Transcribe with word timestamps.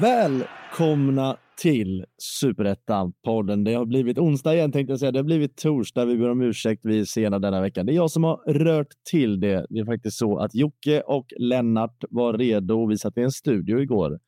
Välkomna 0.00 1.36
till 1.62 2.04
Superettan-podden. 2.42 3.64
Det 3.64 3.74
har 3.74 3.86
blivit 3.86 4.18
onsdag 4.18 4.54
igen 4.54 4.72
tänkte 4.72 4.92
jag 4.92 5.00
säga. 5.00 5.12
Det 5.12 5.18
har 5.18 5.24
blivit 5.24 5.56
torsdag. 5.56 6.04
Vi 6.04 6.16
ber 6.16 6.30
om 6.30 6.42
ursäkt. 6.42 6.80
Vi 6.84 7.00
är 7.00 7.04
sena 7.04 7.38
denna 7.38 7.60
veckan. 7.60 7.86
Det 7.86 7.92
är 7.92 7.94
jag 7.94 8.10
som 8.10 8.24
har 8.24 8.36
rört 8.46 8.88
till 9.10 9.40
det. 9.40 9.66
Det 9.70 9.78
är 9.78 9.84
faktiskt 9.84 10.18
så 10.18 10.38
att 10.38 10.54
Jocke 10.54 11.00
och 11.00 11.26
Lennart 11.38 12.04
var 12.10 12.38
redo. 12.38 12.86
Vi 12.86 12.98
satt 12.98 13.18
i 13.18 13.20
en 13.20 13.30
studio 13.30 13.80
igår. 13.80 14.18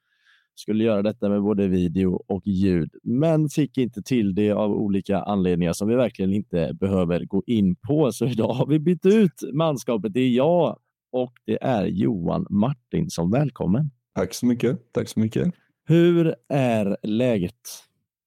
Skulle 0.54 0.84
göra 0.84 1.02
detta 1.02 1.28
med 1.28 1.42
både 1.42 1.68
video 1.68 2.24
och 2.28 2.42
ljud, 2.46 2.90
men 3.02 3.48
fick 3.48 3.78
inte 3.78 4.02
till 4.02 4.34
det 4.34 4.52
av 4.52 4.72
olika 4.72 5.18
anledningar 5.18 5.72
som 5.72 5.88
vi 5.88 5.94
verkligen 5.94 6.32
inte 6.32 6.70
behöver 6.80 7.24
gå 7.24 7.42
in 7.46 7.76
på. 7.76 8.12
Så 8.12 8.26
idag 8.26 8.52
har 8.52 8.66
vi 8.66 8.78
bytt 8.78 9.06
ut 9.06 9.42
manskapet. 9.52 10.12
Det 10.12 10.20
är 10.20 10.30
jag 10.30 10.78
och 11.12 11.32
det 11.46 11.58
är 11.60 11.86
Johan 11.86 12.46
Martinsson. 12.50 13.30
Välkommen! 13.30 13.90
Tack 14.14 14.34
så 14.34 14.46
mycket. 14.46 14.92
Tack 14.92 15.08
så 15.08 15.20
mycket. 15.20 15.54
Hur 15.86 16.34
är 16.48 16.96
läget? 17.02 17.54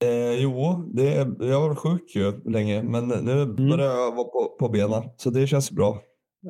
Eh, 0.04 0.42
jo, 0.42 0.84
det 0.94 1.14
är, 1.14 1.46
jag 1.50 1.62
varit 1.62 1.78
sjuk 1.78 2.16
ju 2.16 2.52
länge, 2.52 2.84
men 2.84 3.08
nu 3.08 3.46
börjar 3.46 3.86
jag 3.86 4.16
vara 4.16 4.28
på, 4.28 4.56
på 4.60 4.70
benen, 4.70 5.04
så 5.18 5.30
det 5.30 5.48
känns 5.48 5.72
bra. 5.72 6.02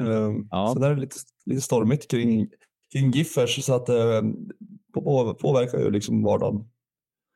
Eh, 0.02 0.32
Ja. 0.52 0.72
Sen 0.74 0.84
är 0.84 0.90
det 0.96 1.02
lite, 1.02 1.16
lite 1.46 1.62
stormigt 1.62 2.12
kring, 2.12 2.48
kring 2.94 3.12
Giffers, 3.12 3.64
så 3.64 3.74
att 3.74 3.90
eh, 3.90 4.22
på, 4.94 5.36
påverkar 5.42 5.80
ju 5.80 5.92
liksom 5.92 6.24
vardagen. 6.24 6.64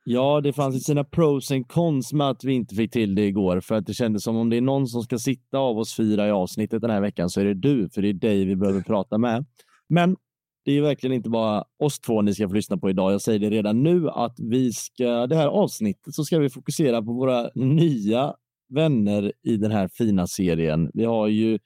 Ja, 0.04 0.40
det 0.40 0.52
fanns 0.52 0.74
ju 0.76 0.80
sina 0.80 1.04
pros 1.04 1.50
and 1.50 1.68
cons 1.68 2.12
med 2.12 2.30
att 2.30 2.44
vi 2.44 2.52
inte 2.52 2.74
fick 2.74 2.92
till 2.92 3.14
det 3.14 3.26
igår, 3.26 3.60
för 3.60 3.74
att 3.74 3.86
det 3.86 3.94
kändes 3.94 4.22
som 4.22 4.36
om 4.36 4.50
det 4.50 4.56
är 4.56 4.60
någon 4.60 4.86
som 4.86 5.02
ska 5.02 5.18
sitta 5.18 5.58
av 5.58 5.78
oss 5.78 5.96
fyra 5.96 6.28
i 6.28 6.30
avsnittet 6.30 6.80
den 6.80 6.90
här 6.90 7.00
veckan 7.00 7.30
så 7.30 7.40
är 7.40 7.44
det 7.44 7.54
du, 7.54 7.88
för 7.88 8.02
det 8.02 8.08
är 8.08 8.12
dig 8.12 8.44
vi 8.44 8.56
behöver 8.56 8.80
prata 8.80 9.18
med. 9.18 9.44
Men 9.88 10.16
det 10.64 10.72
är 10.72 10.82
verkligen 10.82 11.16
inte 11.16 11.30
bara 11.30 11.64
oss 11.78 12.00
två 12.00 12.22
ni 12.22 12.34
ska 12.34 12.48
få 12.48 12.54
lyssna 12.54 12.76
på 12.76 12.90
idag. 12.90 13.12
Jag 13.12 13.20
säger 13.20 13.38
det 13.38 13.50
redan 13.50 13.82
nu 13.82 14.08
att 14.10 14.34
vi 14.38 14.72
ska, 14.72 15.26
det 15.26 15.36
här 15.36 15.46
avsnittet 15.46 16.14
så 16.14 16.24
ska 16.24 16.38
vi 16.38 16.50
fokusera 16.50 17.02
på 17.02 17.12
våra 17.12 17.50
nya 17.54 18.34
vänner 18.74 19.32
i 19.42 19.56
den 19.56 19.70
här 19.70 19.88
fina 19.88 20.26
serien. 20.26 20.90
Vi 20.94 21.04
har 21.04 21.28
ju 21.28 21.58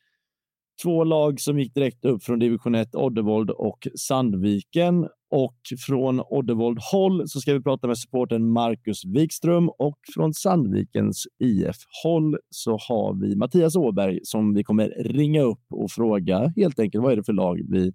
två 0.83 1.05
lag 1.05 1.41
som 1.41 1.59
gick 1.59 1.75
direkt 1.75 2.05
upp 2.05 2.23
från 2.23 2.39
division 2.39 2.75
1, 2.75 2.95
Oddevold 2.95 3.51
och 3.51 3.89
Sandviken. 3.95 5.09
Och 5.31 5.57
från 5.87 6.21
Oddevold 6.21 6.79
håll 6.93 7.29
så 7.29 7.41
ska 7.41 7.53
vi 7.53 7.63
prata 7.63 7.87
med 7.87 7.99
supporten 7.99 8.49
Marcus 8.51 9.05
Wikström 9.05 9.69
och 9.69 9.99
från 10.15 10.35
Sandvikens 10.35 11.27
IF 11.39 11.77
håll 12.05 12.39
så 12.51 12.71
har 12.71 13.21
vi 13.21 13.37
Mattias 13.37 13.77
Åberg 13.77 14.21
som 14.23 14.55
vi 14.55 14.65
kommer 14.65 14.89
ringa 14.89 15.43
upp 15.43 15.65
och 15.71 15.91
fråga 15.91 16.53
helt 16.57 16.81
enkelt 16.81 17.05
vad 17.05 17.13
är 17.13 17.17
det 17.17 17.25
för 17.25 17.33
lag 17.33 17.61
vi, 17.69 17.93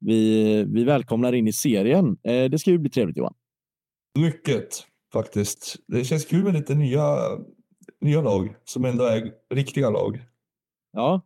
vi, 0.00 0.64
vi 0.64 0.84
välkomnar 0.84 1.32
in 1.32 1.48
i 1.48 1.52
serien. 1.52 2.16
Eh, 2.22 2.44
det 2.50 2.58
ska 2.58 2.70
ju 2.70 2.78
bli 2.78 2.90
trevligt 2.90 3.16
Johan. 3.16 3.34
Mycket 4.18 4.68
faktiskt. 5.12 5.76
Det 5.86 6.04
känns 6.04 6.24
kul 6.24 6.44
med 6.44 6.54
lite 6.54 6.74
nya, 6.74 7.16
nya 8.00 8.20
lag 8.20 8.54
som 8.64 8.84
ändå 8.84 9.04
är 9.04 9.32
riktiga 9.54 9.90
lag. 9.90 10.20
Ja, 10.92 11.20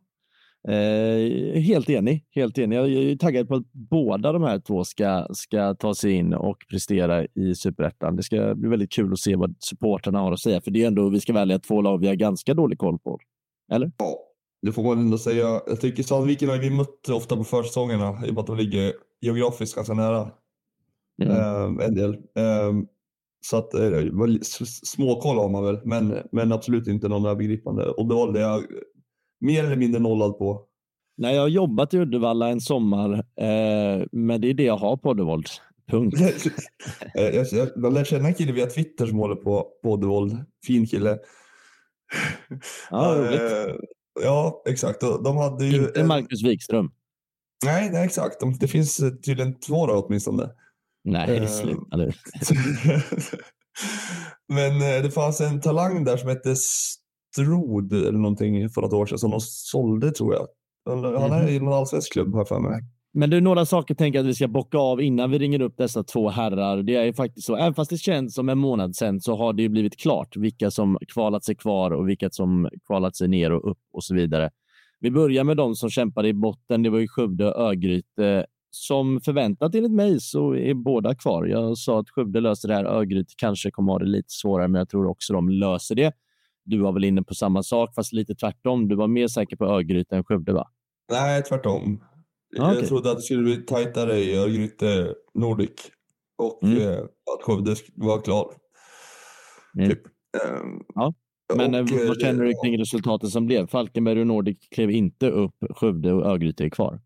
eh, 0.67 1.61
helt 1.61 1.89
enig. 1.89 2.25
Helt 2.31 2.57
enig. 2.57 2.77
Jag 2.77 2.87
är 2.87 3.15
taggad 3.15 3.47
på 3.47 3.55
att 3.55 3.71
båda 3.71 4.31
de 4.31 4.43
här 4.43 4.59
två 4.59 4.83
ska, 4.83 5.27
ska 5.33 5.75
ta 5.75 5.95
sig 5.95 6.11
in 6.11 6.33
och 6.33 6.57
prestera 6.69 7.25
i 7.25 7.55
superettan. 7.55 8.15
Det 8.15 8.23
ska 8.23 8.55
bli 8.55 8.69
väldigt 8.69 8.91
kul 8.91 9.13
att 9.13 9.19
se 9.19 9.35
vad 9.35 9.55
supporterna 9.59 10.19
har 10.19 10.31
att 10.31 10.39
säga, 10.39 10.61
för 10.61 10.71
det 10.71 10.83
är 10.83 10.87
ändå, 10.87 11.09
vi 11.09 11.19
ska 11.19 11.33
välja 11.33 11.59
två 11.59 11.81
lag 11.81 11.97
vi 11.97 12.07
har 12.07 12.15
ganska 12.15 12.53
dålig 12.53 12.79
koll 12.79 12.99
på. 12.99 13.19
Eller? 13.71 13.91
Ja, 13.97 14.19
det 14.61 14.71
får 14.71 14.83
man 14.83 14.99
ändå 14.99 15.17
säga. 15.17 15.61
Jag 15.67 15.81
tycker 15.81 16.03
Sandviken 16.03 16.49
har 16.49 16.57
vi 16.57 16.69
mött 16.69 17.09
ofta 17.09 17.35
på 17.35 17.43
försäsongerna 17.43 18.25
i 18.25 18.29
och 18.29 18.33
med 18.33 18.41
att 18.41 18.47
de 18.47 18.57
ligger 18.57 18.93
geografiskt 19.21 19.75
ganska 19.75 19.93
nära. 19.93 20.31
Mm. 21.23 21.37
Eh, 21.37 21.85
en 21.85 21.95
del. 21.95 22.13
Eh, 22.13 22.73
så 23.45 23.57
att 23.57 23.73
eh, 23.73 24.01
småkoll 24.83 25.37
har 25.37 25.49
man 25.49 25.63
väl, 25.63 25.79
men, 25.83 26.17
men 26.31 26.51
absolut 26.51 26.87
inte 26.87 27.07
någon 27.07 27.25
övergripande. 27.25 27.85
Och 27.85 28.07
det 28.07 28.15
var 28.15 28.39
jag 28.39 28.63
mer 29.39 29.63
eller 29.63 29.75
mindre 29.75 30.01
nollad 30.01 30.37
på. 30.37 30.65
Nej, 31.17 31.35
jag 31.35 31.41
har 31.41 31.47
jobbat 31.47 31.93
i 31.93 31.97
Uddevalla 31.97 32.49
en 32.49 32.61
sommar, 32.61 33.13
eh, 33.13 34.05
men 34.11 34.41
det 34.41 34.49
är 34.49 34.53
det 34.53 34.63
jag 34.63 34.77
har 34.77 34.97
på 34.97 35.11
Uddevold. 35.11 35.47
Punkt. 35.87 36.17
Eh, 37.15 37.23
jag, 37.23 37.45
jag, 37.51 37.69
jag 37.75 37.93
lärde 37.93 38.05
känna 38.05 38.27
en 38.27 38.33
kille 38.33 38.51
via 38.51 38.65
Twitter 38.65 39.05
som 39.05 39.17
håller 39.17 39.35
på 39.35 39.67
på 39.83 39.91
Oddevold. 39.91 40.37
Fin 40.65 40.87
kille. 40.87 41.17
Ja, 42.91 43.15
roligt. 43.17 43.41
Ja, 44.23 44.63
exakt. 44.67 45.01
De 45.01 45.37
hade 45.37 45.65
ju... 45.65 45.77
Inte 45.85 45.99
en- 45.99 46.07
Marcus 46.07 46.43
Wikström. 46.43 46.89
Nej, 47.65 47.89
nej, 47.91 48.05
exakt. 48.05 48.39
De, 48.39 48.53
det 48.57 48.67
finns 48.67 48.99
eh, 48.99 49.09
tydligen 49.09 49.59
två 49.59 49.87
då 49.87 49.93
åtminstone. 49.93 50.49
Nej, 51.03 51.37
Eh, 51.37 51.47
sluta 51.47 51.97
nu. 51.97 52.11
Men 54.53 54.71
eh, 54.81 55.03
det 55.03 55.11
fanns 55.11 55.41
en 55.41 55.61
talang 55.61 56.03
där 56.03 56.17
som 56.17 56.29
hette 56.29 56.55
Strod 56.55 57.93
eller 57.93 58.11
någonting 58.19 58.69
för 58.69 58.81
något 58.81 58.93
år 58.93 59.05
sedan 59.05 59.17
som 59.17 59.31
de 59.31 59.39
sålde 59.41 60.11
tror 60.11 60.33
jag. 60.33 60.47
Han 61.19 61.31
är 61.33 61.47
i 61.49 61.59
någon 61.59 61.73
allsvensk 61.73 62.13
klubb 62.13 62.31
har 62.33 62.39
jag 62.39 62.47
för 62.47 62.59
mig. 62.59 62.81
Men 63.17 63.29
det 63.29 63.37
är 63.37 63.41
några 63.41 63.65
saker 63.65 63.95
tänker 63.95 64.19
jag 64.19 64.23
att 64.23 64.29
vi 64.29 64.33
ska 64.33 64.47
bocka 64.47 64.77
av 64.77 65.01
innan 65.01 65.31
vi 65.31 65.39
ringer 65.39 65.61
upp 65.61 65.77
dessa 65.77 66.03
två 66.03 66.29
herrar. 66.29 66.83
Det 66.83 66.95
är 66.95 67.03
ju 67.03 67.13
faktiskt 67.13 67.47
så, 67.47 67.55
även 67.55 67.73
fast 67.73 67.89
det 67.89 67.97
känns 67.97 68.35
som 68.35 68.49
en 68.49 68.57
månad 68.57 68.95
sedan 68.95 69.21
så 69.21 69.35
har 69.35 69.53
det 69.53 69.61
ju 69.61 69.69
blivit 69.69 69.97
klart 69.97 70.37
vilka 70.37 70.71
som 70.71 70.97
kvalat 71.13 71.43
sig 71.43 71.55
kvar 71.55 71.91
och 71.91 72.09
vilka 72.09 72.29
som 72.29 72.69
kvalat 72.87 73.15
sig 73.15 73.27
ner 73.27 73.51
och 73.51 73.71
upp 73.71 73.79
och 73.93 74.03
så 74.03 74.15
vidare. 74.15 74.49
Vi 74.99 75.11
börjar 75.11 75.43
med 75.43 75.57
de 75.57 75.75
som 75.75 75.89
kämpade 75.89 76.27
i 76.27 76.33
botten. 76.33 76.83
Det 76.83 76.89
var 76.89 76.99
ju 76.99 77.07
Skövde 77.07 77.51
och 77.51 77.61
Örgryte. 77.61 78.45
Som 78.71 79.21
förväntat 79.21 79.75
enligt 79.75 79.91
mig 79.91 80.19
så 80.19 80.55
är 80.55 80.73
båda 80.73 81.15
kvar. 81.15 81.45
Jag 81.45 81.77
sa 81.77 81.99
att 81.99 82.09
Skövde 82.09 82.41
löser 82.41 82.67
det 82.67 82.73
här. 82.73 82.85
Örgryte 82.85 83.33
kanske 83.37 83.71
kommer 83.71 83.91
ha 83.91 83.99
det 83.99 84.05
lite 84.05 84.29
svårare, 84.29 84.67
men 84.67 84.79
jag 84.79 84.89
tror 84.89 85.07
också 85.07 85.33
de 85.33 85.49
löser 85.49 85.95
det. 85.95 86.13
Du 86.65 86.81
var 86.81 86.91
väl 86.91 87.03
inne 87.03 87.23
på 87.23 87.35
samma 87.35 87.63
sak, 87.63 87.95
fast 87.95 88.13
lite 88.13 88.35
tvärtom. 88.35 88.87
Du 88.87 88.95
var 88.95 89.07
mer 89.07 89.27
säker 89.27 89.55
på 89.55 89.65
Örgryte 89.65 90.15
än 90.15 90.23
Skövde, 90.23 90.53
va? 90.53 90.67
Nej, 91.11 91.43
tvärtom. 91.43 91.99
Ah, 92.59 92.67
okej. 92.67 92.79
Jag 92.79 92.87
trodde 92.87 93.11
att 93.11 93.17
det 93.17 93.23
skulle 93.23 93.43
bli 93.43 93.55
tajtare 93.57 94.17
i 94.19 94.37
Örgryte 94.37 95.13
Nordic 95.33 95.71
och 96.37 96.63
Mm. 96.63 96.81
eh, 96.81 96.97
att 96.99 97.41
Skövde 97.43 97.71
sk- 97.73 97.91
var 97.95 98.21
klar. 98.21 98.53
Mm. 99.77 99.89
Typ. 99.89 100.01
Ehm, 100.45 100.81
Ja, 100.95 101.13
Men 101.55 101.75
och, 101.75 101.91
eh, 101.91 102.01
eh, 102.01 102.07
vad 102.07 102.21
känner 102.21 102.43
du 102.43 102.49
det- 102.51 102.59
kring 102.63 102.79
resultatet 102.79 103.29
som 103.29 103.45
blev? 103.45 103.67
Falkenberg 103.67 104.19
och 104.19 104.27
Nordic 104.27 104.57
klev 104.71 104.91
inte 104.91 105.29
upp. 105.29 105.55
Skövde 105.69 106.13
och 106.13 106.25
Örgryte 106.25 106.63
är 106.63 106.69
kvar. 106.69 106.99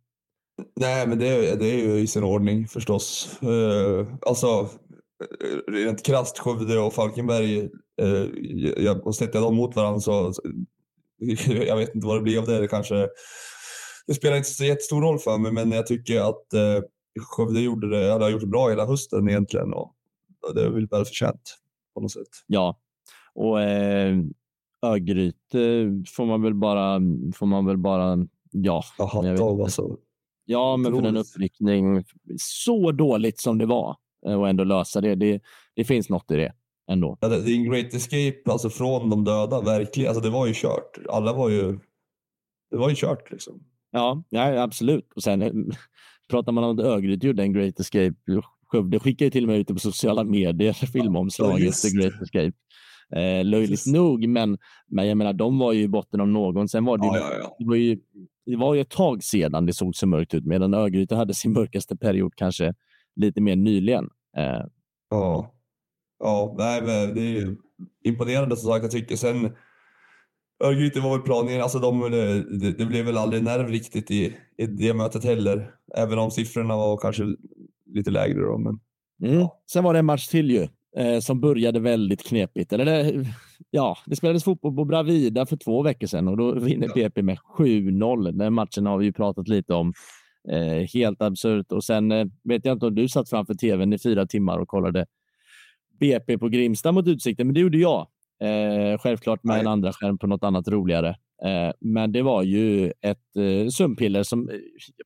Nej, 0.79 1.07
men 1.07 1.19
det, 1.19 1.27
är- 1.27 1.55
det 1.55 1.65
är 1.65 1.77
ju 1.77 1.99
i 1.99 2.07
sin 2.07 2.23
ordning 2.23 2.67
förstås. 2.67 3.39
Uh, 3.43 4.07
alltså, 4.21 4.47
eh, 4.47 5.71
rent 5.73 6.05
krasst 6.05 6.39
Skövde 6.39 6.79
och 6.79 6.93
Falkenberg, 6.93 7.69
uh, 8.01 8.27
jag, 8.83 9.07
och 9.07 9.15
sätter 9.15 9.33
jag 9.39 9.43
dem 9.43 9.55
mot 9.55 9.75
varandra 9.75 9.99
så, 9.99 10.33
jag 11.67 11.77
vet 11.77 11.95
inte 11.95 12.07
vad 12.07 12.17
det 12.17 12.21
blir 12.21 12.39
av 12.39 12.45
det. 12.45 12.59
Det 12.59 12.67
kanske 12.67 13.07
det 14.09 14.15
spelar 14.15 14.37
inte 14.37 14.49
så 14.49 14.65
jättestor 14.65 15.01
roll 15.01 15.19
för 15.19 15.37
mig, 15.37 15.51
men 15.51 15.71
jag 15.71 15.87
tycker 15.87 16.21
att 16.21 16.53
uh, 16.53 16.83
Skövde 17.21 17.61
gjorde 17.61 17.89
det, 17.89 18.11
hade 18.11 18.29
gjort 18.29 18.41
det 18.41 18.47
bra 18.47 18.69
hela 18.69 18.85
hösten 18.85 19.29
egentligen 19.29 19.73
och, 19.73 19.93
och 20.47 20.55
det 20.55 20.63
är 20.63 20.69
väl 20.69 20.87
välförtjänt 20.87 21.57
på 21.93 22.01
något 22.01 22.11
sätt. 22.11 22.27
Ja, 22.47 22.79
och 23.33 23.61
eh, 23.61 24.17
Örgryte 24.85 25.89
får 26.07 26.25
man 26.25 26.41
väl 26.41 26.53
bara, 26.53 27.01
får 27.35 27.45
man 27.45 27.65
väl 27.65 27.77
bara, 27.77 28.17
ja. 28.51 28.83
Ja, 28.97 29.11
jag 29.13 29.21
vet 29.21 29.31
hatt 29.31 29.39
av 29.39 29.61
alltså. 29.61 29.97
Ja, 30.45 30.77
men 30.77 30.91
för 30.91 30.99
Otroligt. 30.99 31.27
uppryckning, 31.27 32.03
så 32.37 32.91
dåligt 32.91 33.39
som 33.39 33.57
det 33.57 33.65
var 33.65 33.95
eh, 34.27 34.33
och 34.33 34.49
ändå 34.49 34.63
lösa 34.63 35.01
det, 35.01 35.15
det, 35.15 35.41
det 35.75 35.83
finns 35.83 36.09
något 36.09 36.31
i 36.31 36.35
det 36.35 36.53
ändå. 36.91 37.17
Ja, 37.21 37.27
det 37.27 37.41
det 37.41 37.51
är 37.51 37.55
en 37.55 37.71
great 37.71 37.93
escape 37.93 38.51
alltså 38.51 38.69
från 38.69 39.09
de 39.09 39.23
döda, 39.23 39.61
verkligen. 39.61 40.09
Alltså 40.09 40.23
det 40.23 40.29
var 40.29 40.47
ju 40.47 40.53
kört. 40.55 40.97
Alla 41.09 41.33
var 41.33 41.49
ju, 41.49 41.79
det 42.71 42.77
var 42.77 42.89
ju 42.89 42.95
kört 42.95 43.31
liksom. 43.31 43.63
Ja, 43.91 44.23
ja 44.29 44.61
absolut. 44.61 45.13
Och 45.15 45.23
sen 45.23 45.41
eh, 45.41 45.51
pratar 46.29 46.51
man 46.51 46.63
om 46.63 46.79
att 46.79 46.85
Örgryte 46.85 47.27
gjorde 47.27 47.43
en 47.43 47.53
great 47.53 47.79
escape. 47.79 48.15
Skövde 48.65 48.99
skickade 48.99 49.25
ju 49.25 49.31
till 49.31 49.43
och 49.43 49.49
med 49.49 49.59
ut 49.59 49.67
det 49.67 49.73
på 49.73 49.79
sociala 49.79 50.23
medier, 50.23 50.73
filmomslaget 50.93 51.65
just 51.65 51.83
The 51.83 51.97
Great 51.97 52.21
Escape. 52.21 52.51
Eh, 53.15 53.45
löjligt 53.45 53.69
Just. 53.69 53.87
nog, 53.87 54.27
men, 54.27 54.57
men 54.87 55.07
jag 55.07 55.17
menar, 55.17 55.33
de 55.33 55.57
var 55.59 55.73
ju 55.73 55.81
i 55.81 55.87
botten 55.87 56.21
om 56.21 56.33
någon. 56.33 56.69
Sen 56.69 56.85
var 56.85 56.97
det, 56.97 57.05
ju, 57.05 57.11
Ja, 57.11 57.29
ja, 57.31 57.37
ja. 57.39 57.55
det, 57.59 57.65
var 57.65 57.75
ju, 57.75 57.99
det 58.45 58.55
var 58.55 58.75
ju 58.75 58.81
ett 58.81 58.89
tag 58.89 59.23
sedan 59.23 59.65
det 59.65 59.73
såg 59.73 59.95
så 59.95 60.07
mörkt 60.07 60.33
ut, 60.33 60.45
medan 60.45 60.73
Örgryte 60.73 61.15
hade 61.15 61.33
sin 61.33 61.53
mörkaste 61.53 61.97
period 61.97 62.33
kanske 62.35 62.73
lite 63.15 63.41
mer 63.41 63.55
nyligen. 63.55 64.09
Eh, 64.37 64.65
Ja, 65.09 65.53
ja 66.19 66.55
nej, 66.57 66.81
det 66.81 67.21
är 67.21 67.39
ju 67.39 67.57
imponerande 68.03 68.55
som 68.55 68.69
sagt. 68.69 68.83
Jag 68.83 68.91
tycker 68.91 69.15
sen 69.15 69.51
Örgryte 70.63 70.99
var 70.99 71.11
väl 71.11 71.21
planen, 71.21 71.61
alltså 71.61 71.79
de, 71.79 72.11
det, 72.59 72.71
det 72.71 72.85
blev 72.85 73.05
väl 73.05 73.17
aldrig 73.17 73.43
nerv 73.43 73.67
riktigt 73.67 74.11
i, 74.11 74.35
i 74.57 74.65
det 74.65 74.93
mötet 74.93 75.23
heller. 75.23 75.71
Även 75.95 76.19
om 76.19 76.31
siffrorna 76.31 76.77
var 76.77 76.97
kanske 76.97 77.23
lite 77.85 78.11
lägre. 78.11 78.41
Då, 78.41 78.57
men, 78.57 78.79
mm. 79.23 79.39
ja. 79.39 79.61
Sen 79.71 79.83
var 79.83 79.93
det 79.93 79.99
en 79.99 80.05
match 80.05 80.27
till 80.27 80.51
ju 80.51 80.67
eh, 80.97 81.19
som 81.19 81.41
började 81.41 81.79
väldigt 81.79 82.23
knepigt. 82.23 82.73
Eller 82.73 82.85
det, 82.85 83.25
ja, 83.71 83.97
det 84.05 84.15
spelades 84.15 84.43
fotboll 84.43 84.75
på 84.75 84.85
Bravida 84.85 85.45
för 85.45 85.57
två 85.57 85.81
veckor 85.81 86.07
sedan 86.07 86.27
och 86.27 86.37
då 86.37 86.59
vinner 86.59 86.87
PP 86.87 87.21
med 87.21 87.37
7-0. 87.57 88.31
Den 88.31 88.53
matchen 88.53 88.85
har 88.85 88.97
vi 88.97 89.05
ju 89.05 89.13
pratat 89.13 89.47
lite 89.47 89.73
om. 89.73 89.93
Eh, 90.49 90.87
helt 90.93 91.21
absurt. 91.21 91.71
Och 91.71 91.83
sen 91.83 92.11
eh, 92.11 92.25
vet 92.43 92.65
jag 92.65 92.75
inte 92.75 92.85
om 92.85 92.95
du 92.95 93.07
satt 93.07 93.29
framför 93.29 93.53
tvn 93.53 93.93
i 93.93 93.99
fyra 93.99 94.25
timmar 94.25 94.59
och 94.59 94.67
kollade 94.67 95.05
BP 95.99 96.37
på 96.37 96.49
Grimsta 96.49 96.91
mot 96.91 97.07
Utsikten, 97.07 97.47
men 97.47 97.53
det 97.53 97.59
gjorde 97.59 97.77
jag. 97.77 98.07
Eh, 98.41 98.97
självklart 98.99 99.43
med 99.43 99.53
Nej. 99.53 99.61
en 99.61 99.67
andra 99.67 99.93
skärm 99.93 100.17
på 100.17 100.27
något 100.27 100.43
annat 100.43 100.67
roligare. 100.67 101.09
Eh, 101.45 101.71
men 101.79 102.11
det 102.11 102.21
var 102.21 102.43
ju 102.43 102.91
ett 103.01 103.35
eh, 103.35 103.67
sömnpiller 103.69 104.23
som 104.23 104.49
eh, 104.49 104.55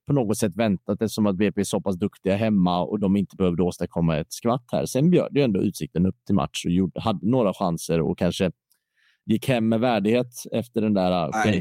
på 0.08 0.14
något 0.14 0.38
sätt 0.38 0.56
väntat 0.56 1.02
eftersom 1.02 1.26
att 1.26 1.36
BP 1.36 1.62
är 1.62 1.66
så 1.66 1.82
pass 1.82 1.96
duktiga 1.96 2.36
hemma 2.36 2.84
och 2.84 3.00
de 3.00 3.16
inte 3.16 3.36
behövde 3.36 3.64
åstadkomma 3.64 4.18
ett 4.18 4.34
skvatt 4.34 4.66
här. 4.72 4.86
Sen 4.86 5.10
bjöd 5.10 5.38
ju 5.38 5.42
ändå 5.42 5.62
Utsikten 5.62 6.06
upp 6.06 6.16
till 6.26 6.36
match 6.36 6.66
och 6.66 6.72
gjorde, 6.72 7.02
hade 7.02 7.30
några 7.30 7.54
chanser 7.54 8.02
och 8.02 8.18
kanske 8.18 8.52
gick 9.26 9.48
hem 9.48 9.70
med 9.70 9.80
värdighet 9.80 10.34
efter 10.52 10.82
den 10.82 10.94
där 10.94 11.10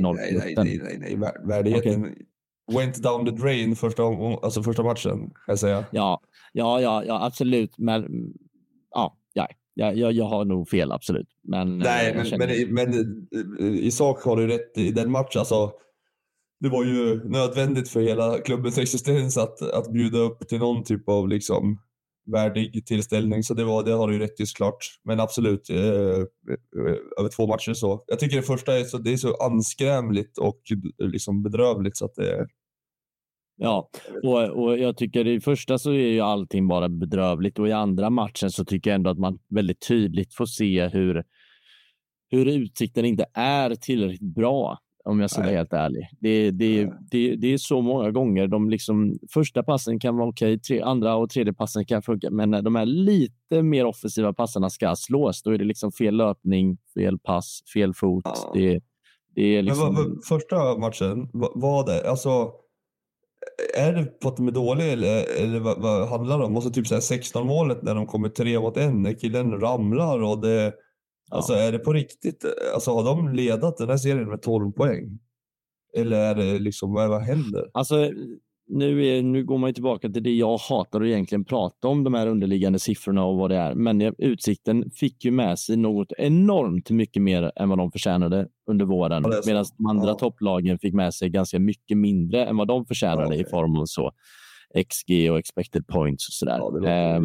0 0.01 0.17
nej, 0.17 0.35
nej, 0.39 0.55
nej, 0.57 0.99
nej, 0.99 1.17
nej, 1.19 1.33
Värdigheten 1.45 2.01
okay. 2.01 2.15
went 2.73 3.03
down 3.03 3.25
the 3.25 3.31
drain 3.31 3.77
första, 3.77 4.03
alltså 4.43 4.63
första 4.63 4.83
matchen, 4.83 5.19
kan 5.19 5.33
jag 5.47 5.59
säga. 5.59 5.85
Ja, 5.91 6.21
ja, 6.53 6.81
ja, 6.81 7.05
ja 7.05 7.27
absolut. 7.27 7.79
Men 7.79 8.33
ja, 8.91 9.17
jag, 9.75 9.97
jag, 9.97 10.13
jag 10.13 10.25
har 10.25 10.45
nog 10.45 10.69
fel, 10.69 10.93
absolut. 10.93 11.29
Men, 11.49 11.79
Nej, 11.79 12.11
eh, 12.11 12.17
men, 12.17 12.25
känner... 12.25 12.67
men, 12.67 12.75
men, 12.75 13.29
eh, 13.61 13.67
i 13.67 13.91
sak 13.91 14.23
har 14.23 14.37
du 14.37 14.47
rätt 14.47 14.79
i 14.79 14.91
den 14.91 15.11
matchen. 15.11 15.39
Alltså, 15.39 15.73
det 16.61 16.69
var 16.69 16.85
ju 16.85 17.29
nödvändigt 17.29 17.89
för 17.89 18.01
hela 18.01 18.39
klubbens 18.39 18.79
existens 18.79 19.37
att, 19.37 19.63
att 19.63 19.93
bjuda 19.93 20.19
upp 20.19 20.49
till 20.49 20.59
någon 20.59 20.85
typ 20.85 21.09
av 21.09 21.29
liksom, 21.29 21.79
värdig 22.33 22.87
tillställning. 22.87 23.43
Så 23.43 23.55
det, 23.55 23.65
var, 23.65 23.85
det 23.85 23.93
har 23.93 24.09
du 24.09 24.19
rätt 24.19 24.41
i 24.41 24.47
såklart. 24.47 24.87
Men 25.05 25.21
absolut, 25.21 25.71
eh, 25.71 25.79
eh, 25.79 26.97
över 27.19 27.29
två 27.37 27.47
matcher 27.47 27.73
så. 27.73 28.05
Jag 28.07 28.19
tycker 28.19 28.37
det 28.37 28.43
första 28.43 28.79
är 28.79 28.85
så, 28.85 28.99
det 28.99 29.13
är 29.13 29.17
så 29.17 29.35
anskrämligt 29.35 30.39
och 30.39 30.61
liksom 30.99 31.43
bedrövligt 31.43 31.97
så 31.97 32.05
att 32.05 32.15
det, 32.15 32.47
Ja, 33.57 33.89
och, 34.23 34.43
och 34.43 34.79
jag 34.79 34.97
tycker 34.97 35.27
i 35.27 35.41
första 35.41 35.79
så 35.79 35.91
är 35.91 36.09
ju 36.09 36.21
allting 36.21 36.69
bara 36.69 36.89
bedrövligt 36.89 37.59
och 37.59 37.69
i 37.69 37.73
andra 37.73 38.11
matchen 38.11 38.51
så 38.51 38.65
tycker 38.65 38.91
jag 38.91 38.95
ändå 38.95 39.11
att 39.11 39.19
man 39.19 39.39
väldigt 39.49 39.89
tydligt 39.89 40.35
får 40.35 40.47
se 40.47 40.89
hur, 40.89 41.25
hur 42.31 42.47
utsikten 42.47 43.05
inte 43.05 43.27
är 43.35 43.75
tillräckligt 43.75 44.35
bra 44.35 44.79
om 45.05 45.21
jag 45.21 45.31
ska 45.31 45.41
vara 45.41 45.53
helt 45.53 45.73
ärlig. 45.73 46.09
Det, 46.21 46.51
det, 46.51 46.91
det, 47.11 47.37
det 47.37 47.53
är 47.53 47.59
så 47.59 47.81
många 47.81 48.11
gånger. 48.11 48.47
De 48.47 48.71
liksom, 48.71 49.19
första 49.33 49.63
passen 49.63 50.01
kan 50.01 50.17
vara 50.17 50.29
okej, 50.29 50.59
tre, 50.59 50.81
andra 50.81 51.17
och 51.17 51.31
tredje 51.31 51.53
passen 51.53 51.85
kan 51.85 52.03
funka, 52.03 52.31
men 52.31 52.51
när 52.51 52.63
de 52.63 52.75
här 52.75 52.87
lite 52.87 53.63
mer 53.63 53.85
offensiva 53.85 54.33
passarna 54.33 54.71
ska 54.71 54.97
slås, 54.97 55.43
då 55.43 55.51
är 55.51 55.59
det 55.59 55.65
liksom 55.65 55.93
fel 55.93 56.17
löpning, 56.17 56.79
fel 56.95 57.19
pass, 57.19 57.61
fel 57.75 57.95
fot. 57.95 58.25
Ja. 58.25 58.51
Det, 58.55 58.81
det 59.35 59.57
är 59.57 59.63
liksom... 59.63 59.95
men 59.95 59.95
vad, 59.95 60.25
första 60.25 60.79
matchen, 60.79 61.29
vad 61.33 61.51
var 61.55 61.87
det? 61.87 62.11
Alltså, 62.11 62.53
är 63.75 63.93
det 63.93 64.05
på 64.05 64.29
att 64.29 64.37
de 64.37 64.49
är 64.49 64.53
dåliga 64.53 64.93
eller, 64.93 65.43
eller 65.43 65.61
vad, 65.61 65.83
vad 65.83 66.09
handlar 66.09 66.39
det 66.39 66.45
om? 66.45 66.57
Och 66.57 66.63
så 66.63 66.71
typ 66.71 66.87
16 66.87 67.47
målet 67.47 67.83
när 67.83 67.95
de 67.95 68.07
kommer 68.07 68.29
tre 68.29 68.61
mot 68.61 68.77
en, 68.77 69.03
när 69.03 69.13
killen 69.13 69.61
ramlar 69.61 70.23
och 70.23 70.41
det... 70.41 70.75
Ja. 71.31 71.37
Alltså 71.37 71.53
är 71.53 71.73
det 71.73 71.79
på 71.79 71.93
riktigt? 71.93 72.45
Alltså 72.75 72.91
har 72.91 73.05
de 73.05 73.29
ledat 73.29 73.77
den 73.77 73.89
här 73.89 73.97
serien 73.97 74.29
med 74.29 74.43
12 74.43 74.73
poäng? 74.73 75.19
Eller 75.97 76.17
är 76.17 76.35
det 76.35 76.59
liksom, 76.59 76.93
vad, 76.93 77.09
vad 77.09 77.23
händer? 77.23 77.71
Alltså 77.75 78.11
nu, 78.75 79.07
är, 79.07 79.23
nu 79.23 79.45
går 79.45 79.59
man 79.59 79.75
tillbaka 79.75 80.09
till 80.09 80.23
det 80.23 80.31
jag 80.31 80.59
hatar 80.59 81.01
att 81.01 81.07
egentligen 81.07 81.45
prata 81.45 81.89
om, 81.89 82.05
de 82.05 82.15
här 82.15 82.27
underliggande 82.27 82.79
siffrorna 82.79 83.25
och 83.25 83.37
vad 83.37 83.51
det 83.51 83.57
är. 83.57 83.75
Men 83.75 84.15
Utsikten 84.19 84.91
fick 84.91 85.25
ju 85.25 85.31
med 85.31 85.59
sig 85.59 85.77
något 85.77 86.13
enormt 86.19 86.91
mycket 86.91 87.23
mer 87.23 87.53
än 87.57 87.69
vad 87.69 87.79
de 87.79 87.93
förtjänade 87.93 88.49
under 88.71 88.85
våren, 88.85 89.23
ja, 89.27 89.41
medan 89.47 89.65
de 89.79 89.87
andra 89.87 90.09
ja. 90.09 90.15
topplagen 90.15 90.79
fick 90.79 90.95
med 90.95 91.15
sig 91.15 91.29
ganska 91.29 91.59
mycket 91.59 91.99
mindre 91.99 92.47
än 92.47 92.57
vad 92.57 92.69
de 92.69 92.87
förtjänade 92.87 93.27
okay. 93.27 93.41
i 93.41 93.45
form 93.45 93.77
av 93.77 93.85
så 93.87 94.13
XG 94.91 95.31
och 95.31 95.39
expected 95.39 95.87
points 95.87 96.29
och 96.29 96.33
sådär. 96.33 96.59
Ja, 96.59 97.17
eh, 97.17 97.23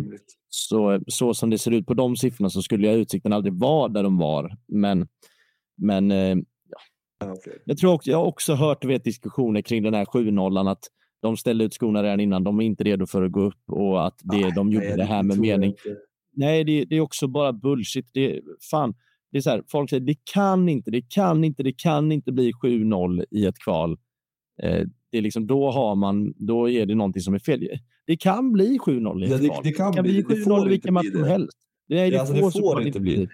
så, 0.49 0.99
så 1.07 1.33
som 1.33 1.49
det 1.49 1.57
ser 1.57 1.71
ut 1.71 1.85
på 1.85 1.93
de 1.93 2.15
siffrorna 2.15 2.49
så 2.49 2.61
skulle 2.61 2.87
jag 2.87 2.95
Utsikten 2.95 3.33
aldrig 3.33 3.53
vara 3.53 3.87
där 3.87 4.03
de 4.03 4.17
var. 4.17 4.57
Men, 4.67 5.07
men 5.77 6.11
eh, 6.11 6.37
ja. 7.19 7.31
Okay. 7.31 7.53
Jag 7.65 7.77
tror 7.77 7.93
också, 7.93 8.11
jag 8.11 8.17
har 8.17 8.25
också 8.25 8.53
hört 8.53 8.85
vet, 8.85 9.03
diskussioner 9.03 9.61
kring 9.61 9.83
den 9.83 9.93
här 9.93 10.05
7-0 10.05 10.71
att 10.71 10.83
de 11.21 11.37
ställde 11.37 11.63
ut 11.63 11.73
skorna 11.73 12.03
redan 12.03 12.19
innan. 12.19 12.43
De 12.43 12.59
är 12.59 12.63
inte 12.63 12.83
redo 12.83 13.05
för 13.05 13.23
att 13.23 13.31
gå 13.31 13.41
upp 13.41 13.69
och 13.71 14.07
att 14.07 14.19
det, 14.23 14.37
nej, 14.37 14.51
de 14.55 14.71
gjorde 14.71 14.87
nej, 14.87 14.97
det 14.97 15.03
här 15.03 15.23
med 15.23 15.39
mening. 15.39 15.73
Nej, 16.33 16.63
det, 16.63 16.85
det, 16.85 16.95
är 16.95 17.01
också 17.01 17.27
bara 17.27 17.53
bullshit. 17.53 18.09
Det, 18.13 18.41
fan, 18.71 18.95
det 19.31 19.37
är 19.37 19.41
så 19.41 19.49
här, 19.49 19.63
folk 19.67 19.89
säger 19.89 20.05
det 20.05 20.15
kan 20.33 20.69
inte, 20.69 20.91
det 20.91 21.01
kan 21.01 21.43
inte, 21.43 21.63
det 21.63 21.73
kan 21.73 22.11
inte 22.11 22.31
bli 22.31 22.51
7-0 22.51 23.25
i 23.31 23.45
ett 23.45 23.59
kval. 23.59 23.97
Eh, 24.63 24.87
det 25.11 25.17
är 25.17 25.21
liksom, 25.21 25.47
då, 25.47 25.71
har 25.71 25.95
man, 25.95 26.33
då 26.37 26.69
är 26.69 26.85
det 26.85 26.95
någonting 26.95 27.21
som 27.21 27.33
är 27.33 27.39
fel. 27.39 27.67
Det 28.07 28.17
kan 28.17 28.51
bli 28.51 28.77
7-0 28.77 29.21
i 29.21 29.25
ett 29.25 29.31
ja, 29.31 29.37
kval. 29.37 29.61
Det, 29.63 29.71
kan, 29.71 29.91
det 29.91 29.95
kan 29.95 30.03
bli, 30.03 30.23
bli 30.23 30.35
7-0 30.35 30.65
i 30.65 30.69
vilken 30.69 30.93
match 30.93 31.11
som 31.11 31.23
helst. 31.23 31.57
Nej, 31.89 32.11
det, 32.11 32.17
alltså, 32.17 32.33
det 32.33 32.51
får 32.51 32.81
inte 32.81 32.99
bli 32.99 33.15
det. 33.15 33.29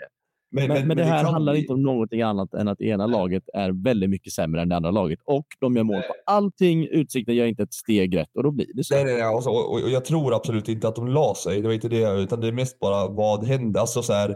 Men, 0.55 0.67
men, 0.67 0.87
men, 0.87 0.97
det 0.97 1.03
här 1.03 1.23
det 1.23 1.29
handlar 1.29 1.53
bli... 1.53 1.61
inte 1.61 1.73
om 1.73 1.83
någonting 1.83 2.21
annat 2.21 2.53
än 2.53 2.67
att 2.67 2.81
ena 2.81 3.07
laget 3.07 3.43
är 3.53 3.83
väldigt 3.83 4.09
mycket 4.09 4.33
sämre 4.33 4.61
än 4.61 4.69
det 4.69 4.75
andra 4.75 4.91
laget 4.91 5.19
och 5.25 5.47
de 5.59 5.75
gör 5.75 5.83
mål 5.83 6.01
på 6.01 6.15
allting. 6.25 6.87
Utsikten 6.87 7.35
gör 7.35 7.45
inte 7.45 7.63
ett 7.63 7.73
steg 7.73 8.17
rätt 8.17 8.35
och 8.35 8.43
då 8.43 8.51
blir 8.51 8.67
det 8.73 8.83
så. 8.83 8.95
Nej, 8.95 9.03
nej, 9.03 9.13
nej. 9.13 9.23
Alltså, 9.23 9.49
och, 9.49 9.71
och, 9.71 9.89
jag 9.89 10.05
tror 10.05 10.35
absolut 10.35 10.69
inte 10.69 10.87
att 10.87 10.95
de 10.95 11.07
la 11.07 11.35
sig. 11.35 11.61
Det 11.61 11.67
var 11.67 11.73
inte 11.73 11.89
det, 11.89 12.21
utan 12.21 12.41
det 12.41 12.47
är 12.47 12.51
mest 12.51 12.79
bara 12.79 13.07
vad 13.07 13.45
hände. 13.45 13.79
Alltså 13.79 14.01
så 14.01 14.13
här, 14.13 14.29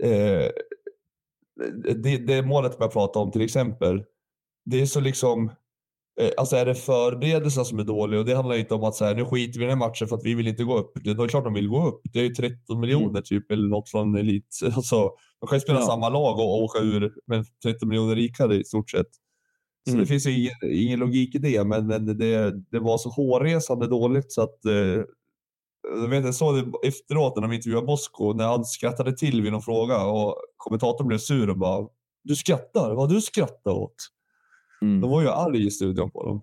eh, 0.00 0.50
det, 1.94 2.16
det 2.16 2.42
målet 2.42 2.76
jag 2.78 2.92
pratar 2.92 3.20
om 3.20 3.30
till 3.30 3.42
exempel. 3.42 4.04
Det 4.64 4.80
är 4.80 4.86
så 4.86 5.00
liksom 5.00 5.50
alltså 6.36 6.56
är 6.56 6.66
det 6.66 6.74
förberedelserna 6.74 7.64
som 7.64 7.78
är 7.78 7.84
dåliga 7.84 8.20
och 8.20 8.26
det 8.26 8.34
handlar 8.34 8.56
inte 8.56 8.74
om 8.74 8.84
att 8.84 8.94
så 8.94 9.04
här, 9.04 9.14
nu 9.14 9.24
skiter 9.24 9.58
vi 9.58 9.64
i 9.64 9.68
den 9.68 9.78
här 9.78 9.88
matchen 9.88 10.08
för 10.08 10.16
att 10.16 10.24
vi 10.24 10.34
vill 10.34 10.48
inte 10.48 10.64
gå 10.64 10.78
upp. 10.78 10.92
Det 11.04 11.10
är 11.10 11.28
klart 11.28 11.44
de 11.44 11.54
vill 11.54 11.68
gå 11.68 11.88
upp. 11.88 12.00
Det 12.12 12.18
är 12.18 12.24
ju 12.24 12.34
13 12.34 12.80
miljoner 12.80 13.08
mm. 13.08 13.22
typ 13.22 13.50
eller 13.50 13.68
något 13.68 13.88
från 13.88 14.16
elit. 14.16 14.58
Alltså, 14.76 15.10
de 15.40 15.46
kan 15.46 15.56
ju 15.56 15.60
spela 15.60 15.80
ja. 15.80 15.86
samma 15.86 16.08
lag 16.08 16.38
och 16.38 16.62
åka 16.62 16.78
ur 16.78 17.12
med 17.26 17.46
13 17.64 17.88
miljoner 17.88 18.16
rikare 18.16 18.56
i 18.56 18.64
stort 18.64 18.90
sett. 18.90 19.10
Så 19.88 19.92
mm. 19.92 20.00
det 20.00 20.06
finns 20.06 20.26
ju 20.26 20.38
ingen, 20.38 20.52
ingen, 20.62 20.98
logik 20.98 21.34
i 21.34 21.38
det, 21.38 21.64
men, 21.64 21.86
men 21.86 22.18
det, 22.18 22.52
det 22.70 22.78
var 22.78 22.98
så 22.98 23.08
hårresande 23.08 23.86
dåligt 23.86 24.32
så 24.32 24.42
att 24.42 24.64
eh, 24.64 25.04
jag, 25.82 26.08
vet, 26.08 26.24
jag 26.24 26.34
såg 26.34 26.54
det 26.54 26.88
efteråt 26.88 27.36
när 27.36 27.42
de 27.42 27.52
intervjuade 27.52 27.86
Bosko 27.86 28.32
när 28.32 28.46
han 28.46 28.64
skrattade 28.64 29.16
till 29.16 29.42
vid 29.42 29.52
någon 29.52 29.62
fråga 29.62 30.04
och 30.04 30.36
kommentatorn 30.56 31.08
blev 31.08 31.18
sur 31.18 31.50
och 31.50 31.58
bara 31.58 31.88
Du 32.24 32.36
skrattar? 32.36 32.94
Vad 32.94 33.08
du 33.08 33.20
skrattar 33.20 33.70
åt? 33.70 33.96
Mm. 34.82 35.00
De 35.00 35.10
var 35.10 35.22
ju 35.22 35.28
arg 35.28 35.66
i 35.66 35.70
studion 35.70 36.10
på 36.10 36.26
dem. 36.26 36.40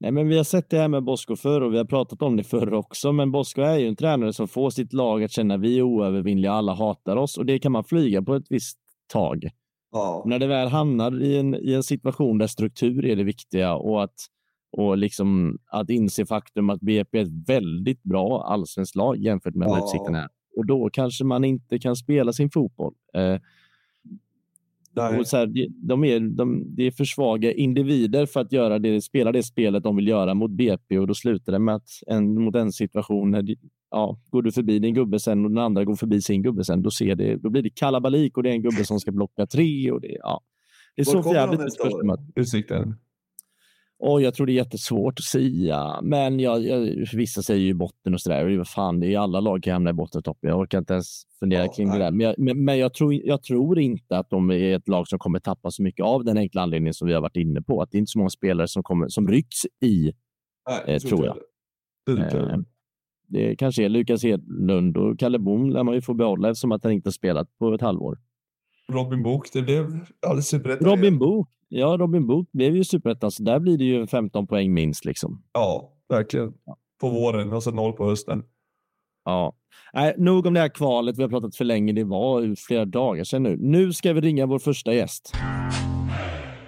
Nej, 0.00 0.12
men 0.12 0.28
vi 0.28 0.36
har 0.36 0.44
sett 0.44 0.70
det 0.70 0.78
här 0.78 0.88
med 0.88 1.04
Bosko 1.04 1.36
förr 1.36 1.60
och 1.60 1.72
vi 1.72 1.78
har 1.78 1.84
pratat 1.84 2.22
om 2.22 2.36
det 2.36 2.44
förr 2.44 2.72
också. 2.72 3.12
Men 3.12 3.32
Bosko 3.32 3.62
är 3.62 3.78
ju 3.78 3.88
en 3.88 3.96
tränare 3.96 4.32
som 4.32 4.48
får 4.48 4.70
sitt 4.70 4.92
lag 4.92 5.24
att 5.24 5.32
känna 5.32 5.54
att 5.54 5.60
vi 5.60 5.78
är 5.78 5.82
oövervinnliga, 5.82 6.52
alla 6.52 6.74
hatar 6.74 7.16
oss 7.16 7.38
och 7.38 7.46
det 7.46 7.58
kan 7.58 7.72
man 7.72 7.84
flyga 7.84 8.22
på 8.22 8.34
ett 8.34 8.46
visst 8.50 8.78
tag. 9.12 9.50
Ja. 9.92 10.22
När 10.26 10.38
det 10.38 10.46
väl 10.46 10.68
hamnar 10.68 11.22
i 11.22 11.38
en, 11.38 11.54
i 11.54 11.74
en 11.74 11.82
situation 11.82 12.38
där 12.38 12.46
struktur 12.46 13.04
är 13.04 13.16
det 13.16 13.24
viktiga 13.24 13.74
och 13.74 14.02
att, 14.02 14.14
och 14.72 14.98
liksom 14.98 15.58
att 15.66 15.90
inse 15.90 16.26
faktum 16.26 16.70
att 16.70 16.80
BP 16.80 17.18
är 17.18 17.22
ett 17.22 17.48
väldigt 17.48 18.02
bra 18.02 18.42
allsvenskt 18.42 18.96
lag 18.96 19.16
jämfört 19.16 19.54
med 19.54 19.68
ja. 19.68 19.70
vad 19.70 19.84
Utsikten 19.84 20.14
är. 20.14 20.28
Och 20.56 20.66
då 20.66 20.90
kanske 20.92 21.24
man 21.24 21.44
inte 21.44 21.78
kan 21.78 21.96
spela 21.96 22.32
sin 22.32 22.50
fotboll. 22.50 22.94
Eh, 23.14 23.36
och 25.18 25.26
så 25.26 25.36
här, 25.36 25.68
de, 25.86 26.04
är, 26.04 26.20
de, 26.20 26.64
det 26.76 26.86
är 26.86 26.90
för 26.90 27.04
svaga 27.04 27.52
individer 27.52 28.26
för 28.26 28.40
att 28.40 28.52
göra 28.52 28.78
det, 28.78 29.00
spela 29.00 29.32
det 29.32 29.42
spelet 29.42 29.82
de 29.82 29.96
vill 29.96 30.08
göra 30.08 30.34
mot 30.34 30.50
BP 30.50 30.98
och 30.98 31.06
då 31.06 31.14
slutar 31.14 31.52
det 31.52 31.58
med 31.58 31.74
att 31.74 31.88
en, 32.06 32.44
mot 32.44 32.54
en 32.54 32.72
situation 32.72 33.30
när 33.30 33.44
ja, 33.90 34.18
går 34.30 34.42
du 34.42 34.52
förbi 34.52 34.78
din 34.78 34.94
gubbe 34.94 35.20
sen 35.20 35.44
och 35.44 35.50
den 35.50 35.58
andra 35.58 35.84
går 35.84 35.96
förbi 35.96 36.22
sin 36.22 36.42
gubbe 36.42 36.64
sen, 36.64 36.82
då, 36.82 36.90
ser 36.90 37.14
det, 37.14 37.36
då 37.36 37.50
blir 37.50 37.62
det 37.62 37.70
kalabalik 37.70 38.36
och 38.36 38.42
det 38.42 38.48
är 38.48 38.52
en 38.52 38.62
gubbe 38.62 38.84
som 38.84 39.00
ska 39.00 39.12
blocka 39.12 39.46
tre. 39.46 39.90
Och 39.90 40.00
det, 40.00 40.16
ja. 40.20 40.40
det 40.96 41.02
är 41.02 41.04
så 41.04 41.22
för 41.22 41.34
jävligt. 41.34 41.60
Utsikten? 42.34 42.94
Och 44.02 44.22
jag 44.22 44.34
tror 44.34 44.46
det 44.46 44.52
är 44.52 44.54
jättesvårt 44.54 45.18
att 45.18 45.24
säga, 45.24 46.00
men 46.02 46.40
jag, 46.40 46.66
jag, 46.66 47.06
vissa 47.12 47.42
säger 47.42 47.60
ju 47.60 47.74
botten 47.74 48.14
och 48.14 48.20
sådär. 48.20 48.56
Vad 48.56 48.68
fan, 48.68 49.00
det 49.00 49.14
är 49.14 49.18
alla 49.18 49.40
lag 49.40 49.62
kan 49.62 49.72
hamna 49.72 49.90
i 49.90 49.92
botten 49.92 50.18
och 50.18 50.24
topp. 50.24 50.38
Jag 50.40 50.58
orkar 50.58 50.78
inte 50.78 50.92
ens 50.92 51.22
fundera 51.40 51.64
ja, 51.64 51.72
kring 51.72 51.88
nej. 51.88 51.98
det 51.98 52.04
där. 52.04 52.10
Men, 52.10 52.20
jag, 52.26 52.34
men, 52.38 52.64
men 52.64 52.78
jag, 52.78 52.94
tror, 52.94 53.14
jag 53.14 53.42
tror 53.42 53.78
inte 53.78 54.18
att 54.18 54.30
de 54.30 54.50
är 54.50 54.76
ett 54.76 54.88
lag 54.88 55.08
som 55.08 55.18
kommer 55.18 55.38
tappa 55.38 55.70
så 55.70 55.82
mycket 55.82 56.04
av 56.04 56.24
den 56.24 56.38
enkla 56.38 56.62
anledningen 56.62 56.94
som 56.94 57.08
vi 57.08 57.14
har 57.14 57.20
varit 57.20 57.36
inne 57.36 57.62
på. 57.62 57.82
Att 57.82 57.90
det 57.90 57.96
är 57.96 57.98
inte 57.98 58.10
så 58.10 58.18
många 58.18 58.30
spelare 58.30 58.68
som, 58.68 58.82
kommer, 58.82 59.08
som 59.08 59.28
rycks 59.28 59.64
i, 59.84 60.12
nej, 60.68 60.94
eh, 60.94 60.98
tror 60.98 61.26
jag. 61.26 61.36
Det, 62.06 62.38
eh, 62.38 62.58
det 63.28 63.56
kanske 63.56 63.84
är 63.84 63.88
Lukas 63.88 64.22
Hedlund 64.22 64.96
och 64.96 65.18
Kalle 65.18 65.38
Bohm 65.38 65.70
lär 65.70 65.82
man 65.82 65.94
ju 65.94 66.00
få 66.00 66.14
behålla 66.14 66.50
eftersom 66.50 66.72
att 66.72 66.84
han 66.84 66.92
inte 66.92 67.06
har 67.06 67.12
spelat 67.12 67.58
på 67.58 67.74
ett 67.74 67.80
halvår. 67.80 68.18
Robin 68.92 69.22
Book, 69.22 69.52
det 69.52 69.62
blev 69.62 70.06
alldeles 70.26 70.48
superrätt. 70.48 70.82
Robin 70.82 71.18
Book, 71.18 71.48
Ja, 71.72 71.96
Robin 72.00 72.26
Boot 72.26 72.52
blev 72.52 72.76
ju 72.76 72.84
superettan, 72.84 73.30
så 73.30 73.42
där 73.42 73.60
blir 73.60 73.78
det 73.78 73.84
ju 73.84 74.06
15 74.06 74.46
poäng 74.46 74.74
minst. 74.74 75.04
Liksom. 75.04 75.42
Ja, 75.52 75.92
verkligen. 76.08 76.52
På 77.00 77.08
våren 77.08 77.52
och 77.52 77.62
så 77.62 77.70
noll 77.70 77.92
på 77.92 78.08
hösten. 78.08 78.42
Ja, 79.24 79.54
Nej, 79.92 80.14
nog 80.18 80.46
om 80.46 80.54
det 80.54 80.60
här 80.60 80.68
kvalet. 80.68 81.18
Vi 81.18 81.22
har 81.22 81.30
pratat 81.30 81.56
för 81.56 81.64
länge. 81.64 81.92
Det 81.92 82.04
var 82.04 82.54
flera 82.66 82.84
dagar 82.84 83.24
sedan 83.24 83.42
nu. 83.42 83.56
Nu 83.56 83.92
ska 83.92 84.12
vi 84.12 84.20
ringa 84.20 84.46
vår 84.46 84.58
första 84.58 84.94
gäst. 84.94 85.32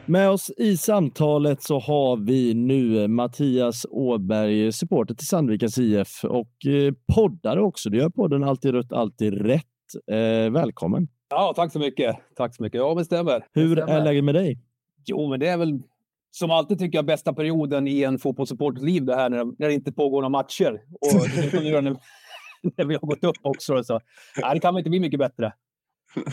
Med 0.06 0.30
oss 0.30 0.50
i 0.56 0.76
samtalet 0.76 1.62
så 1.62 1.78
har 1.78 2.16
vi 2.16 2.54
nu 2.54 3.08
Mattias 3.08 3.86
Åberg, 3.90 4.72
supporter 4.72 5.14
till 5.14 5.26
Sandvikens 5.26 5.78
IF 5.78 6.24
och 6.24 6.66
eh, 6.66 6.92
poddare 7.14 7.62
också. 7.62 7.90
Du 7.90 7.98
gör 7.98 8.10
podden 8.10 8.44
Alltid 8.44 8.72
rött, 8.72 8.92
alltid 8.92 9.34
rätt. 9.46 9.64
Eh, 10.10 10.52
välkommen! 10.52 11.08
Ja, 11.30 11.52
tack 11.56 11.72
så 11.72 11.78
mycket. 11.78 12.16
Tack 12.36 12.56
så 12.56 12.62
mycket. 12.62 12.78
Ja, 12.78 12.94
det 12.94 13.04
stämmer. 13.04 13.46
Hur 13.52 13.76
det 13.76 13.82
stämmer. 13.82 14.00
är 14.00 14.04
läget 14.04 14.24
med 14.24 14.34
dig? 14.34 14.58
Jo, 15.06 15.30
men 15.30 15.40
det 15.40 15.48
är 15.48 15.56
väl 15.56 15.82
som 16.30 16.50
alltid 16.50 16.78
tycker 16.78 16.98
jag 16.98 17.04
bästa 17.04 17.32
perioden 17.32 17.88
i 17.88 18.02
en 18.02 18.18
fotbollssupporters 18.18 18.82
liv 18.82 19.04
det 19.04 19.16
här 19.16 19.30
när, 19.30 19.44
när 19.44 19.68
det 19.68 19.74
inte 19.74 19.92
pågår 19.92 20.20
några 20.20 20.28
matcher. 20.28 20.80
Och 21.00 21.14
när, 21.62 21.82
när 22.76 22.84
vi 22.84 22.94
har 22.94 23.06
gått 23.06 23.24
upp 23.24 23.36
också. 23.42 23.84
Så, 23.84 24.00
nej, 24.42 24.54
det 24.54 24.60
kan 24.60 24.74
väl 24.74 24.80
inte 24.80 24.90
bli 24.90 25.00
mycket 25.00 25.18
bättre. 25.18 25.52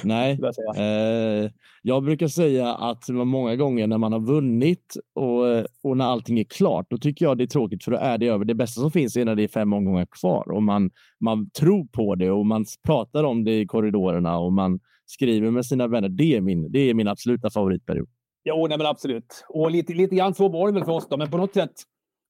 Nej, 0.04 0.40
jag, 0.42 0.78
eh, 0.78 1.52
jag 1.82 2.04
brukar 2.04 2.28
säga 2.28 2.76
att 2.76 3.10
många 3.10 3.56
gånger 3.56 3.88
när 3.88 3.98
man 3.98 4.14
har 4.14 4.20
vunnit 4.20 4.96
och, 5.16 5.46
och 5.84 5.98
när 5.98 6.06
allting 6.06 6.40
är 6.40 6.44
klart, 6.44 6.86
då 6.90 6.98
tycker 6.98 7.26
jag 7.26 7.38
det 7.38 7.44
är 7.44 7.48
tråkigt 7.48 7.84
för 7.84 7.92
då 7.92 7.98
är 7.98 8.18
det 8.18 8.28
över. 8.28 8.46
Det 8.46 8.56
bästa 8.56 8.82
som 8.82 8.92
finns 8.92 9.18
är 9.18 9.26
när 9.26 9.36
det 9.36 9.44
är 9.44 9.48
fem 9.48 9.74
omgångar 9.74 10.08
kvar 10.12 10.52
och 10.52 10.64
man, 10.64 10.92
man 11.20 11.50
tror 11.50 11.86
på 11.86 12.16
det 12.16 12.32
och 12.32 12.46
man 12.46 12.66
pratar 12.86 13.24
om 13.24 13.44
det 13.44 13.60
i 13.60 13.66
korridorerna 13.66 14.38
och 14.38 14.54
man 14.54 14.80
skriver 15.06 15.52
med 15.52 15.66
sina 15.66 15.88
vänner. 15.88 16.10
Det 16.10 16.36
är 16.36 16.42
min, 16.42 16.72
det 16.72 16.80
är 16.80 16.94
min 16.94 17.08
absoluta 17.08 17.50
favoritperiod. 17.50 18.10
Jo, 18.50 18.68
nej, 18.68 18.78
men 18.78 18.88
absolut. 18.88 19.46
Och 19.50 19.72
lite, 19.72 19.94
lite 19.94 20.16
grann 20.16 20.34
så 20.34 20.50
var 20.50 20.68
det 20.68 20.74
väl 20.74 20.86
för 20.86 20.92
oss 20.92 21.08
då, 21.10 21.18
men 21.18 21.32
på 21.32 21.38
något 21.38 21.54
sätt 21.54 21.72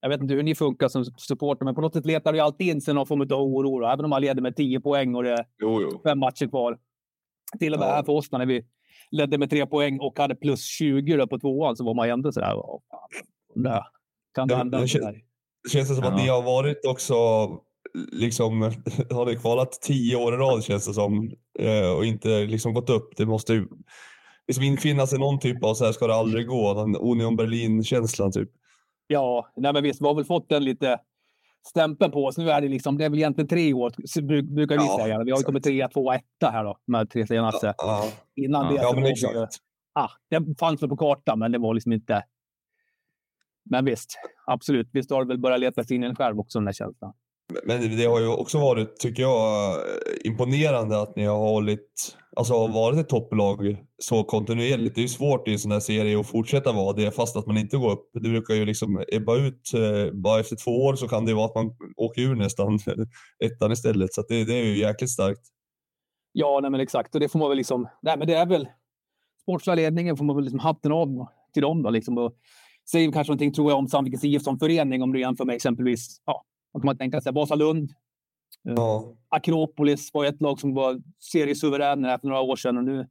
jag 0.02 0.10
vet 0.10 0.22
inte 0.22 0.34
hur 0.34 0.44
ni 0.44 0.56
funkar 0.56 0.88
som 0.88 1.06
supporter, 1.06 1.66
men 1.66 1.76
på 1.76 1.82
något 1.82 1.94
sätt 1.94 2.06
letar 2.06 2.34
det 2.34 2.40
alltid 2.40 2.68
in 2.68 2.82
sig 2.82 2.94
någon 2.94 3.08
form 3.08 3.22
av 3.22 3.42
oro. 3.42 3.86
Även 3.86 4.06
om 4.06 4.10
man 4.10 4.22
leder 4.22 4.42
med 4.42 4.56
10 4.56 4.80
poäng 4.80 5.16
och 5.16 5.24
det 5.24 5.32
är 5.32 5.46
jo, 5.62 5.82
jo. 5.82 6.02
fem 6.04 6.20
matcher 6.20 6.48
kvar. 6.48 6.78
Till 7.60 7.74
och 7.74 7.80
med 7.80 7.88
ja. 7.88 7.92
här 7.92 8.04
för 8.04 8.14
oss 8.14 8.32
när 8.32 8.46
vi 8.46 8.66
ledde 9.12 9.38
med 9.38 9.50
tre 9.50 9.66
poäng 9.66 10.00
och 10.00 10.20
hade 10.20 10.36
plus 10.36 10.66
20 10.66 11.28
på 11.28 11.40
tvåan 11.40 11.76
så 11.76 11.86
var 11.86 11.94
man 11.94 12.10
ändå 12.10 12.32
sådär. 12.32 12.56
Där. 13.56 13.84
Kan 14.36 14.48
det, 14.48 14.56
hända? 14.56 14.80
Det, 14.80 14.88
känns, 14.88 15.06
det 15.64 15.70
känns 15.70 15.96
som 15.96 16.04
att 16.04 16.16
ni 16.16 16.28
har 16.28 16.42
varit 16.42 16.86
också 16.86 17.16
liksom 18.12 18.62
har 19.12 19.26
det 19.26 19.36
kvalat 19.36 19.72
tio 19.72 20.16
år 20.16 20.34
i 20.34 20.38
rad 20.38 20.64
känns 20.64 20.88
det 20.88 20.94
som 20.94 21.32
eh, 21.60 21.92
och 21.92 22.06
inte 22.06 22.40
liksom 22.40 22.74
gått 22.74 22.90
upp. 22.90 23.18
Det 23.18 23.26
måste 23.26 23.54
ju 23.54 23.68
liksom 24.50 24.64
infinna 24.64 25.08
sig 25.08 25.20
någon 25.20 25.40
typ 25.40 25.64
av 25.64 25.74
så 25.74 25.86
här 25.86 25.92
ska 25.92 26.08
det 26.08 26.16
aldrig 26.16 26.48
gå. 26.48 26.74
Den 26.74 26.96
Union 26.96 27.36
Berlin 27.36 27.84
känslan 27.84 28.32
typ. 28.32 28.50
Ja, 29.08 29.52
nej 29.56 29.74
men 29.74 29.84
visst, 29.84 30.02
vi 30.02 30.06
har 30.06 30.16
väl 30.16 30.26
fått 30.26 30.50
den 30.50 30.64
lite 30.64 31.00
stämpeln 31.68 32.12
på 32.12 32.26
oss. 32.26 32.38
Nu 32.38 32.50
är 32.50 32.62
det 32.62 32.68
liksom, 32.68 32.98
det 32.98 33.06
är 33.06 33.10
väl 33.10 33.20
egentligen 33.20 33.48
tre 33.48 33.74
år, 33.74 33.92
brukar 34.56 34.78
vi 34.78 34.86
ja. 34.86 34.98
säga. 34.98 35.24
Vi 35.24 35.32
har 35.32 35.38
ju 35.38 35.44
kommit 35.44 35.64
trea, 35.64 35.88
tvåa, 35.88 36.16
etta 36.16 36.50
här 36.50 36.64
då, 36.64 36.78
med 36.86 37.10
tre 37.10 37.28
senaste. 37.28 37.74
Ja. 37.78 38.06
Innan 38.36 38.66
ja. 38.66 38.72
det. 38.72 38.78
Ja, 38.82 38.94
men 38.96 39.06
exakt. 39.06 39.58
Ah, 39.94 40.10
det 40.30 40.60
fanns 40.60 40.82
väl 40.82 40.90
på 40.90 40.98
kartan, 40.98 41.40
men 41.40 41.52
det 41.52 41.58
var 41.58 41.74
liksom 41.74 41.94
inte. 41.94 42.24
Men 43.66 43.86
visst, 43.86 44.20
absolut. 44.48 44.90
Visst 44.94 45.12
har 45.12 45.22
det 45.22 45.28
väl 45.28 45.40
börjat 45.40 45.60
leta 45.60 45.84
sig 45.84 45.96
in 45.96 46.04
i 46.04 46.08
en 46.08 46.16
själv 46.16 46.40
också, 46.40 46.60
den 46.60 46.66
där 46.66 46.74
känslan. 46.74 47.14
Men 47.64 47.98
det 47.98 48.06
har 48.06 48.20
ju 48.20 48.28
också 48.28 48.60
varit, 48.60 48.98
tycker 48.98 49.24
jag, 49.24 49.78
imponerande 50.24 51.02
att 51.02 51.16
ni 51.16 51.26
har 51.26 51.38
hållit, 51.38 52.18
alltså 52.36 52.68
varit 52.68 53.00
ett 53.00 53.10
topplag 53.10 53.78
så 53.98 54.24
kontinuerligt. 54.24 54.96
Det 54.96 55.02
är 55.02 55.04
ju 55.04 55.08
svårt 55.08 55.48
i 55.48 55.52
en 55.52 55.60
sån 55.60 55.72
här 55.72 55.80
serie 55.80 56.20
att 56.20 56.28
fortsätta 56.28 56.72
vara 56.72 56.94
det 56.94 57.12
fast 57.12 57.38
att 57.38 57.48
man 57.48 57.58
inte 57.58 57.78
går 57.78 57.92
upp. 57.92 58.10
Det 58.14 58.30
brukar 58.30 58.54
ju 58.54 58.66
liksom 58.66 59.04
ebba 59.14 59.36
ut. 59.38 59.74
Eh, 59.74 60.14
bara 60.14 60.40
efter 60.40 60.56
två 60.56 60.72
år 60.72 60.96
så 60.96 61.08
kan 61.08 61.26
det 61.26 61.34
vara 61.34 61.46
att 61.46 61.56
man 61.56 61.72
åker 61.98 62.22
ur 62.22 62.36
nästan 62.36 62.80
ettan 63.46 63.72
istället. 63.72 64.14
Så 64.14 64.24
det, 64.30 64.44
det, 64.44 64.54
är 64.54 64.66
ju 64.66 64.78
jäkligt 64.78 65.10
starkt. 65.10 65.42
Ja, 66.32 66.60
nej 66.62 66.72
men 66.72 66.80
exakt. 66.80 67.16
Och 67.16 67.22
det 67.22 67.30
får 67.30 67.40
man 67.40 67.50
väl 67.50 67.58
liksom, 67.58 67.88
nej 68.02 68.18
men 68.18 68.28
det 68.28 68.34
är 68.34 68.46
väl 68.46 68.68
sportsliga 69.42 69.76
ledningen 69.76 70.18
får 70.18 70.26
man 70.26 70.36
väl 70.36 70.46
liksom 70.46 70.60
hatten 70.60 70.92
av 70.92 71.28
till 71.54 71.62
dem 71.62 71.84
då 71.84 71.90
liksom. 71.90 72.18
Och 72.18 72.36
säger 72.92 73.12
kanske 73.12 73.32
någonting 73.32 73.54
tror 73.54 73.72
jag 73.72 73.80
om 73.80 73.88
Sandvikens 73.88 74.24
IF 74.24 74.44
som 74.44 74.60
förening 74.60 75.04
om 75.04 75.14
du 75.14 75.20
jämför 75.20 75.46
med 75.46 75.56
exempelvis 75.56 76.22
ja, 76.26 76.46
man 76.74 76.82
kan 76.82 76.98
tänka 76.98 77.22
sig 77.22 77.34
Vasalund. 77.34 77.90
Eh, 78.68 78.74
ja. 78.76 79.16
Akropolis 79.30 80.10
var 80.14 80.26
ett 80.26 80.42
lag 80.42 80.60
som 80.60 80.74
var 80.74 81.02
seriesuverän 81.20 82.20
för 82.20 82.28
några 82.28 82.42
år 82.42 82.56
sedan 82.56 82.78
och 82.78 82.84
nu 82.84 83.08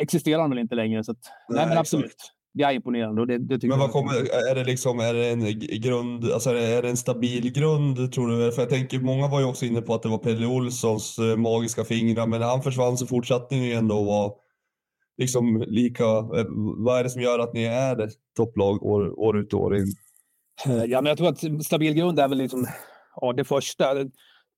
existerar 0.00 0.40
han 0.40 0.50
väl 0.50 0.58
inte 0.58 0.74
längre. 0.74 1.04
Så 1.04 1.12
att, 1.12 1.18
nej, 1.48 1.66
men 1.68 1.78
absolut. 1.78 2.04
Exakt. 2.04 2.36
Det 2.52 2.62
är 2.62 2.72
imponerande. 2.72 3.20
Och 3.20 3.26
det, 3.26 3.38
det 3.38 3.68
men 3.68 3.78
vad 3.78 3.90
kommer, 3.90 4.12
är 4.50 4.54
det 4.54 4.64
liksom, 4.64 5.00
är 5.00 5.14
det 5.14 5.28
en 5.28 5.58
grund, 5.80 6.32
alltså 6.32 6.50
är 6.50 6.82
det 6.82 6.88
en 6.88 6.96
stabil 6.96 7.52
grund 7.52 8.12
tror 8.12 8.28
du? 8.28 8.52
För 8.52 8.62
jag 8.62 8.68
tänker, 8.68 9.00
många 9.00 9.28
var 9.28 9.40
ju 9.40 9.46
också 9.46 9.66
inne 9.66 9.80
på 9.80 9.94
att 9.94 10.02
det 10.02 10.08
var 10.08 10.18
Pelle 10.18 10.46
Olssons 10.46 11.18
eh, 11.18 11.36
magiska 11.36 11.84
fingrar, 11.84 12.26
men 12.26 12.40
när 12.40 12.46
han 12.46 12.62
försvann 12.62 12.96
så 12.96 13.06
fortsatte 13.06 13.54
ni 13.54 13.72
ändå 13.72 14.04
vara 14.04 14.32
liksom 15.18 15.64
lika. 15.66 16.04
Eh, 16.04 16.46
vad 16.76 16.98
är 16.98 17.04
det 17.04 17.10
som 17.10 17.22
gör 17.22 17.38
att 17.38 17.54
ni 17.54 17.64
är 17.64 18.08
topplag 18.36 18.82
år, 18.82 19.20
år 19.20 19.38
ut 19.38 19.54
och 19.54 19.60
år 19.60 19.76
in? 19.76 19.94
Eh, 20.66 20.84
ja, 20.84 21.00
men 21.00 21.08
jag 21.08 21.18
tror 21.18 21.28
att 21.28 21.64
stabil 21.64 21.94
grund 21.94 22.18
är 22.18 22.28
väl 22.28 22.38
liksom, 22.38 22.66
ja, 23.20 23.32
det 23.32 23.44
första. 23.44 23.84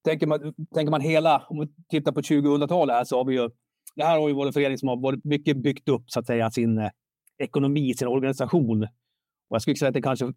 Tänker 0.05 0.27
man, 0.27 0.55
tänker 0.75 0.91
man 0.91 1.01
hela, 1.01 1.47
om 1.49 1.61
vi 1.61 1.67
tittar 1.89 2.13
på 2.13 2.21
2000-talet 2.21 2.97
här 2.97 3.05
så 3.05 3.17
har 3.17 3.25
vi 3.25 3.35
ju, 3.35 3.51
det 3.97 4.05
här 4.05 4.19
har 4.19 4.29
ju 4.29 4.35
varit 4.35 4.47
en 4.47 4.53
förening 4.53 4.79
som 4.79 4.89
har 4.89 4.97
varit 4.97 5.25
mycket 5.25 5.57
byggt 5.57 5.89
upp 5.89 6.05
så 6.07 6.21
att 6.21 6.27
säga 6.27 6.51
sin 6.51 6.79
eh, 6.79 6.91
ekonomi, 7.39 7.95
sin 7.95 8.09
organisation. 8.09 8.83
Och 8.83 9.55
jag 9.55 9.63
skulle 9.63 9.77
säga 9.77 9.89
att 9.89 9.95
det 9.95 10.03
kanske, 10.03 10.33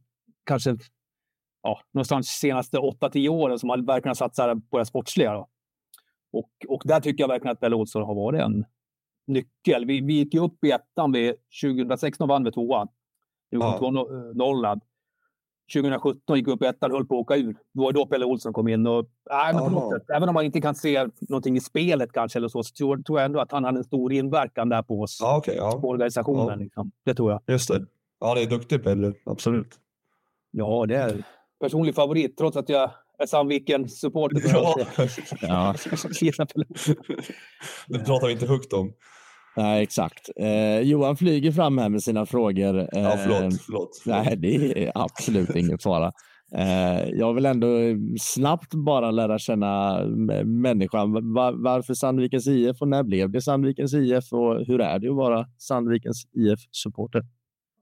kanske 0.45 0.77
ja, 1.63 1.81
någonstans 1.93 2.27
senaste 2.27 2.77
8-10 2.77 3.27
åren 3.29 3.59
som 3.59 3.67
man 3.67 3.85
verkligen 3.85 4.15
satsat 4.15 4.69
på 4.69 4.77
det 4.77 4.85
sportsliga. 4.85 5.33
Då. 5.33 5.49
Och, 6.33 6.51
och 6.67 6.81
där 6.85 6.99
tycker 6.99 7.23
jag 7.23 7.27
verkligen 7.27 7.51
att 7.53 7.59
Pelle 7.59 7.75
Olsson 7.75 8.03
har 8.03 8.15
varit 8.15 8.41
en 8.41 8.65
nyckel. 9.27 9.85
Vi, 9.85 10.01
vi 10.01 10.13
gick 10.13 10.33
ju 10.33 10.39
upp 10.39 10.63
i 10.63 10.71
ettan 10.71 11.11
vid 11.11 11.35
2016 11.63 12.27
vann 12.27 12.43
vi 12.43 12.51
tvåan. 12.51 12.87
Vi 13.49 13.57
var 13.57 13.77
ja. 13.81 14.05
nollad. 14.33 14.81
2017 15.73 16.37
gick 16.37 16.47
upp 16.47 16.61
i 16.61 16.65
ettan 16.65 16.91
och 16.91 16.97
höll 16.97 17.07
på 17.07 17.15
att 17.15 17.21
åka 17.21 17.35
ur. 17.35 17.53
Det 17.53 17.81
var 17.81 17.91
då 17.91 18.05
Pelle 18.05 18.25
Olsson 18.25 18.53
kom 18.53 18.67
in. 18.67 18.87
Och, 18.87 19.05
nej, 19.29 19.53
men 19.53 19.73
på 19.73 19.91
sätt, 19.91 20.09
även 20.09 20.29
om 20.29 20.33
man 20.33 20.45
inte 20.45 20.61
kan 20.61 20.75
se 20.75 21.07
någonting 21.29 21.57
i 21.57 21.59
spelet 21.59 22.11
kanske, 22.11 22.39
eller 22.39 22.47
så, 22.47 22.63
så 22.63 22.73
tror, 22.73 22.97
tror 22.97 23.19
jag 23.19 23.25
ändå 23.25 23.39
att 23.39 23.51
han 23.51 23.63
hade 23.63 23.77
en 23.77 23.83
stor 23.83 24.13
inverkan 24.13 24.69
där 24.69 24.83
på 24.83 25.01
oss. 25.01 25.17
Ja, 25.21 25.37
okay, 25.37 25.55
ja. 25.55 25.79
På 25.81 25.89
organisationen. 25.89 26.47
Ja. 26.47 26.55
Liksom. 26.55 26.91
Det 27.03 27.13
tror 27.13 27.31
jag. 27.31 27.41
Just 27.47 27.67
det. 27.67 27.85
Ja, 28.19 28.35
det 28.35 28.41
är 28.41 28.45
duktig 28.45 28.83
Pelle. 28.83 29.13
Absolut. 29.25 29.79
Ja, 30.51 30.85
det 30.85 30.95
är 30.95 31.23
personlig 31.59 31.95
favorit, 31.95 32.37
trots 32.37 32.57
att 32.57 32.69
jag 32.69 32.91
är 33.19 33.25
Sandviken-supporter. 33.25 34.41
Ja. 34.53 34.75
ja. 35.41 35.75
det 37.87 37.99
pratar 37.99 38.27
vi 38.27 38.33
inte 38.33 38.47
högt 38.47 38.73
om. 38.73 38.93
Nej, 39.57 39.83
exakt. 39.83 40.29
Eh, 40.35 40.79
Johan 40.79 41.17
flyger 41.17 41.51
fram 41.51 41.77
här 41.77 41.89
med 41.89 42.03
sina 42.03 42.25
frågor. 42.25 42.79
Eh, 42.79 42.87
ja, 42.91 43.17
förlåt, 43.17 43.61
förlåt, 43.61 44.03
Nej, 44.05 44.35
det 44.37 44.85
är 44.85 44.91
absolut 44.95 45.55
ingen 45.55 45.79
fara. 45.79 46.11
Eh, 46.55 47.09
jag 47.09 47.33
vill 47.33 47.45
ändå 47.45 47.67
snabbt 48.19 48.73
bara 48.73 49.11
lära 49.11 49.39
känna 49.39 49.99
människan. 50.45 51.33
Var, 51.33 51.63
varför 51.63 51.93
Sandvikens 51.93 52.47
IF 52.47 52.81
och 52.81 52.87
när 52.87 53.03
blev 53.03 53.31
det 53.31 53.41
Sandvikens 53.41 53.93
IF 53.93 54.33
och 54.33 54.65
hur 54.65 54.81
är 54.81 54.99
det 54.99 55.09
att 55.09 55.15
vara 55.15 55.45
Sandvikens 55.57 56.25
IF-supporter? 56.31 57.21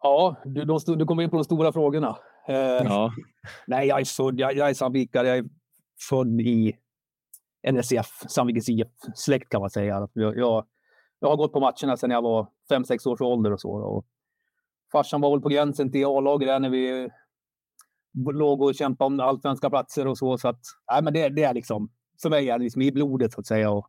Ja, 0.01 0.41
du, 0.45 0.65
de, 0.65 0.79
du 0.85 1.05
kommer 1.05 1.23
in 1.23 1.29
på 1.29 1.35
de 1.35 1.43
stora 1.43 1.71
frågorna. 1.71 2.17
Eh, 2.47 2.55
ja. 2.55 3.13
Nej, 3.67 3.87
jag 3.87 3.99
är 3.99 4.05
född, 4.05 4.39
jag, 4.39 4.55
jag 4.55 4.69
är 4.69 4.73
Sandvikare. 4.73 5.27
Jag 5.27 5.37
är 5.37 5.45
född 6.09 6.41
i 6.41 6.73
NSF, 7.71 8.07
Sandvikens 8.27 8.69
IF-släkt 8.69 9.49
kan 9.49 9.61
man 9.61 9.69
säga. 9.69 10.07
Jag, 10.13 10.37
jag 10.37 10.65
jag 11.23 11.29
har 11.29 11.37
gått 11.37 11.53
på 11.53 11.59
matcherna 11.59 11.97
sedan 11.97 12.11
jag 12.11 12.21
var 12.21 12.47
fem 12.69 12.85
sex 12.85 13.05
års 13.05 13.21
ålder 13.21 13.53
och 13.53 13.61
så. 13.61 13.71
Och 13.71 14.05
farsan 14.91 15.21
var 15.21 15.31
väl 15.31 15.41
på 15.41 15.49
gränsen 15.49 15.91
till 15.91 16.05
A-laget 16.05 16.61
när 16.61 16.69
vi 16.69 17.09
låg 18.33 18.61
och 18.61 18.75
kämpade 18.75 19.05
om 19.05 19.19
allsvenska 19.19 19.69
platser 19.69 20.07
och 20.07 20.17
så. 20.17 20.37
Så 20.37 20.47
att, 20.47 20.59
nej, 20.91 21.03
men 21.03 21.13
det, 21.13 21.29
det 21.29 21.43
är 21.43 21.53
liksom, 21.53 21.91
för 22.21 22.29
mig 22.29 22.49
är 22.49 22.57
det 22.57 22.63
liksom 22.63 22.81
i 22.81 22.91
blodet 22.91 23.33
så 23.33 23.39
att 23.39 23.47
säga. 23.47 23.71
Och 23.71 23.87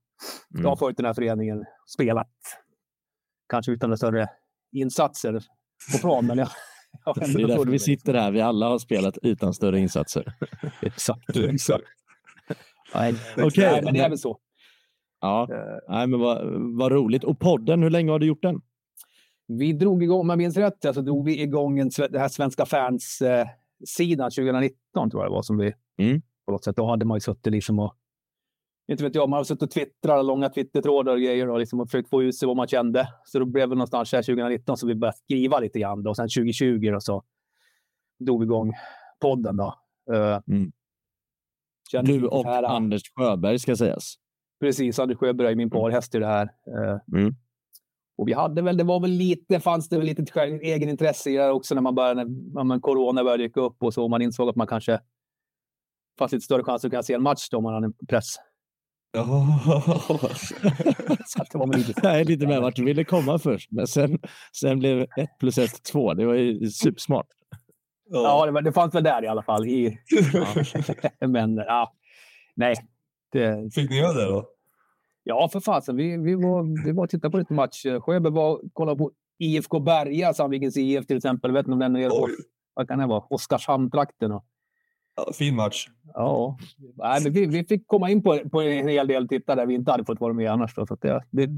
mm. 0.55 0.63
Jag 0.63 0.71
har 0.71 0.77
följt 0.77 0.97
den 0.97 1.07
här 1.07 1.15
föreningen, 1.15 1.65
spelat, 1.87 2.31
kanske 3.49 3.73
utan 3.73 3.91
några 3.91 3.97
större 3.97 4.29
insatser 4.73 5.41
på 5.93 5.99
plan, 5.99 6.27
men 6.27 6.39
jag, 6.39 6.49
jag 7.05 7.15
Det 7.17 7.43
är 7.43 7.49
därför 7.49 7.71
vi 7.71 7.79
sitter 7.79 8.15
här. 8.15 8.31
Vi 8.31 8.41
alla 8.41 8.69
har 8.69 8.79
spelat 8.79 9.19
utan 9.23 9.55
större 9.55 9.81
insatser. 9.81 10.35
exakt. 10.83 11.37
exakt. 11.37 11.85
Okej. 13.37 13.45
Okay. 13.47 13.83
men 13.83 13.95
det 13.95 14.01
är 14.01 14.09
väl 14.09 14.19
så. 14.19 14.39
Ja, 15.25 15.49
uh, 15.51 15.57
nej, 15.89 16.07
men 16.07 16.21
vad, 16.21 16.39
vad 16.79 16.93
roligt. 16.93 17.25
Och 17.25 17.39
podden, 17.39 17.83
hur 17.83 17.91
länge 17.91 18.11
har 18.11 18.19
du 18.19 18.27
gjort 18.27 18.43
den? 18.43 18.61
Vi 19.47 19.73
drog 19.73 20.03
igång, 20.03 20.21
om 20.21 20.29
jag 20.29 20.39
minns 20.39 20.57
rätt, 20.57 20.85
alltså 20.85 21.03
drog 21.03 21.25
vi 21.25 21.43
igång 21.43 21.79
en, 21.79 21.91
den 21.97 22.21
här 22.21 22.29
Svenska 22.29 22.67
fans-sidan 22.67 24.27
eh, 24.27 24.31
2019 24.31 25.11
tror 25.11 25.23
jag 25.23 25.31
det 25.31 25.35
var 25.35 25.43
som 25.43 25.59
vi 25.59 25.73
mm. 25.99 26.23
på 26.47 26.53
något 26.53 26.65
sätt. 26.65 26.77
Då 26.77 26.87
hade 26.87 27.05
man 27.05 27.17
ju 27.17 27.21
suttit 27.21 27.53
liksom 27.53 27.79
och 27.79 27.95
inte 28.93 29.05
vet 29.05 29.15
jag, 29.15 29.29
man 29.29 29.37
har 29.37 29.45
suttit 29.45 29.63
och 29.63 29.71
twittrat, 29.71 30.25
långa 30.25 30.49
twittertrådar 30.49 31.13
och 31.13 31.21
grejer 31.21 31.51
och, 31.51 31.59
liksom, 31.59 31.81
och 31.81 31.89
försökt 31.89 32.11
få 32.11 32.23
ut 32.23 32.37
sig 32.37 32.47
vad 32.47 32.57
man 32.57 32.69
kände. 32.69 33.09
Så 33.25 33.39
då 33.39 33.45
blev 33.45 33.69
det 33.69 33.75
någonstans 33.75 34.13
här 34.13 34.23
2019 34.23 34.77
så 34.77 34.87
vi 34.87 34.95
började 34.95 35.17
skriva 35.17 35.59
lite 35.59 35.79
grann. 35.79 36.03
Då. 36.03 36.11
Och 36.11 36.17
sen 36.17 36.29
2020 36.29 36.91
då, 36.93 37.01
så 37.01 37.23
drog 38.27 38.41
vi 38.41 38.45
igång 38.45 38.73
podden. 39.21 39.57
Då. 39.57 39.75
Uh, 40.13 40.41
mm. 40.49 40.73
Du 42.03 42.27
och 42.27 42.45
här, 42.45 42.63
Anders 42.63 43.03
Sjöberg 43.17 43.59
ska 43.59 43.77
sägas. 43.77 44.19
Precis, 44.65 44.99
Anders 44.99 45.19
Sjöberg 45.19 45.53
är 45.53 45.55
min 45.55 45.69
mm. 45.69 45.81
parhäst 45.81 46.15
i 46.15 46.19
det 46.19 46.27
här. 46.27 46.45
Uh, 46.45 47.21
mm. 47.21 47.35
Och 48.17 48.29
vi 48.29 48.33
hade 48.33 48.63
väl, 48.63 48.77
det 48.77 48.85
var 48.85 49.01
väl 49.01 49.11
lite, 49.11 49.61
fanns 49.61 49.89
det 49.89 49.97
väl 49.97 50.07
lite 50.07 50.41
egenintresse 50.63 51.31
i 51.31 51.37
det 51.37 51.51
också 51.51 51.75
när 51.75 51.83
man 51.83 51.95
började, 51.95 52.25
när 52.65 52.81
corona 52.81 53.25
började 53.25 53.43
dyka 53.43 53.61
upp 53.61 53.83
och 53.83 53.95
så. 53.95 54.09
Man 54.09 54.23
insåg 54.23 54.49
att 54.49 54.57
man 54.57 54.67
kanske 54.67 55.01
fanns 56.19 56.33
lite 56.33 56.45
större 56.45 56.65
chans 56.65 56.85
att 56.85 56.91
kunna 56.91 57.03
se 57.03 57.15
en 57.15 57.23
match 57.23 57.49
då 57.51 57.57
om 57.57 57.63
man 57.63 57.75
hade 57.75 57.87
en 57.87 58.07
press. 58.09 58.35
så 61.27 61.45
det 61.53 61.59
var 61.59 61.77
lite... 61.77 62.01
Jag 62.03 62.21
är 62.21 62.25
lite 62.25 62.47
med 62.47 62.63
vart 62.63 62.77
du 62.77 62.85
ville 62.85 63.05
komma 63.05 63.39
först, 63.39 63.73
men 63.73 63.87
sen, 63.87 64.19
sen 64.53 64.79
blev 64.79 65.03
ett 65.03 65.39
plus 65.41 65.59
ett 65.59 65.85
två. 65.93 66.15
Det 66.15 66.27
var 66.27 66.35
ju 66.35 66.71
supersmart. 66.71 67.27
Ja, 68.11 68.47
det, 68.47 68.61
det 68.61 68.73
fanns 68.73 68.95
väl 68.95 69.03
där 69.03 69.25
i 69.25 69.29
alla 69.29 69.43
fall. 69.43 69.67
I, 69.67 69.99
ja. 70.33 70.47
men 71.29 71.57
ja, 71.57 71.95
nej. 72.55 72.75
Det... 73.33 73.75
Fick 73.75 73.91
ni 73.91 73.99
göra 73.99 74.13
det 74.13 74.25
då? 74.25 74.54
Ja, 75.25 75.49
för 75.53 75.61
fasen. 75.61 75.97
Vi, 75.97 76.17
vi, 76.17 76.35
var, 76.35 76.85
vi 76.85 76.93
var 76.93 77.05
och 77.05 77.11
tittade 77.11 77.31
på 77.31 77.39
lite 77.39 77.53
match. 77.53 77.87
Sjöberg 78.01 78.33
var 78.33 78.51
och 78.51 78.61
kollade 78.73 78.99
på 78.99 79.11
IFK 79.39 79.81
Berga, 79.81 80.35
Sandvikens 80.35 80.77
IF 80.77 81.07
till 81.07 81.17
exempel. 81.17 81.49
Jag 81.51 81.55
vet 81.55 81.67
inte 81.67 81.73
om 81.73 81.79
den 81.79 81.97
är 81.97 82.01
nere 82.01 82.11
på, 82.11 82.29
vad 82.75 82.89
kan 82.89 82.99
det 82.99 83.07
vara, 83.07 83.21
Oskarshamn-trakten. 83.31 84.41
Ja, 85.17 85.33
fin 85.33 85.57
match. 85.57 85.87
Ja, 86.15 86.59
Nej, 86.97 87.21
men 87.23 87.33
vi, 87.33 87.47
vi 87.47 87.65
fick 87.65 87.87
komma 87.87 88.11
in 88.11 88.23
på, 88.23 88.39
på 88.53 88.63
en 88.63 88.89
hel 88.89 89.07
del 89.07 89.29
tittare 89.29 89.61
där 89.61 89.67
vi 89.67 89.75
inte 89.75 89.91
hade 89.91 90.05
fått 90.05 90.21
vara 90.21 90.33
med 90.33 90.53
annars. 90.53 90.75
Då, 90.75 90.87
så 90.87 90.97
det, 91.01 91.25
det, 91.31 91.49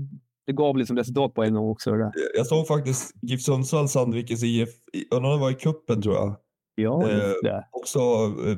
det 0.46 0.52
gav 0.52 0.76
liksom 0.76 0.96
resultat 0.96 1.34
på 1.34 1.44
en 1.44 1.54
gång 1.54 1.70
också. 1.70 1.92
Det. 1.92 2.12
Jag 2.36 2.46
såg 2.46 2.66
faktiskt 2.66 3.14
GIF 3.22 3.42
Sundsvall, 3.42 3.88
Sandvikens 3.88 4.42
IF, 4.44 4.68
undrar 5.10 5.30
det 5.30 5.38
var 5.38 5.50
i 5.50 5.54
kuppen 5.54 6.02
tror 6.02 6.14
jag. 6.14 6.36
Ja, 6.74 7.10
just 7.10 7.42
det. 7.42 7.50
Eh, 7.50 7.62
också 7.70 7.98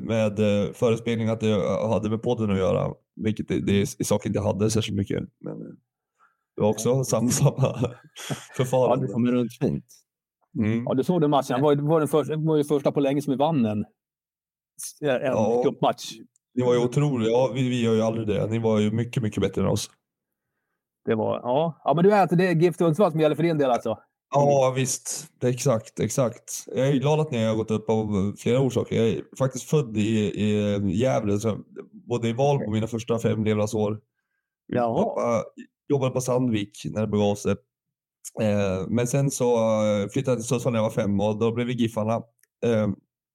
med 0.01 0.39
eh, 0.39 0.73
förespegling 0.73 1.29
att 1.29 1.41
det 1.41 1.53
hade 1.89 2.11
med 2.11 2.23
podden 2.23 2.51
att 2.51 2.59
göra, 2.59 2.95
vilket 3.25 3.49
det, 3.49 3.61
det 3.61 3.81
i 3.99 4.05
sak 4.05 4.27
inte 4.27 4.41
hade 4.41 4.71
särskilt 4.71 4.97
mycket. 4.97 5.25
Men 5.41 5.53
eh, 5.53 5.69
det 6.57 6.63
var 6.63 6.69
också 6.69 7.05
samma, 7.05 7.31
samma 7.31 7.75
förfarande. 8.57 9.05
Ja, 9.05 9.07
det 9.07 9.13
kommer 9.13 9.33
runt 9.33 9.53
fint. 9.61 9.85
Mm. 10.59 10.85
Ja, 10.85 10.95
du 10.95 11.05
såg 11.05 11.21
den 11.21 11.31
matchen. 11.31 11.57
Det 11.57 11.63
var, 11.63 11.77
var, 11.77 11.99
den 11.99 12.09
första, 12.09 12.37
var 12.37 12.57
ju 12.57 12.65
första 12.65 12.93
på 12.93 13.01
länge 13.01 13.23
som 13.23 13.31
vi 13.31 13.37
vann 13.37 13.65
en, 13.65 13.79
en 15.01 15.21
ja, 15.23 15.63
cupmatch. 15.65 16.13
Ni 16.55 16.65
var 16.65 16.75
ju 16.75 16.81
otroliga. 16.81 17.31
Ja, 17.31 17.53
vi, 17.55 17.69
vi 17.69 17.83
gör 17.83 17.95
ju 17.95 18.03
aldrig 18.03 18.27
det. 18.27 18.47
Ni 18.47 18.59
var 18.59 18.79
ju 18.79 18.91
mycket, 18.91 19.23
mycket 19.23 19.41
bättre 19.41 19.63
än 19.63 19.69
oss. 19.69 19.91
Det 21.05 21.15
var, 21.15 21.41
ja. 21.43 21.81
ja 21.85 21.95
men 21.95 22.05
du 22.05 22.13
är 22.13 22.21
alltså, 22.21 22.37
det 22.37 22.47
är 22.47 22.55
GIF 22.55 22.77
Sundsvall 22.77 23.11
som 23.11 23.21
gäller 23.21 23.37
för 23.37 23.43
din 23.43 23.59
del 23.59 23.71
alltså? 23.71 23.99
Ja, 24.31 24.73
visst. 24.77 25.27
Exakt, 25.43 26.01
exakt. 26.01 26.65
Jag 26.67 26.89
är 26.89 26.93
glad 26.93 27.21
att 27.21 27.31
ni 27.31 27.45
har 27.45 27.55
gått 27.55 27.71
upp 27.71 27.91
av 27.91 28.35
flera 28.39 28.61
orsaker. 28.61 28.97
Jag 28.97 29.09
är 29.09 29.23
faktiskt 29.39 29.71
född 29.71 29.97
i, 29.97 30.43
i 30.45 30.97
Gävle, 31.01 31.39
så 31.39 31.59
både 31.93 32.29
i 32.29 32.33
Valbo 32.33 32.71
mina 32.71 32.87
första 32.87 33.19
fem 33.19 33.45
levnadsår. 33.45 34.01
Jaha. 34.67 35.43
jobbade 35.89 36.11
på 36.11 36.21
Sandvik 36.21 36.83
när 36.85 37.01
det 37.01 37.07
begav 37.07 37.35
sig. 37.35 37.57
Eh, 38.41 38.87
men 38.89 39.07
sen 39.07 39.31
så 39.31 39.55
eh, 39.55 40.09
flyttade 40.09 40.33
jag 40.33 40.39
till 40.39 40.49
Sundsvall 40.49 40.73
när 40.73 40.79
jag 40.79 40.85
var 40.85 40.91
fem 40.91 41.21
och 41.21 41.39
då 41.39 41.53
blev 41.53 41.67
vi 41.67 41.73
Giffarna. 41.73 42.15
Eh, 42.65 42.89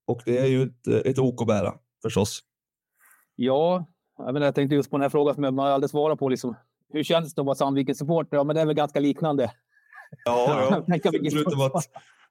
och 0.06 0.22
det 0.24 0.38
är 0.38 0.46
ju 0.46 0.62
ett, 0.62 1.06
ett 1.06 1.18
ok 1.18 1.40
att 1.40 1.46
bära 1.46 1.74
förstås. 2.02 2.40
Ja, 3.36 3.86
jag, 4.18 4.32
menar, 4.32 4.46
jag 4.46 4.54
tänkte 4.54 4.74
just 4.74 4.90
på 4.90 4.96
den 4.96 5.02
här 5.02 5.08
frågan 5.08 5.34
som 5.34 5.44
jag 5.44 5.58
aldrig 5.58 5.90
svarat 5.90 6.18
på. 6.18 6.28
Liksom, 6.28 6.54
hur 6.88 7.02
känns 7.02 7.34
det 7.34 7.40
att 7.40 7.46
vara 7.46 7.54
Sandvikens 7.54 7.98
supporter? 7.98 8.36
Ja, 8.36 8.44
men 8.44 8.56
det 8.56 8.62
är 8.62 8.66
väl 8.66 8.74
ganska 8.74 9.00
liknande. 9.00 9.50
Ja, 10.24 10.84
ja. 10.88 10.98
förutom 11.30 11.60
att 11.60 11.84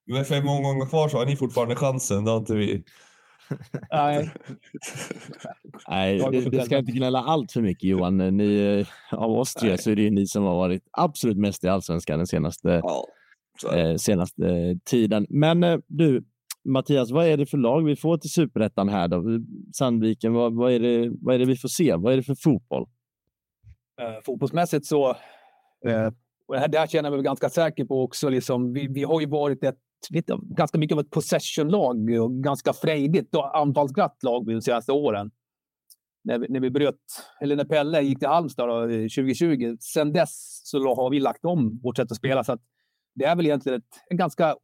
med 0.06 0.28
fem 0.28 0.48
omgångar 0.48 0.86
kvar 0.86 1.10
så 1.10 1.18
har 1.18 1.26
ni 1.26 1.36
fortfarande 1.36 1.76
chansen. 1.76 2.26
Det 2.26 2.32
har 2.32 2.38
inte 2.38 2.56
vi. 2.56 2.84
Nej. 3.92 4.32
Nej, 5.88 6.18
det, 6.32 6.50
det, 6.50 6.66
ska 6.66 6.78
inte 6.78 6.92
gnälla 6.92 7.20
allt 7.20 7.52
för 7.52 7.62
mycket 7.62 7.84
Johan. 7.84 8.18
Ni, 8.18 8.86
av 9.12 9.32
oss 9.32 9.54
tre 9.54 9.78
så 9.78 9.92
är 9.92 9.96
det 9.96 10.10
ni 10.10 10.28
som 10.28 10.44
har 10.44 10.56
varit 10.56 10.84
absolut 10.92 11.38
mest 11.38 11.64
i 11.64 11.68
allsvenskan 11.68 12.20
den 12.20 12.28
senaste, 12.28 12.82
ja, 12.84 13.06
eh, 13.76 13.96
senaste 13.96 14.76
tiden. 14.86 15.26
Men 15.30 15.64
eh, 15.64 15.80
du, 15.88 16.24
Mattias, 16.66 17.12
vad 17.12 17.28
är 17.28 17.38
det 17.38 17.46
för 17.46 17.58
lag 17.58 17.86
vi 17.86 17.96
får 17.96 18.18
till 18.18 18.32
superettan 18.32 18.90
här 18.90 19.08
då? 19.08 19.24
Sandviken, 19.74 20.34
vad, 20.34 20.54
vad, 20.56 20.72
är 20.72 20.80
det, 20.80 21.12
vad 21.22 21.36
är 21.36 21.40
det 21.40 21.46
vi 21.46 21.56
får 21.56 21.70
se? 21.70 21.96
Vad 21.96 22.14
är 22.14 22.18
det 22.18 22.24
för 22.24 22.36
fotboll? 22.36 22.88
Eh, 24.02 24.24
fotbollsmässigt 24.26 24.86
så 24.86 25.10
eh, 25.88 26.12
och 26.48 26.56
det 26.56 26.60
här, 26.60 26.68
det 26.68 26.80
här 26.80 26.88
känner 26.88 27.10
jag 27.10 27.18
mig 27.18 27.24
ganska 27.24 27.50
säker 27.50 27.86
på 27.86 28.04
också. 28.04 28.30
Liksom, 28.30 28.74
vi, 28.74 28.88
vi 28.88 29.04
har 29.04 29.22
ju 29.22 29.28
varit 29.28 29.64
ett 29.64 29.80
lite, 30.10 30.38
ganska 30.42 30.78
mycket 30.78 30.96
av 30.96 31.00
ett 31.00 31.10
possession-lag 31.10 32.10
och 32.22 32.44
ganska 32.44 32.74
frejdigt 32.74 33.36
och 33.36 33.58
anfallsglatt 33.58 34.24
lag 34.24 34.46
de 34.46 34.62
senaste 34.62 34.92
åren. 34.92 35.32
När 36.24 36.40
vi, 36.40 36.48
när 36.50 36.60
vi 36.60 36.70
bröt, 36.70 36.96
eller 37.42 37.56
när 37.56 37.66
Pelle 37.66 38.02
gick 38.02 38.20
till 38.20 38.28
Halmstad 38.28 38.70
då, 38.70 38.82
eh, 38.82 38.88
2020. 38.88 39.78
Sen 39.80 40.14
dess 40.14 40.62
så 40.64 40.96
har 40.96 41.10
vi 41.10 41.20
lagt 41.20 41.46
om 41.46 41.80
vårt 41.84 41.98
sätt 41.98 42.12
att 42.12 42.18
spela. 42.18 42.44
Så 42.44 42.54
att 42.54 42.62
det 43.16 43.26
är 43.26 43.36
väl 43.36 43.46
egentligen 43.46 43.80
ett, 43.80 44.12
ett 44.12 44.18
ganska 44.18 44.56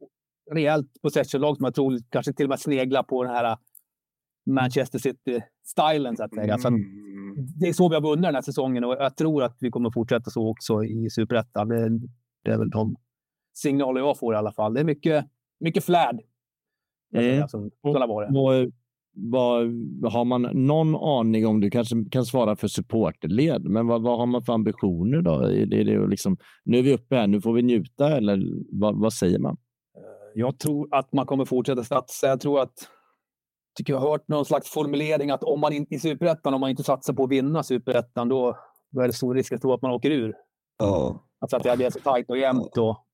rejält 0.52 1.02
possession-lag 1.02 1.56
som 1.56 1.64
jag 1.64 1.74
tror 1.74 1.98
kanske 2.10 2.32
till 2.32 2.46
och 2.46 2.50
med 2.50 2.60
sneglar 2.60 3.02
på 3.02 3.24
den 3.24 3.34
här 3.34 3.56
Manchester 4.54 4.98
City-stilen 4.98 6.16
så 6.16 6.24
att 6.24 6.34
säga. 6.34 6.58
Så 6.58 6.68
att 6.68 6.74
det 7.60 7.68
är 7.68 7.72
så 7.72 7.88
vi 7.88 7.94
har 7.94 8.02
vunnit 8.02 8.22
den 8.22 8.34
här 8.34 8.42
säsongen 8.42 8.84
och 8.84 8.92
jag 8.92 9.16
tror 9.16 9.42
att 9.42 9.56
vi 9.60 9.70
kommer 9.70 9.90
fortsätta 9.90 10.30
så 10.30 10.50
också 10.50 10.84
i 10.84 11.10
superettan. 11.10 11.68
Det, 11.68 11.88
det, 12.44 12.50
är 12.50 12.58
väl 12.58 12.70
de 12.70 12.96
signaler 13.54 14.00
jag 14.00 14.18
får 14.18 14.34
i 14.34 14.36
alla 14.36 14.52
fall. 14.52 14.74
Det 14.74 14.80
är 14.80 14.84
mycket, 14.84 15.24
mycket 15.60 15.84
flärd. 15.84 16.20
Mm. 17.14 17.48
Som, 17.48 17.70
vad, 19.12 19.66
vad, 20.00 20.12
har 20.12 20.24
man 20.24 20.42
någon 20.42 20.96
aning 20.96 21.46
om, 21.46 21.60
du 21.60 21.70
kanske 21.70 22.04
kan 22.10 22.24
svara 22.24 22.56
för 22.56 22.68
supporterled, 22.68 23.64
men 23.64 23.86
vad, 23.86 24.02
vad 24.02 24.18
har 24.18 24.26
man 24.26 24.42
för 24.42 24.52
ambitioner 24.52 25.22
då? 25.22 25.34
Är 25.34 25.66
det, 25.66 25.80
är 25.80 25.84
det 25.84 26.06
liksom, 26.06 26.36
nu 26.64 26.78
är 26.78 26.82
vi 26.82 26.94
uppe 26.94 27.16
här, 27.16 27.26
nu 27.26 27.40
får 27.40 27.52
vi 27.52 27.62
njuta 27.62 28.16
eller 28.16 28.42
vad, 28.80 29.00
vad 29.00 29.12
säger 29.12 29.38
man? 29.38 29.56
Jag 30.34 30.58
tror 30.58 30.94
att 30.94 31.12
man 31.12 31.26
kommer 31.26 31.44
fortsätta 31.44 31.84
satsa. 31.84 32.26
Jag 32.26 32.40
tror 32.40 32.60
att 32.60 32.88
tycker 33.76 33.92
jag 33.92 34.00
har 34.00 34.10
hört 34.10 34.28
någon 34.28 34.44
slags 34.44 34.70
formulering 34.70 35.30
att 35.30 35.42
om 35.42 35.60
man 35.60 35.72
inte 35.72 35.94
i 35.94 35.98
superettan, 35.98 36.54
om 36.54 36.60
man 36.60 36.70
inte 36.70 36.82
satsar 36.82 37.12
på 37.12 37.24
att 37.24 37.30
vinna 37.30 37.62
superettan, 37.62 38.28
då, 38.28 38.58
då 38.90 39.00
är 39.00 39.06
det 39.06 39.12
stor 39.12 39.34
risk 39.34 39.52
att 39.52 39.82
man 39.82 39.90
åker 39.90 40.10
ur. 40.10 40.34
Ja. 40.78 41.24
Alltså 41.40 41.56
att 41.56 41.62
det 41.62 41.76
blir 41.76 41.90
så 41.90 41.98
tajt 41.98 42.30
och 42.30 42.38
jämnt. 42.38 42.76
Och, 42.78 43.06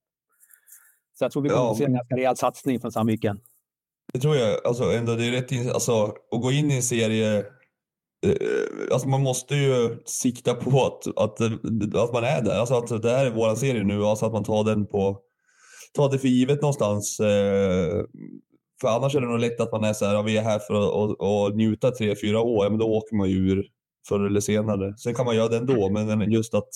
så 1.19 1.25
jag 1.25 1.33
tror 1.33 1.43
vi 1.43 1.49
kommer 1.49 1.63
ja. 1.63 1.71
att 1.71 1.77
se 1.77 1.85
en 1.85 1.95
ganska 1.95 2.17
rejäl 2.17 2.37
satsning 2.37 2.81
från 2.81 2.93
Sandviken. 2.93 3.41
Det 4.13 4.19
tror 4.19 4.37
jag. 4.37 4.67
Alltså, 4.67 4.85
ändå, 4.85 5.15
det 5.15 5.25
är 5.25 5.31
rätt 5.31 5.75
alltså, 5.75 6.05
att 6.05 6.43
gå 6.43 6.53
in 6.53 6.71
i 6.71 6.77
en 6.77 6.83
serie 6.83 7.39
eh, 7.39 8.37
Alltså 8.93 9.09
man 9.09 9.23
måste 9.23 9.55
ju 9.55 10.03
sikta 10.05 10.55
på 10.55 10.85
att, 10.87 11.07
att, 11.07 11.41
att 11.97 12.13
man 12.13 12.25
är 12.25 12.43
där. 12.43 12.59
Alltså 12.59 12.75
att 12.75 13.03
det 13.03 13.11
här 13.11 13.27
är 13.27 13.31
vår 13.31 13.55
serie 13.55 13.85
nu, 13.85 14.05
alltså 14.05 14.27
att 14.27 14.33
man 14.33 14.45
tar 14.45 14.65
den 14.65 14.87
på 14.87 15.23
tar 15.97 16.11
det 16.11 16.19
för 16.19 16.29
givet 16.29 16.63
någonstans. 16.63 17.21
Eh, 17.21 18.05
för 18.81 18.89
annars 18.89 19.15
är 19.15 19.21
det 19.21 19.27
nog 19.27 19.41
lätt 19.41 19.61
att 19.61 19.73
man 19.73 19.85
är 19.85 19.93
så 19.93 20.05
här, 20.05 20.15
ja, 20.15 20.23
vi 20.23 20.37
är 20.37 20.43
här 20.43 20.59
för 20.59 20.75
att, 20.75 21.11
att, 21.11 21.23
att 21.23 21.57
njuta 21.57 21.91
tre, 21.91 22.15
fyra 22.17 22.41
år, 22.41 22.65
ja, 22.65 22.71
men 22.71 22.79
då 22.79 22.87
åker 22.87 23.17
man 23.17 23.31
ju 23.31 23.37
ur 23.37 23.67
förr 24.09 24.27
eller 24.27 24.41
senare. 24.41 24.95
Sen 24.97 25.15
kan 25.15 25.27
man 25.27 25.37
göra 25.37 25.49
det 25.49 25.57
ändå, 25.57 25.91
men 25.91 26.31
just 26.33 26.55
att 26.55 26.69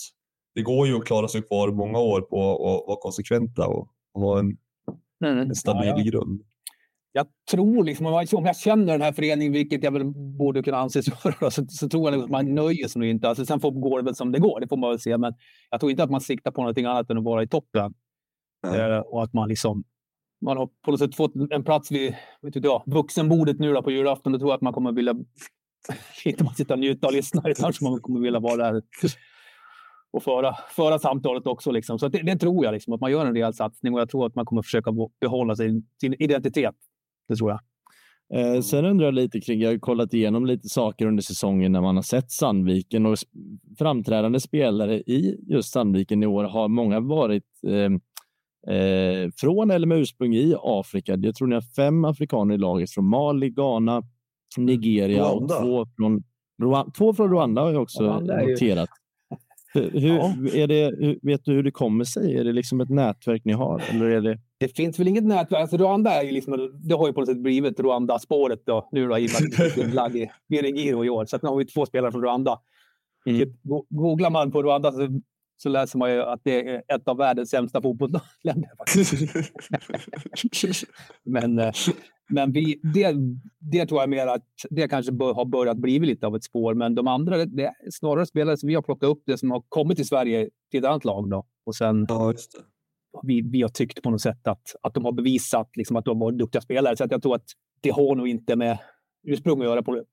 det 0.55 0.61
går 0.61 0.87
ju 0.87 0.95
att 0.95 1.05
klara 1.05 1.27
sig 1.27 1.41
kvar 1.41 1.71
många 1.71 1.99
år 1.99 2.21
på 2.21 2.51
att 2.51 2.87
vara 2.87 2.97
konsekventa 3.01 3.67
och, 3.67 3.87
och 4.13 4.21
ha 4.21 4.39
en, 4.39 4.57
mm. 5.25 5.37
en 5.37 5.55
stabil 5.55 5.87
ja, 5.87 5.97
ja. 5.97 6.03
grund. 6.03 6.41
Jag 7.13 7.27
tror 7.51 7.83
liksom, 7.83 8.05
om 8.05 8.45
jag 8.45 8.57
känner 8.57 8.93
den 8.93 9.01
här 9.01 9.11
föreningen, 9.11 9.53
vilket 9.53 9.83
jag 9.83 9.91
väl 9.91 10.05
borde 10.37 10.63
kunna 10.63 10.77
anses 10.77 11.07
göra, 11.25 11.51
så, 11.51 11.65
så 11.67 11.89
tror 11.89 12.11
jag 12.11 12.23
att 12.23 12.29
man 12.29 12.55
nöjer 12.55 12.87
sig 12.87 12.99
nog 12.99 13.09
inte. 13.09 13.29
Alltså, 13.29 13.45
sen 13.45 13.59
får, 13.59 13.71
går 13.71 13.99
det 13.99 14.05
väl 14.05 14.15
som 14.15 14.31
det 14.31 14.39
går, 14.39 14.59
det 14.59 14.67
får 14.67 14.77
man 14.77 14.89
väl 14.89 14.99
se. 14.99 15.17
Men 15.17 15.33
jag 15.69 15.79
tror 15.79 15.91
inte 15.91 16.03
att 16.03 16.11
man 16.11 16.21
siktar 16.21 16.51
på 16.51 16.61
någonting 16.61 16.85
annat 16.85 17.09
än 17.09 17.17
att 17.17 17.23
vara 17.23 17.43
i 17.43 17.47
toppen. 17.47 17.93
Eh, 18.67 18.97
och 18.97 19.23
att 19.23 19.33
man 19.33 19.49
liksom 19.49 19.83
man 20.41 20.57
har 20.57 20.69
på 20.85 20.91
något 20.91 20.99
sätt 20.99 21.15
fått 21.15 21.33
en 21.51 21.63
plats 21.63 21.91
vid 21.91 22.15
vet 22.41 22.55
inte 22.55 22.67
jag, 22.67 22.83
vuxenbordet 22.85 23.59
nu 23.59 23.73
då 23.73 23.83
på 23.83 23.91
julafton. 23.91 24.33
Då 24.33 24.39
tror 24.39 24.51
jag 24.51 24.55
att 24.55 24.61
man 24.61 24.73
kommer 24.73 24.91
vilja 24.91 25.15
inte 26.25 26.43
bara 26.43 26.53
sitta 26.53 26.73
och 26.73 26.79
njuta 26.79 27.07
och 27.07 27.13
lyssna, 27.13 27.41
utan 27.45 27.73
man 27.81 28.01
kommer 28.01 28.19
vilja 28.19 28.39
vara 28.39 28.71
där 28.71 28.81
och 30.13 30.23
föra, 30.23 30.55
föra 30.69 30.99
samtalet 30.99 31.47
också. 31.47 31.71
Liksom. 31.71 31.99
Så 31.99 32.07
det, 32.07 32.21
det, 32.21 32.35
tror 32.35 32.65
jag, 32.65 32.71
liksom, 32.71 32.93
att 32.93 33.01
man 33.01 33.11
gör 33.11 33.25
en 33.25 33.33
rejäl 33.33 33.53
satsning 33.53 33.93
och 33.93 33.99
jag 33.99 34.09
tror 34.09 34.25
att 34.25 34.35
man 34.35 34.45
kommer 34.45 34.61
försöka 34.61 34.91
behålla 35.21 35.55
sin, 35.55 35.87
sin 36.01 36.15
identitet. 36.19 36.75
Det 37.27 37.35
tror 37.35 37.49
jag. 37.49 37.59
Eh, 38.33 38.61
sen 38.61 38.85
undrar 38.85 39.05
jag 39.05 39.13
lite 39.13 39.41
kring, 39.41 39.61
jag 39.61 39.71
har 39.71 39.77
kollat 39.77 40.13
igenom 40.13 40.45
lite 40.45 40.69
saker 40.69 41.05
under 41.05 41.23
säsongen 41.23 41.71
när 41.71 41.81
man 41.81 41.95
har 41.95 42.03
sett 42.03 42.31
Sandviken 42.31 43.05
och 43.05 43.17
framträdande 43.77 44.39
spelare 44.39 44.97
i 44.99 45.39
just 45.47 45.71
Sandviken 45.71 46.23
i 46.23 46.25
år 46.25 46.43
har 46.43 46.67
många 46.67 46.99
varit 46.99 47.43
eh, 47.67 47.89
eh, 48.67 49.29
från 49.35 49.71
eller 49.71 49.87
med 49.87 49.97
ursprung 49.99 50.33
i 50.35 50.55
Afrika. 50.63 51.15
Jag 51.21 51.35
tror 51.35 51.47
ni 51.47 51.55
har 51.55 51.75
fem 51.75 52.05
afrikaner 52.05 52.55
i 52.55 52.57
laget 52.57 52.91
från 52.91 53.05
Mali, 53.09 53.49
Ghana, 53.49 54.03
Nigeria 54.57 55.25
och 55.29 55.49
två 55.49 55.85
från 55.97 56.23
Rwanda, 56.63 56.91
två 56.97 57.13
från 57.13 57.29
Rwanda 57.29 57.61
har 57.61 57.71
jag 57.71 57.81
också 57.81 58.03
Rwanda 58.03 58.41
noterat. 58.41 58.89
Hur, 59.73 60.07
Ja. 60.07 60.33
är 60.53 60.67
det, 60.67 60.95
hur, 60.99 61.19
vet 61.21 61.45
du 61.45 61.51
hur 61.53 61.63
det 61.63 61.71
kommer 61.71 62.03
sig? 62.03 62.37
Är 62.37 62.43
det 62.43 62.51
liksom 62.53 62.81
ett 62.81 62.89
nätverk 62.89 63.45
ni 63.45 63.53
har? 63.53 63.83
Eller 63.89 64.05
är 64.05 64.21
det... 64.21 64.39
Det 64.59 64.75
finns 64.75 64.99
väl 64.99 65.07
inget 65.07 65.23
nätverk. 65.23 65.61
Alltså 65.61 65.77
Rwanda 65.77 66.11
är 66.11 66.23
ju 66.23 66.31
liksom, 66.31 66.79
det 66.83 66.95
har 66.95 67.07
ju 67.07 67.13
på 67.13 67.19
något 67.19 67.29
sätt 67.29 67.37
blivit 67.37 67.79
Rwanda-spåret 67.79 68.61
då. 68.65 68.89
Nu 68.91 69.07
då, 69.07 69.17
i 69.17 69.27
och 69.27 69.29
med 69.31 69.51
att 69.51 69.57
det 69.57 69.65
i 71.05 71.09
år. 71.09 71.25
Så 71.25 71.35
att 71.35 71.41
nu 71.41 71.49
har 71.49 71.55
vi 71.55 71.65
två 71.65 71.85
spelare 71.85 72.11
från 72.11 72.21
Rwanda. 72.21 72.59
Mm. 73.25 73.39
Typ, 73.39 73.63
go- 73.63 73.85
googlar 73.89 74.29
man 74.29 74.51
på 74.51 74.63
Rwanda 74.63 74.91
så, 74.91 75.21
så 75.63 75.69
läser 75.69 75.97
man 75.99 76.11
ju 76.11 76.21
att 76.21 76.41
det 76.43 76.69
är 76.69 76.83
ett 76.95 77.07
av 77.07 77.17
världens 77.17 77.49
sämsta 77.49 77.81
fotbollsländer. 77.81 78.69
Men, 81.23 81.59
eh, 81.59 81.71
men 82.29 82.51
vi, 82.51 82.79
det, 82.93 83.15
det 83.59 83.85
tror 83.85 84.01
jag 84.01 84.09
mer 84.09 84.27
att 84.27 84.45
det 84.69 84.87
kanske 84.87 85.11
bör, 85.11 85.33
har 85.33 85.45
börjat 85.45 85.77
bli 85.77 85.99
lite 85.99 86.27
av 86.27 86.35
ett 86.35 86.43
spår. 86.43 86.73
Men 86.73 86.95
de 86.95 87.07
andra, 87.07 87.45
det, 87.45 87.65
är 87.65 87.73
snarare 87.91 88.25
spelare 88.25 88.57
som 88.57 88.67
vi 88.67 88.75
har 88.75 88.81
plockat 88.81 89.09
upp 89.09 89.23
det 89.25 89.37
som 89.37 89.51
har 89.51 89.63
kommit 89.69 89.97
till 89.97 90.07
Sverige 90.07 90.49
till 90.71 90.79
ett 90.79 90.85
annat 90.85 91.05
lag. 91.05 91.29
Då. 91.29 91.45
Och 91.65 91.75
sen 91.75 92.05
Ja, 93.13 93.21
vi, 93.23 93.41
vi 93.41 93.61
har 93.61 93.69
tyckt 93.69 94.01
på 94.01 94.09
något 94.09 94.21
sätt 94.21 94.47
att, 94.47 94.75
att 94.81 94.93
de 94.93 95.05
har 95.05 95.11
bevisat 95.11 95.69
liksom, 95.75 95.95
att 95.95 96.05
de 96.05 96.19
var 96.19 96.31
duktiga 96.31 96.61
spelare. 96.61 96.97
Så 96.97 97.03
att 97.03 97.11
jag 97.11 97.21
tror 97.21 97.35
att 97.35 97.45
det 97.81 97.89
har 97.89 98.15
nog 98.15 98.27
inte 98.27 98.55
med 98.55 98.77
ursprung 99.23 99.61
att 99.61 99.65
göra 99.65 99.83
på, 99.83 100.03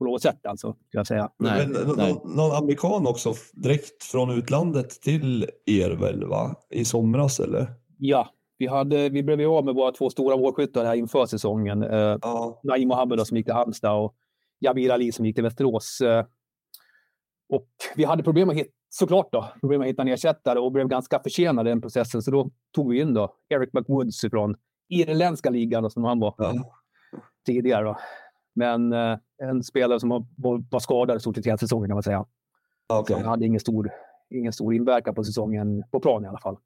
på 0.00 0.04
något 0.04 0.22
sätt. 0.22 0.46
Alltså, 0.46 0.72
ska 0.88 0.98
jag 0.98 1.06
säga. 1.06 1.30
Nej, 1.38 1.68
Men, 1.68 1.96
nej. 1.96 2.12
nå- 2.12 2.22
någon 2.24 2.56
amerikan 2.56 3.06
också 3.06 3.34
direkt 3.52 4.02
från 4.04 4.30
utlandet 4.30 4.90
till 4.90 5.46
er 5.66 5.90
väl, 5.90 6.24
va? 6.24 6.54
I 6.70 6.84
somras 6.84 7.40
eller? 7.40 7.66
Ja, 7.98 8.28
vi, 8.58 8.66
hade, 8.66 9.08
vi 9.08 9.22
blev 9.22 9.50
av 9.50 9.64
med 9.64 9.74
våra 9.74 9.92
två 9.92 10.10
stora 10.10 10.36
målskyttar 10.36 10.84
här 10.84 10.94
inför 10.94 11.26
säsongen. 11.26 11.82
Eh, 11.82 12.18
Ja. 12.22 12.60
Naim 12.62 12.88
Mohammed 12.88 13.26
som 13.26 13.36
gick 13.36 13.46
till 13.46 13.54
Halmstad 13.54 14.04
och 14.04 14.14
Jabir 14.60 14.90
Ali 14.90 15.12
som 15.12 15.26
gick 15.26 15.34
till 15.34 15.44
Västerås. 15.44 16.00
Eh, 16.00 16.24
och 17.52 17.68
vi 17.96 18.04
hade 18.04 18.22
problem 18.22 18.50
att 18.50 18.56
hitta, 18.56 18.70
såklart 18.88 19.28
då, 19.32 19.48
problem 19.60 19.80
att 19.80 19.86
hitta 19.86 20.02
en 20.02 20.08
ersättare 20.08 20.58
och 20.58 20.72
blev 20.72 20.88
ganska 20.88 21.20
försenade 21.22 21.70
i 21.70 21.72
den 21.72 21.80
processen. 21.80 22.22
Så 22.22 22.30
då 22.30 22.50
tog 22.74 22.90
vi 22.90 23.00
in 23.00 23.14
då 23.14 23.34
Eric 23.48 23.70
McWoods 23.72 24.20
från 24.20 24.54
irländska 24.88 25.50
ligan 25.50 25.82
då, 25.82 25.90
som 25.90 26.04
han 26.04 26.20
var 26.20 26.34
ja. 26.38 26.52
tidigare. 27.46 27.84
Då. 27.84 27.96
Men 28.54 28.92
eh, 28.92 29.18
en 29.42 29.62
spelare 29.62 30.00
som 30.00 30.08
var, 30.08 30.24
var, 30.70 30.80
skadad 30.80 31.16
i 31.16 31.20
stort 31.20 31.36
sett 31.36 31.46
hela 31.46 31.58
säsongen 31.58 31.88
kan 31.88 31.96
man 31.96 32.02
säga. 32.02 32.26
Så 32.90 32.98
okej. 32.98 33.16
han 33.16 33.24
hade 33.24 33.46
ingen 33.46 33.60
stor, 33.60 33.90
ingen 34.30 34.52
stor 34.52 34.74
inverkan 34.74 35.14
på 35.14 35.24
säsongen 35.24 35.84
på 35.90 36.00
plan 36.00 36.24
i 36.24 36.28
alla 36.28 36.38
fall. 36.38 36.56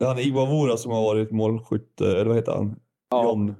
Han 0.00 0.18
Igbo 0.18 0.76
som 0.76 0.92
har 0.92 1.02
varit 1.02 1.30
målskytt, 1.30 2.00
eh, 2.00 2.08
eller 2.08 2.24
vad 2.24 2.36
heter 2.36 2.52
han? 2.52 2.76
Ja. 3.10 3.24
John. 3.24 3.54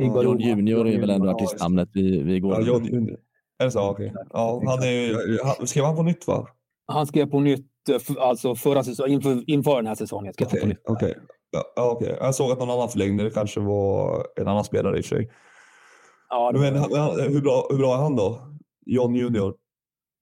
Igor 0.00 0.24
John. 0.24 0.38
Junior 0.38 0.88
är 0.88 1.00
väl 1.00 1.10
ändå 1.10 1.30
artistnamnet 1.30 1.88
vi, 1.92 2.22
vi 2.22 2.40
går 2.40 2.54
Ja. 2.54 2.66
John 2.66 2.84
Junior. 2.84 3.18
Är 3.58 3.64
det 3.64 3.70
så? 3.70 3.90
Okej. 3.90 4.14
Ja, 4.30 4.62
han 4.66 4.78
är 4.78 5.66
skrev 5.66 5.84
han 5.84 5.96
på 5.96 6.02
nytt 6.02 6.26
va? 6.26 6.48
Han 6.86 7.06
skrev 7.06 7.26
på 7.30 7.40
nytt 7.40 7.88
eh, 7.88 8.16
alltså 8.18 8.54
förra 8.54 8.84
säsongen, 8.84 9.12
inför, 9.12 9.50
inför 9.50 9.76
den 9.76 9.86
här 9.86 9.94
säsongen. 9.94 10.32
Skrev 10.32 10.48
han 10.48 10.58
Okej. 10.58 10.60
på 10.60 10.66
nytt. 10.68 10.82
okej. 10.84 11.14
Ja, 11.50 11.92
okej. 11.92 12.16
Jag 12.20 12.34
såg 12.34 12.52
att 12.52 12.58
någon 12.58 12.70
annan 12.70 12.88
förlängde. 12.88 13.24
Det 13.24 13.30
kanske 13.30 13.60
var 13.60 14.26
en 14.36 14.48
annan 14.48 14.64
spelare 14.64 14.96
i 14.96 15.00
och 15.00 15.04
för 15.04 15.16
sig. 15.16 15.30
Ja, 16.28 16.52
det- 16.52 16.58
Men 16.58 16.74
hur, 17.32 17.40
bra, 17.40 17.66
hur 17.70 17.78
bra 17.78 17.94
är 17.94 18.02
han 18.02 18.16
då? 18.16 18.40
John 18.86 19.14
Junior? 19.14 19.54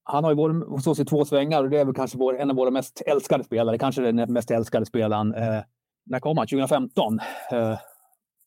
Han 0.09 0.25
har 0.25 0.31
ju 0.31 0.37
varit 0.37 0.69
hos 0.69 0.87
oss 0.87 1.01
i 1.01 1.05
två 1.05 1.25
svängar 1.25 1.65
och 1.65 1.71
det 1.71 1.79
är 1.79 1.85
väl 1.85 1.95
kanske 1.95 2.19
vår, 2.19 2.39
en 2.39 2.51
av 2.51 2.57
våra 2.57 2.71
mest 2.71 3.03
älskade 3.07 3.45
spelare. 3.45 3.79
Kanske 3.79 4.03
den 4.13 4.33
mest 4.33 4.51
älskade 4.51 4.87
spelaren. 4.87 5.35
Eh, 5.35 5.61
när 6.07 6.21
kom 6.21 6.39
han? 6.39 6.47
2015. 6.47 7.19
Eh, 7.53 7.79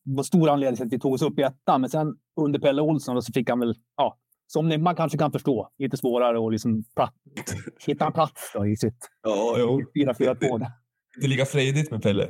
var 0.03 0.23
stor 0.23 0.49
anledning 0.49 0.75
till 0.77 0.85
att 0.85 0.93
vi 0.93 0.99
tog 0.99 1.13
oss 1.13 1.21
upp 1.21 1.39
i 1.39 1.41
ettan, 1.41 1.81
men 1.81 1.89
sen 1.89 2.15
under 2.41 2.59
Pelle 2.59 2.81
Olsson 2.81 3.15
då 3.15 3.21
så 3.21 3.33
fick 3.33 3.49
han 3.49 3.59
väl, 3.59 3.75
ja, 3.97 4.17
som 4.47 4.83
man 4.83 4.95
kanske 4.95 5.17
kan 5.17 5.31
förstå, 5.31 5.69
lite 5.77 5.97
svårare 5.97 6.45
att 6.45 6.51
liksom 6.51 6.83
pra- 6.99 7.09
hitta 7.87 8.05
en 8.05 8.13
plats 8.13 8.51
då 8.53 8.65
i 8.67 8.75
sitt 8.77 9.09
Ja, 9.23 9.55
jo. 9.57 9.81
4-4-2. 9.95 10.65
Inte 11.17 11.27
lika 11.27 11.45
frejdigt 11.45 11.91
med 11.91 12.03
Pelle. 12.03 12.27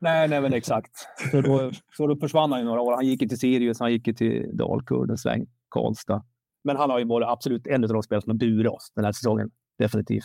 Nej, 0.00 0.28
nej, 0.28 0.40
men 0.40 0.52
exakt. 0.52 0.92
Så 1.30 1.40
då, 1.40 1.70
så 1.96 2.06
då 2.06 2.16
försvann 2.16 2.52
han 2.52 2.60
i 2.60 2.64
några 2.64 2.80
år. 2.80 2.94
Han 2.94 3.06
gick 3.06 3.18
till 3.18 3.38
Sirius, 3.38 3.80
han 3.80 3.92
gick 3.92 4.16
till 4.16 4.50
Dalkurd, 4.52 5.10
en 5.10 5.18
sväng, 5.18 5.46
Karlstad. 5.70 6.24
Men 6.64 6.76
han 6.76 6.90
har 6.90 6.98
ju 6.98 7.04
varit 7.04 7.28
absolut 7.28 7.66
en 7.66 7.84
av 7.84 7.90
de 7.90 8.02
spelare 8.02 8.22
som 8.22 8.30
har 8.30 8.38
burit 8.38 8.72
oss 8.72 8.92
den 8.94 9.04
här 9.04 9.12
säsongen. 9.12 9.50
Definitivt. 9.78 10.24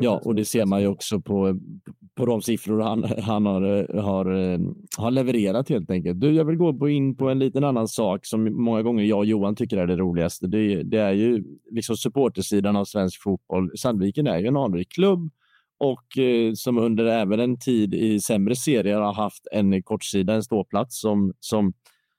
Ja, 0.00 0.20
och 0.24 0.34
det 0.34 0.44
ser 0.44 0.66
man 0.66 0.80
ju 0.80 0.86
också 0.86 1.20
på, 1.20 1.58
på 2.14 2.26
de 2.26 2.42
siffror 2.42 2.80
han, 2.80 3.04
han 3.04 3.46
har, 3.46 3.96
har, 4.00 4.24
har 5.02 5.10
levererat 5.10 5.68
helt 5.68 5.90
enkelt. 5.90 6.20
Du, 6.20 6.32
jag 6.32 6.44
vill 6.44 6.56
gå 6.56 6.78
på 6.78 6.88
in 6.88 7.16
på 7.16 7.28
en 7.28 7.38
liten 7.38 7.64
annan 7.64 7.88
sak 7.88 8.26
som 8.26 8.64
många 8.64 8.82
gånger 8.82 9.04
jag 9.04 9.18
och 9.18 9.26
Johan 9.26 9.56
tycker 9.56 9.76
är 9.76 9.86
det 9.86 9.96
roligaste. 9.96 10.46
Det, 10.46 10.82
det 10.82 10.98
är 10.98 11.12
ju 11.12 11.44
liksom 11.70 11.96
supportersidan 11.96 12.76
av 12.76 12.84
svensk 12.84 13.22
fotboll. 13.22 13.70
Sandviken 13.78 14.26
är 14.26 14.38
ju 14.38 14.46
en 14.46 14.56
anrik 14.56 14.92
klubb 14.92 15.30
och 15.80 16.18
eh, 16.18 16.52
som 16.54 16.78
under 16.78 17.04
även 17.04 17.40
en 17.40 17.58
tid 17.58 17.94
i 17.94 18.20
sämre 18.20 18.56
serier 18.56 19.00
har 19.00 19.12
haft 19.12 19.46
en 19.52 19.82
kortsida, 19.82 20.34
en 20.34 20.42
ståplats 20.42 21.00
som, 21.00 21.32
som, 21.40 21.72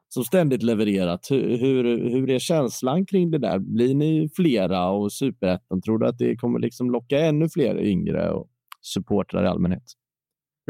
som 0.09 0.23
ständigt 0.23 0.63
levererat. 0.63 1.27
Hur, 1.31 1.57
hur, 1.57 1.83
hur 2.09 2.29
är 2.29 2.39
känslan 2.39 3.05
kring 3.05 3.31
det 3.31 3.37
där? 3.37 3.59
Blir 3.59 3.95
ni 3.95 4.29
flera 4.35 4.89
och 4.89 5.11
superettan? 5.11 5.81
Tror 5.81 5.97
du 5.97 6.07
att 6.07 6.17
det 6.17 6.35
kommer 6.35 6.59
liksom 6.59 6.91
locka 6.91 7.19
ännu 7.19 7.49
fler 7.49 7.79
yngre 7.79 8.31
och 8.31 8.49
supportrar 8.81 9.43
i 9.43 9.47
allmänhet? 9.47 9.83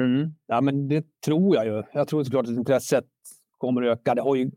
Mm. 0.01 0.33
Ja, 0.47 0.61
men 0.61 0.87
det 0.87 1.05
tror 1.25 1.55
jag 1.55 1.65
ju. 1.65 1.83
Jag 1.93 2.07
tror 2.07 2.23
såklart 2.23 2.45
att 2.45 2.51
intresset 2.51 3.05
kommer 3.57 3.81
att 3.81 3.99
öka. 3.99 4.15
Det 4.15 4.21
har 4.21 4.35
ju, 4.35 4.51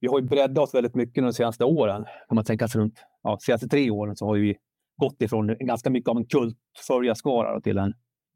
vi 0.00 0.08
har 0.08 0.20
ju 0.20 0.26
breddat 0.26 0.58
oss 0.58 0.74
väldigt 0.74 0.94
mycket 0.94 1.24
de 1.24 1.32
senaste 1.32 1.64
åren. 1.64 2.04
Kan 2.28 2.34
man 2.34 2.44
tänka 2.44 2.68
sig 2.68 2.80
runt 2.80 2.98
ja, 3.22 3.38
senaste 3.40 3.68
tre 3.68 3.90
åren 3.90 4.16
så 4.16 4.26
har 4.26 4.36
vi 4.36 4.56
gått 4.96 5.22
ifrån 5.22 5.56
ganska 5.60 5.90
mycket 5.90 6.08
av 6.10 6.16
en 6.16 6.26
kultföljarskara 6.26 7.60
till 7.60 7.78
en 7.78 7.94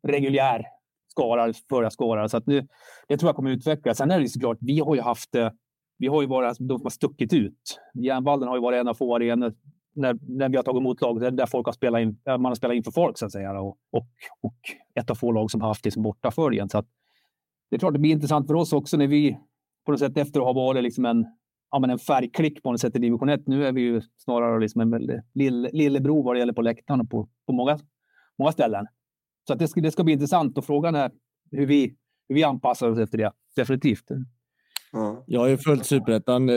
reguljär 0.09 0.65
skara, 1.09 1.53
följarskara. 1.69 2.29
Så 2.29 2.37
att 2.37 2.47
nu, 2.47 2.69
det 3.09 3.17
tror 3.17 3.29
jag 3.29 3.37
kommer 3.37 3.51
att 3.53 3.57
utvecklas. 3.57 3.99
Sen 3.99 4.11
är 4.11 4.17
det 4.17 4.23
ju 4.23 4.29
såklart, 4.29 4.59
vi 4.61 4.81
har 4.81 4.95
ju 4.95 5.01
haft 5.01 5.35
eh, 5.35 5.51
vi 5.99 6.07
har 6.07 6.23
ju 6.23 6.29
varit 6.29 6.57
de 6.59 6.79
som 6.79 6.85
har 6.85 6.91
stuckit 6.91 7.33
ut. 7.33 7.81
Järnvallen 7.95 8.49
har 8.49 8.57
ju 8.57 8.63
varit 8.63 8.81
en 8.81 8.89
av 8.89 8.95
få 8.95 9.17
arenor 9.17 9.55
när, 9.95 10.19
när 10.23 10.49
vi 10.49 10.57
har 10.57 10.63
tagit 10.63 10.81
emot 10.81 11.01
lag 11.01 11.37
där- 11.37 11.47
folk 11.47 11.67
har 11.67 11.73
spelat 11.73 12.01
in, 12.01 12.21
man 12.27 12.45
har 12.45 12.55
spelat 12.55 12.77
in 12.77 12.83
för 12.83 12.91
folk 12.91 13.19
så 13.19 13.27
att 13.27 13.33
säga. 13.33 13.61
Och, 13.61 13.77
och, 13.91 14.07
och 14.41 14.57
ett 14.95 15.11
av 15.11 15.15
få 15.15 15.33
lag 15.33 15.51
som 15.51 15.61
har 15.61 15.69
haft 15.69 15.85
det 15.85 15.91
som 15.91 16.03
bortaföljen. 16.03 16.69
Så 16.69 16.79
att 16.79 16.87
det 17.71 17.77
är 17.77 17.79
klart 17.79 17.93
det 17.93 17.99
blir 17.99 18.13
intressant 18.13 18.47
för 18.47 18.55
oss 18.55 18.73
också 18.73 18.97
när 18.97 19.07
vi 19.07 19.39
på 19.87 19.93
något 19.93 20.01
sätt 20.01 20.17
efter 20.17 20.41
att 20.41 20.47
ha 20.47 20.53
varit 20.53 20.83
liksom 20.83 21.05
en, 21.05 21.27
ja, 21.71 21.79
men 21.79 21.91
en 21.91 21.99
färgklick 21.99 22.63
på 22.63 22.73
något 22.73 22.81
sätt 22.81 22.97
i 22.97 22.99
division 22.99 23.29
1. 23.29 23.47
Nu 23.47 23.67
är 23.67 23.73
vi 23.73 23.81
ju 23.81 24.01
snarare 24.17 24.61
liksom 24.61 24.81
en 24.81 24.91
väldigt 24.91 25.21
lill, 25.35 25.69
lillebror 25.73 26.25
vad 26.25 26.35
det 26.35 26.39
gäller 26.39 26.53
på 26.53 26.63
läktaren 26.63 27.01
och 27.01 27.11
på, 27.11 27.29
på 27.47 27.53
många, 27.53 27.79
många 28.39 28.53
ställen. 28.53 28.87
Så 29.47 29.53
att 29.53 29.59
det, 29.59 29.69
ska, 29.69 29.81
det 29.81 29.91
ska 29.91 30.05
bli 30.05 30.13
intressant 30.13 30.59
och 30.59 30.65
frågan 30.65 30.95
är 30.95 31.11
hur 31.51 31.67
vi, 31.67 31.97
hur 32.29 32.35
vi 32.35 32.45
anpassar 32.45 32.91
oss 32.91 32.99
efter 32.99 33.19
det. 33.19 33.33
Definitivt. 33.57 34.05
Ja. 34.93 35.25
Jag 35.27 35.41
har 35.41 35.49
ju 35.49 35.57
följt 35.57 35.87
superettan 35.87 36.49
eh, 36.49 36.55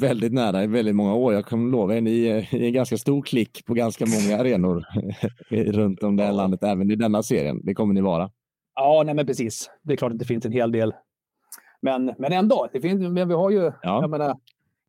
väldigt 0.00 0.32
nära 0.32 0.64
i 0.64 0.66
väldigt 0.66 0.96
många 0.96 1.14
år. 1.14 1.34
Jag 1.34 1.46
kan 1.46 1.70
lova 1.70 1.96
er, 1.96 2.00
ni 2.00 2.26
är 2.26 2.48
ni 2.52 2.62
är 2.62 2.66
en 2.66 2.72
ganska 2.72 2.98
stor 2.98 3.22
klick 3.22 3.64
på 3.66 3.74
ganska 3.74 4.06
många 4.06 4.40
arenor 4.40 4.84
runt 5.72 6.02
om 6.02 6.16
det 6.16 6.24
här 6.24 6.32
landet, 6.32 6.62
även 6.62 6.90
i 6.90 6.96
denna 6.96 7.22
serien. 7.22 7.60
Det 7.64 7.74
kommer 7.74 7.94
ni 7.94 8.00
vara. 8.00 8.30
Ja, 8.74 9.02
nej, 9.06 9.14
men 9.14 9.26
precis. 9.26 9.70
Det 9.82 9.92
är 9.92 9.96
klart 9.96 10.12
att 10.12 10.18
det 10.18 10.24
finns 10.24 10.46
en 10.46 10.52
hel 10.52 10.72
del. 10.72 10.92
Men, 11.86 12.14
men 12.18 12.32
ändå, 12.32 12.68
det 12.72 12.80
finns, 12.80 13.00
men 13.00 13.28
vi 13.28 13.34
har 13.34 13.50
ju, 13.50 13.62
Ja. 13.82 14.00
jag 14.00 14.10
menar, 14.10 14.36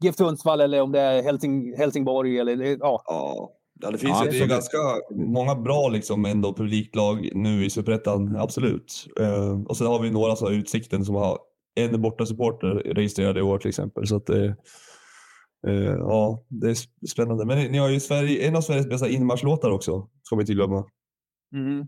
GIF 0.03 0.15
Sundsvall 0.15 0.61
eller 0.61 0.81
om 0.81 0.91
det 0.91 0.99
är 0.99 1.23
Helsing, 1.23 1.77
Helsingborg 1.77 2.39
eller 2.39 2.65
ja. 2.65 3.01
Ja. 3.05 3.49
Ja, 3.81 3.91
det 3.91 3.97
finns 3.97 4.17
Ja, 4.19 4.25
ju, 4.25 4.31
det 4.31 4.43
är 4.45 4.47
ganska 4.47 4.77
många 5.15 5.55
bra 5.55 5.89
liksom 5.89 6.25
ändå 6.25 6.53
publiklag 6.53 7.29
nu 7.33 7.65
i 7.65 7.69
Superettan, 7.69 8.35
absolut. 8.35 9.07
Eh, 9.19 9.61
och 9.67 9.77
sen 9.77 9.87
har 9.87 10.01
vi 10.01 10.11
några 10.11 10.35
så 10.35 10.47
här 10.47 10.53
Utsikten 10.53 11.05
som 11.05 11.15
har 11.15 11.37
en 11.75 12.01
borta 12.01 12.25
supporter 12.25 12.67
registrerad 12.95 13.37
i 13.37 13.41
år 13.41 13.57
till 13.57 13.69
exempel. 13.69 14.07
Så 14.07 14.15
att 14.15 14.25
det, 14.25 14.45
eh, 15.67 15.93
ja, 15.99 16.43
det 16.47 16.69
är 16.69 17.07
spännande. 17.07 17.45
Men 17.45 17.57
ni, 17.57 17.69
ni 17.69 17.77
har 17.77 17.89
ju 17.89 17.99
Sverige, 17.99 18.47
en 18.47 18.55
av 18.55 18.61
Sveriges 18.61 18.89
bästa 18.89 19.09
inmarschlåtar 19.09 19.71
också, 19.71 20.07
ska 20.23 20.35
vi 20.35 20.41
inte 20.41 20.53
glömma. 20.53 20.85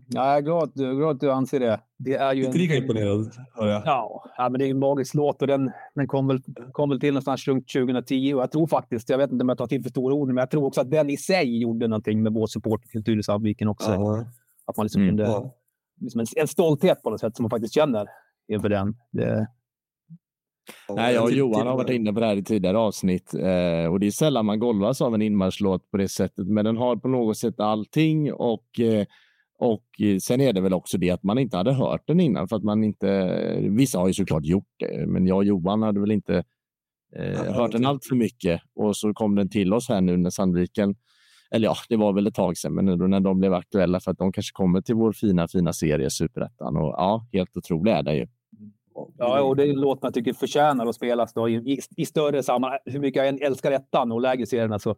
Ja, 0.08 0.26
jag 0.28 0.36
är 0.36 0.40
glad, 0.40 0.74
glad 0.74 1.10
att 1.10 1.20
du 1.20 1.30
anser 1.32 1.60
det. 1.60 1.80
Det 1.98 2.14
är 2.14 2.34
ju 2.34 2.44
Inte 2.44 2.58
lika 2.58 2.74
imponerad, 2.76 3.32
hör 3.54 3.68
jag. 3.68 3.82
Ja, 3.84 4.24
ja, 4.36 4.48
men 4.48 4.58
det 4.58 4.66
är 4.66 4.70
en 4.70 4.78
magisk 4.78 5.14
låt 5.14 5.42
och 5.42 5.48
den, 5.48 5.70
den 5.94 6.06
kom, 6.06 6.26
väl, 6.26 6.40
kom 6.72 6.88
väl 6.88 7.00
till 7.00 7.12
någonstans 7.12 7.48
runt 7.48 7.68
2010 7.68 8.34
och 8.34 8.42
jag 8.42 8.50
tror 8.50 8.66
faktiskt, 8.66 9.08
jag 9.08 9.18
vet 9.18 9.32
inte 9.32 9.42
om 9.42 9.48
jag 9.48 9.58
tar 9.58 9.66
till 9.66 9.82
för 9.82 9.90
stora 9.90 10.14
ord, 10.14 10.28
men 10.28 10.36
jag 10.36 10.50
tror 10.50 10.64
också 10.64 10.80
att 10.80 10.90
den 10.90 11.10
i 11.10 11.16
sig 11.16 11.60
gjorde 11.62 11.88
någonting 11.88 12.22
med 12.22 12.32
vår 12.32 12.46
supportkultur 12.46 13.18
i 13.18 13.22
Sandviken 13.22 13.68
också. 13.68 13.90
Ja, 13.90 14.24
Att 14.66 14.76
man 14.76 14.84
liksom 14.84 15.02
Mm. 15.02 15.16
kunde, 15.16 15.50
liksom 16.00 16.20
en, 16.20 16.26
en 16.36 16.48
stolthet 16.48 17.02
på 17.02 17.10
något 17.10 17.20
sätt 17.20 17.36
som 17.36 17.42
man 17.42 17.50
faktiskt 17.50 17.74
känner 17.74 18.06
inför 18.52 18.68
den. 18.68 18.96
Det, 19.12 19.46
Nej, 20.88 21.14
jag 21.14 21.24
och 21.24 21.30
Johan 21.32 21.66
har 21.66 21.76
varit 21.76 21.90
inne 21.90 22.12
på 22.12 22.20
det 22.20 22.26
här 22.26 22.36
i 22.36 22.42
tidigare 22.44 22.78
avsnitt 22.78 23.34
eh, 23.34 23.92
och 23.92 24.00
det 24.00 24.06
är 24.06 24.10
sällan 24.10 24.46
man 24.46 24.58
golvas 24.58 25.02
av 25.02 25.14
en 25.14 25.22
inmarschlåt 25.22 25.90
på 25.90 25.96
det 25.96 26.08
sättet, 26.08 26.46
men 26.48 26.64
den 26.64 26.76
har 26.76 26.96
på 26.96 27.08
något 27.08 27.36
sätt 27.36 27.60
allting 27.60 28.32
och 28.32 28.80
eh, 28.80 29.06
och 29.60 30.00
eh, 30.00 30.18
sen 30.18 30.40
är 30.40 30.52
det 30.52 30.60
väl 30.60 30.74
också 30.74 30.98
det 30.98 31.10
att 31.10 31.22
man 31.22 31.38
inte 31.38 31.56
hade 31.56 31.72
hört 31.72 32.02
den 32.06 32.20
innan 32.20 32.48
för 32.48 32.56
att 32.56 32.62
man 32.62 32.84
inte. 32.84 33.58
Vissa 33.60 33.98
har 33.98 34.06
ju 34.06 34.14
såklart 34.14 34.44
gjort 34.44 34.74
det, 34.78 35.06
men 35.06 35.26
jag 35.26 35.36
och 35.36 35.44
Johan 35.44 35.82
hade 35.82 36.00
väl 36.00 36.10
inte 36.10 36.44
eh, 37.16 37.54
hört 37.54 37.72
den 37.72 37.86
allt 37.86 38.04
för 38.04 38.16
mycket 38.16 38.62
och 38.74 38.96
så 38.96 39.14
kom 39.14 39.34
den 39.34 39.48
till 39.48 39.72
oss 39.72 39.88
här 39.88 40.00
nu 40.00 40.16
när 40.16 40.30
Sandviken 40.30 40.94
eller 41.50 41.64
ja, 41.64 41.74
det 41.88 41.96
var 41.96 42.12
väl 42.12 42.26
ett 42.26 42.34
tag 42.34 42.56
sedan, 42.56 42.74
men 42.74 42.88
ändå 42.88 43.06
när 43.06 43.20
de 43.20 43.38
blev 43.38 43.54
aktuella 43.54 44.00
för 44.00 44.10
att 44.10 44.18
de 44.18 44.32
kanske 44.32 44.52
kommer 44.52 44.80
till 44.80 44.94
vår 44.94 45.12
fina, 45.12 45.48
fina 45.48 45.72
serie 45.72 46.10
Superettan. 46.10 46.76
Och 46.76 46.94
ja, 46.96 47.26
helt 47.32 47.56
otrolig 47.56 47.92
är 47.92 48.02
det 48.02 48.16
ju. 48.16 48.26
Ja, 49.18 49.42
och 49.42 49.56
det 49.56 49.62
är 49.62 49.70
en 49.70 49.80
låt 49.80 50.02
man 50.02 50.12
tycker 50.12 50.32
förtjänar 50.32 50.86
att 50.86 50.94
spelas 50.94 51.32
då, 51.32 51.48
i, 51.48 51.54
i, 51.54 51.78
i 51.96 52.06
större 52.06 52.42
sammanhang. 52.42 52.78
Hur 52.84 53.00
mycket 53.00 53.18
jag 53.18 53.28
än 53.28 53.42
älskar 53.42 53.72
ettan 53.72 54.12
och 54.12 54.20
lägre 54.20 54.46
serierna 54.46 54.78
så 54.78 54.96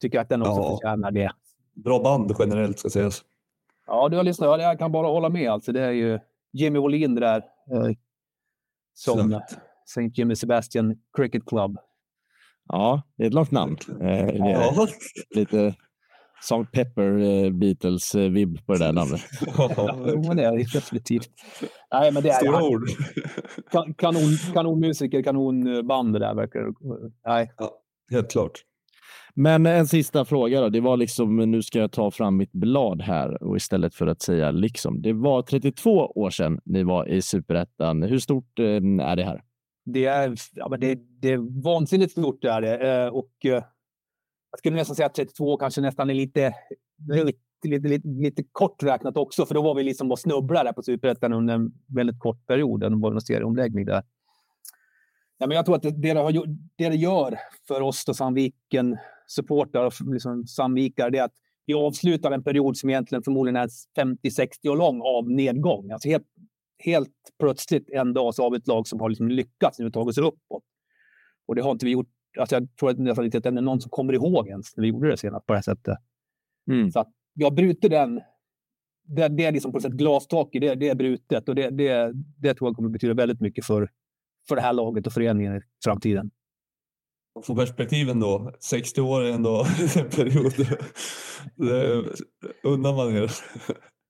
tycker 0.00 0.18
jag 0.18 0.22
att 0.22 0.28
den 0.28 0.40
också 0.40 0.60
ja. 0.60 0.76
förtjänar 0.76 1.10
det. 1.10 1.30
Bra 1.74 2.02
band 2.02 2.32
generellt 2.38 2.78
ska 2.78 2.88
sägas. 2.88 3.24
Ja, 3.90 4.08
du 4.08 4.16
har 4.16 4.24
lyssnat. 4.24 4.60
Jag 4.60 4.78
kan 4.78 4.92
bara 4.92 5.06
hålla 5.06 5.28
med. 5.28 5.50
Alltså, 5.50 5.72
det 5.72 5.80
är 5.80 5.90
ju 5.90 6.18
Jimmy 6.52 6.78
Wåhlin 6.78 7.14
där. 7.14 7.36
Eh, 7.36 7.96
som 8.94 9.40
St. 9.84 10.10
Jimmy 10.14 10.36
Sebastian 10.36 10.96
Cricket 11.16 11.46
Club. 11.46 11.78
Ja, 12.68 13.02
det 13.16 13.22
är 13.22 13.26
ett 13.26 13.34
långt 13.34 13.50
namn. 13.50 13.76
Eh, 14.00 14.36
ja. 14.36 14.86
Lite 15.34 15.74
Salt 16.42 16.72
Pepper 16.72 17.18
eh, 17.18 17.50
Beatles-vibb 17.50 18.56
eh, 18.56 18.64
på 18.64 18.72
det 18.72 18.78
där 18.78 18.92
namnet. 18.92 19.20
ja, 19.56 19.96
men 20.26 20.36
det 20.36 20.44
är 20.44 20.56
det 20.56 20.72
definitivt. 20.72 21.30
Nej, 21.92 22.12
men 22.12 22.22
det 22.22 22.28
är, 22.28 22.34
Stora 22.34 22.62
ord. 22.62 22.88
kanon, 23.96 24.36
kanonmusiker, 24.54 25.22
kanonband 25.22 26.12
det 26.12 26.18
där 26.18 26.34
verkar 26.34 26.74
Nej. 27.26 27.52
Ja, 27.56 27.70
helt 28.10 28.30
klart. 28.30 28.64
Men 29.40 29.66
en 29.66 29.86
sista 29.86 30.24
fråga 30.24 30.60
då. 30.60 30.68
Det 30.68 30.80
var 30.80 30.96
liksom, 30.96 31.36
nu 31.36 31.62
ska 31.62 31.78
jag 31.78 31.92
ta 31.92 32.10
fram 32.10 32.36
mitt 32.36 32.52
blad 32.52 33.02
här 33.02 33.42
och 33.42 33.56
istället 33.56 33.94
för 33.94 34.06
att 34.06 34.22
säga 34.22 34.50
liksom. 34.50 35.02
Det 35.02 35.12
var 35.12 35.42
32 35.42 35.90
år 36.14 36.30
sedan 36.30 36.60
ni 36.64 36.82
var 36.82 37.08
i 37.08 37.22
superettan. 37.22 38.02
Hur 38.02 38.18
stort 38.18 38.58
eh, 38.58 38.64
är 38.64 39.16
det 39.16 39.24
här? 39.24 39.42
Det 39.84 40.04
är, 40.04 40.34
ja, 40.52 40.68
men 40.68 40.80
det, 40.80 40.98
det 41.20 41.32
är 41.32 41.62
vansinnigt 41.62 42.12
stort. 42.12 42.44
Är 42.44 42.60
det. 42.60 42.92
Eh, 42.92 43.08
och 43.08 43.30
eh, 43.44 43.50
jag 44.50 44.58
skulle 44.58 44.76
nästan 44.76 44.96
säga 44.96 45.06
att 45.06 45.14
32 45.14 45.56
kanske 45.56 45.80
nästan 45.80 46.10
är 46.10 46.14
lite, 46.14 46.54
lite, 47.08 47.32
lite, 47.68 47.88
lite, 47.88 48.08
lite 48.08 48.42
kort 48.52 48.82
räknat 48.82 49.16
också, 49.16 49.46
för 49.46 49.54
då 49.54 49.62
var 49.62 49.74
vi 49.74 49.82
liksom 49.82 50.12
och 50.12 50.18
snubblade 50.18 50.72
på 50.72 50.82
superettan 50.82 51.32
under 51.32 51.54
en 51.54 51.72
väldigt 51.86 52.18
kort 52.18 52.46
period. 52.46 52.80
Det 52.80 52.88
var 52.88 53.12
en 53.12 53.20
serieomläggning 53.20 53.84
där. 53.84 54.02
Ja, 55.38 55.46
men 55.46 55.56
jag 55.56 55.66
tror 55.66 55.76
att 55.76 55.82
det, 55.82 55.90
det, 55.90 56.10
har, 56.10 56.32
det, 56.32 56.88
det 56.88 56.96
gör 56.96 57.38
för 57.68 57.80
oss 57.80 58.04
då 58.04 58.14
Sandviken 58.14 58.98
supportrar 59.30 59.86
och 59.86 59.92
liksom 60.12 60.46
Sandvikare, 60.46 61.10
det 61.10 61.18
är 61.18 61.24
att 61.24 61.34
vi 61.66 61.74
avslutar 61.74 62.30
en 62.30 62.44
period 62.44 62.76
som 62.76 62.90
egentligen 62.90 63.22
förmodligen 63.22 63.56
är 63.56 63.68
50-60 63.98 64.68
år 64.68 64.76
lång 64.76 65.00
av 65.00 65.30
nedgång. 65.30 65.90
Alltså 65.90 66.08
helt, 66.08 66.26
helt 66.78 67.10
plötsligt 67.38 67.90
en 67.90 68.12
dag 68.12 68.34
så 68.34 68.42
har 68.42 68.50
vi 68.50 68.56
ett 68.56 68.66
lag 68.66 68.86
som 68.86 69.00
har 69.00 69.08
liksom 69.08 69.28
lyckats 69.28 69.78
nu 69.78 69.90
tagit 69.90 70.14
sig 70.14 70.24
uppåt. 70.24 70.64
Och 71.46 71.54
det 71.54 71.62
har 71.62 71.72
inte 71.72 71.86
vi 71.86 71.92
gjort 71.92 72.08
Alltså 72.38 72.56
jag 72.56 72.76
tror 72.76 72.90
att 72.90 72.98
nästan 72.98 73.24
inte 73.24 73.38
att 73.38 73.44
det 73.44 73.48
är 73.48 73.52
någon 73.52 73.80
som 73.80 73.90
kommer 73.90 74.12
ihåg 74.12 74.48
ens 74.48 74.76
när 74.76 74.82
vi 74.82 74.88
gjorde 74.88 75.10
det 75.10 75.16
senast 75.16 75.46
på 75.46 75.52
det 75.52 75.56
här 75.56 75.62
sättet. 75.62 75.98
Mm. 76.70 76.90
Så 76.90 77.00
att 77.00 77.08
jag 77.34 77.54
bryter 77.54 77.88
den. 77.88 78.20
Det, 79.04 79.28
det 79.28 79.44
är 79.44 79.52
liksom 79.52 79.72
på 79.72 79.78
ett 79.78 79.82
sätt 79.82 80.52
i 80.52 80.58
det, 80.58 80.74
det 80.74 80.88
är 80.88 80.94
brutet 80.94 81.48
och 81.48 81.54
det, 81.54 81.70
det, 81.70 82.12
det 82.36 82.54
tror 82.54 82.68
jag 82.68 82.76
kommer 82.76 82.88
betyda 82.88 83.14
väldigt 83.14 83.40
mycket 83.40 83.64
för, 83.64 83.90
för 84.48 84.56
det 84.56 84.62
här 84.62 84.72
laget 84.72 85.06
och 85.06 85.12
föreningen 85.12 85.56
i 85.56 85.60
framtiden. 85.84 86.30
Få 87.46 87.54
perspektiven 87.54 88.20
då. 88.20 88.52
60 88.60 89.00
år 89.00 89.22
är 89.22 89.32
ändå 89.32 89.64
en 89.96 90.10
period. 90.10 90.52
Det 91.56 92.04
undrar 92.62 92.92
man 92.96 93.16
er. 93.16 93.30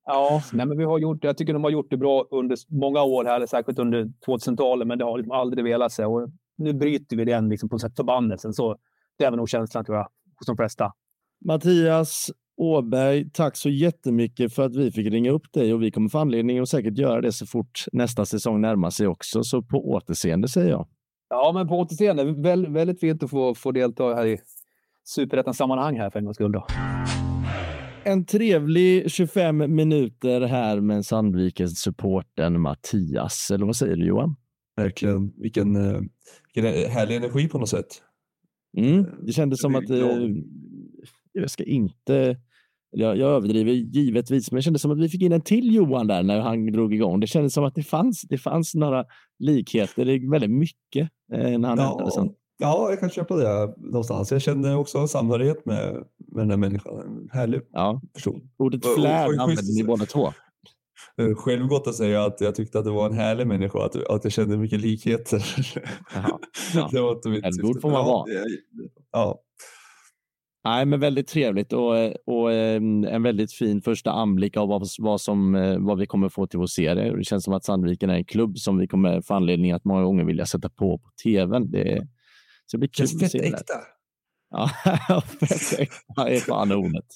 Ja, 0.07 0.43
nej, 0.53 0.67
men 0.67 0.79
vi 0.79 0.85
har 0.85 0.99
gjort, 0.99 1.25
jag 1.25 1.37
tycker 1.37 1.53
de 1.53 1.65
har 1.65 1.71
gjort 1.71 1.91
det 1.91 1.97
bra 1.97 2.27
under 2.31 2.57
många 2.69 3.03
år 3.03 3.25
här, 3.25 3.47
särskilt 3.47 3.79
under 3.79 4.05
2000-talet, 4.27 4.89
men 4.89 4.99
det 4.99 5.05
har 5.05 5.19
liksom 5.19 5.33
aldrig 5.33 5.65
velat 5.65 5.93
sig. 5.93 6.07
Och 6.07 6.31
nu 6.59 6.73
bryter 6.73 7.17
vi 7.17 7.25
den 7.25 7.49
liksom 7.49 7.69
på 7.69 7.79
sätt 7.79 7.97
förbannelsen. 7.97 8.53
Så 8.53 8.77
det 9.19 9.25
är 9.25 9.31
väl 9.31 9.39
nog 9.39 9.49
känslan 9.49 9.85
tror 9.85 9.97
jag 9.97 10.09
hos 10.39 10.47
de 10.47 10.57
flesta. 10.57 10.93
Mattias 11.45 12.31
Åberg, 12.57 13.31
tack 13.31 13.57
så 13.57 13.69
jättemycket 13.69 14.55
för 14.55 14.67
att 14.67 14.77
vi 14.77 14.93
fick 14.93 15.13
ringa 15.13 15.31
upp 15.31 15.53
dig 15.53 15.75
och 15.75 15.83
vi 15.83 15.91
kommer 15.91 16.09
få 16.09 16.19
anledning 16.19 16.59
att 16.59 16.69
säkert 16.69 16.99
göra 16.99 17.21
det 17.21 17.33
så 17.33 17.47
fort 17.47 17.85
nästa 17.93 18.25
säsong 18.25 18.61
närmar 18.61 18.91
sig 18.91 19.07
också. 19.07 19.43
Så 19.43 19.63
på 19.63 19.91
återseende 19.91 20.49
säger 20.49 20.71
jag. 20.71 20.87
Ja, 21.31 21.53
men 21.55 21.69
på 21.69 21.79
återseende. 21.79 22.25
Vä 22.25 22.57
väldigt 22.57 23.01
fint 23.01 23.23
att 23.23 23.31
få, 23.31 23.55
få 23.55 23.73
delta 23.73 24.15
här 24.15 24.27
i 24.27 24.39
superettans 25.05 25.57
sammanhang 25.57 25.99
här 25.99 26.11
för 26.11 26.19
en 26.19 26.25
gångs 26.25 26.35
skull. 26.35 26.53
Då. 26.53 26.67
En 28.05 28.25
trevlig 28.25 29.11
25 29.11 29.75
minuter 29.75 30.41
här 30.41 30.81
med 30.81 31.07
Sandvikens 31.07 31.81
supporten 31.81 32.61
Mattias. 32.61 33.51
Eller 33.51 33.67
vad 33.67 33.77
säger 33.77 33.97
du 33.97 34.07
Johan? 34.07 34.37
Verkligen. 34.77 35.33
Vilken, 35.37 35.77
eh, 35.77 36.01
vilken 36.55 36.91
härlig 36.91 37.17
energi 37.17 37.49
på 37.49 37.59
något 37.59 37.69
sätt. 37.69 38.03
Mm, 38.77 39.07
det 39.27 39.33
kändes 39.33 39.61
som 39.61 39.75
att 39.75 39.91
eh, 39.91 39.97
jag 41.33 41.51
ska 41.51 41.65
inte 41.65 42.37
jag, 42.91 43.17
jag 43.17 43.31
överdriver 43.31 43.73
givetvis, 43.73 44.53
men 44.53 44.57
det 44.57 44.63
kändes 44.63 44.83
som 44.83 44.91
att 44.91 45.01
vi 45.01 45.09
fick 45.09 45.23
in 45.23 45.33
en 45.33 45.41
till 45.41 45.75
Johan 45.75 46.07
där 46.07 46.23
när 46.23 46.41
han 46.41 46.67
drog 46.73 46.95
igång. 46.95 47.21
Det 47.21 47.27
kändes 47.27 47.55
som 47.55 47.65
att 47.65 47.75
det 47.75 47.83
fanns, 47.83 48.23
det 48.23 48.39
fanns 48.39 48.75
några 48.75 49.05
likheter, 49.39 50.05
det 50.05 50.13
är 50.13 50.31
väldigt 50.31 50.51
mycket 50.51 51.03
eh, 51.03 51.09
när 51.31 51.69
han 51.69 51.79
ja, 51.79 52.11
sen. 52.15 52.31
Ja, 52.59 52.91
jag 52.91 53.01
kan 53.01 53.11
köpa 53.11 53.37
det 53.37 53.75
någonstans. 53.77 54.33
Jag 54.33 54.43
kände 54.43 54.75
också 54.75 54.99
en 54.99 55.09
samhörighet 55.09 55.67
med, 55.67 55.95
med 56.17 56.43
den 56.43 56.51
här 56.51 56.57
människan. 56.57 57.01
En 57.01 57.29
härlig 57.33 57.61
ja. 57.73 58.01
person. 58.15 58.51
Ordet 58.57 58.87
flärd 58.97 59.31
använder 59.31 59.75
ni 59.75 59.85
båda 59.85 60.07
två. 60.07 60.33
Eh, 61.19 61.35
självgott 61.35 61.87
att 61.87 61.95
säga 61.95 62.25
att 62.25 62.41
jag 62.41 62.55
tyckte 62.55 62.79
att 62.79 62.85
det 62.85 62.91
var 62.91 63.07
en 63.07 63.13
härlig 63.13 63.47
människa, 63.47 63.85
att, 63.85 63.97
att 63.97 64.25
jag 64.25 64.33
kände 64.33 64.57
mycket 64.57 64.81
likheter. 64.81 65.47
Jaha, 66.15 66.39
ja. 66.75 66.89
det 66.93 67.01
var 67.01 67.13
inte 67.13 67.29
mitt 67.29 67.45
Självgod 67.45 67.81
får 67.81 67.91
man 67.91 68.07
vara. 68.07 68.25
Ja. 69.13 69.41
Nej, 70.65 70.87
men 70.87 71.01
väldigt 71.01 71.29
trevligt 71.29 71.73
och, 71.73 71.95
och 72.27 72.53
en 72.53 73.23
väldigt 73.23 73.53
fin 73.53 73.83
första 73.83 74.11
anblick 74.11 74.57
av 74.57 74.69
vad, 74.69 74.89
vad, 74.99 75.21
som, 75.21 75.55
eh, 75.55 75.79
vad 75.79 75.99
vi 75.99 76.07
kommer 76.07 76.29
få 76.29 76.47
till 76.47 76.59
vår 76.59 76.67
serie. 76.67 77.17
Det 77.17 77.25
känns 77.25 77.45
som 77.45 77.55
att 77.55 77.65
Sandviken 77.65 78.11
är 78.11 78.15
en 78.15 78.25
klubb 78.25 78.59
som 78.59 78.79
vi 78.79 78.87
kommer 78.87 79.21
få 79.21 79.35
anledning 79.35 79.73
att 79.73 79.85
många 79.85 80.03
gånger 80.03 80.25
vilja 80.25 80.47
sätta 80.47 80.69
på 80.69 80.99
på 80.99 81.11
tvn. 81.23 81.71
Det, 81.71 82.07
så 82.67 82.77
det 82.77 82.79
blir 82.79 82.89
kul. 82.89 83.07
Fett 83.21 83.35
äkta. 83.35 83.75
Ja, 84.51 84.71
fett 85.21 85.81
äkta 85.81 86.29
är 86.29 86.41
fan 86.41 86.73
ordet. 86.73 87.07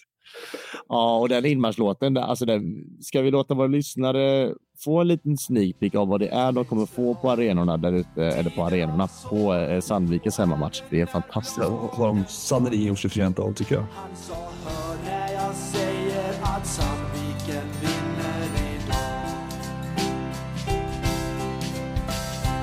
Ja, 0.89 1.19
och 1.19 1.29
den 1.29 1.45
inmarschlåten, 1.45 2.17
alltså 2.17 2.45
den, 2.47 2.63
ska 3.01 3.23
vi 3.23 3.31
låta 3.31 3.55
våra 3.55 3.67
lyssnare 3.67 4.55
få 4.79 5.01
en 5.01 5.09
liten 5.09 5.37
sneak 5.39 5.79
peek 5.81 5.95
av 5.95 6.09
vad 6.09 6.21
det 6.21 6.29
är 6.29 6.53
de 6.53 6.65
kommer 6.65 6.87
få 6.87 7.15
på 7.15 7.31
arenorna 7.31 7.77
där 7.77 7.93
ute, 7.93 8.25
eller 8.25 8.51
på 8.51 8.65
arenorna 8.65 9.09
på 9.29 9.55
eh, 9.55 9.81
Sandvikens 9.81 10.39
hemmamatch. 10.39 10.83
Det 10.91 11.01
är 11.01 11.07
fantastiskt. 11.07 11.59
Ja, 11.59 11.91
har 11.93 12.07
de 12.07 12.25
sannerligen 12.29 12.87
gjort 12.87 12.99
sig 12.99 13.11
förtjänta 13.11 13.43
av, 13.43 13.53
tycker 13.53 13.75
jag. 13.75 13.85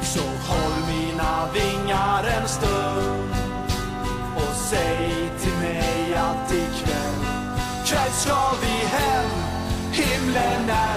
Så 0.03 0.21
håll 0.21 0.73
mina 0.87 1.47
vingar 1.53 2.23
en 2.41 2.47
stund 2.47 3.31
och 4.35 4.55
säg 4.55 5.09
till 5.41 5.53
mig 5.53 6.15
att 6.15 6.51
ikväll 6.53 7.11
kväll 7.91 8.11
ska 8.11 8.51
vi 8.61 8.87
hem, 8.87 9.29
himlen 9.91 10.69
är 10.69 10.90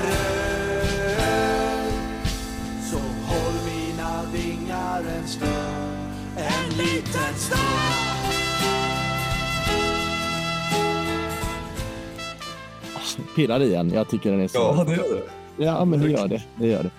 Pirrar 13.37 13.61
igen. 13.61 13.91
Jag 13.95 14.09
tycker 14.09 14.31
den 14.31 14.41
är 14.41 14.49
så... 14.49 14.59
Ja, 14.59 14.85
det 14.85 14.97
gör 14.97 15.15
det. 15.15 15.65
Ja, 15.65 15.85
men 15.85 16.01
det 16.01 16.11
gör 16.11 16.29
det. 16.29 16.43
det, 16.59 16.67
gör 16.67 16.83
det. 16.83 16.91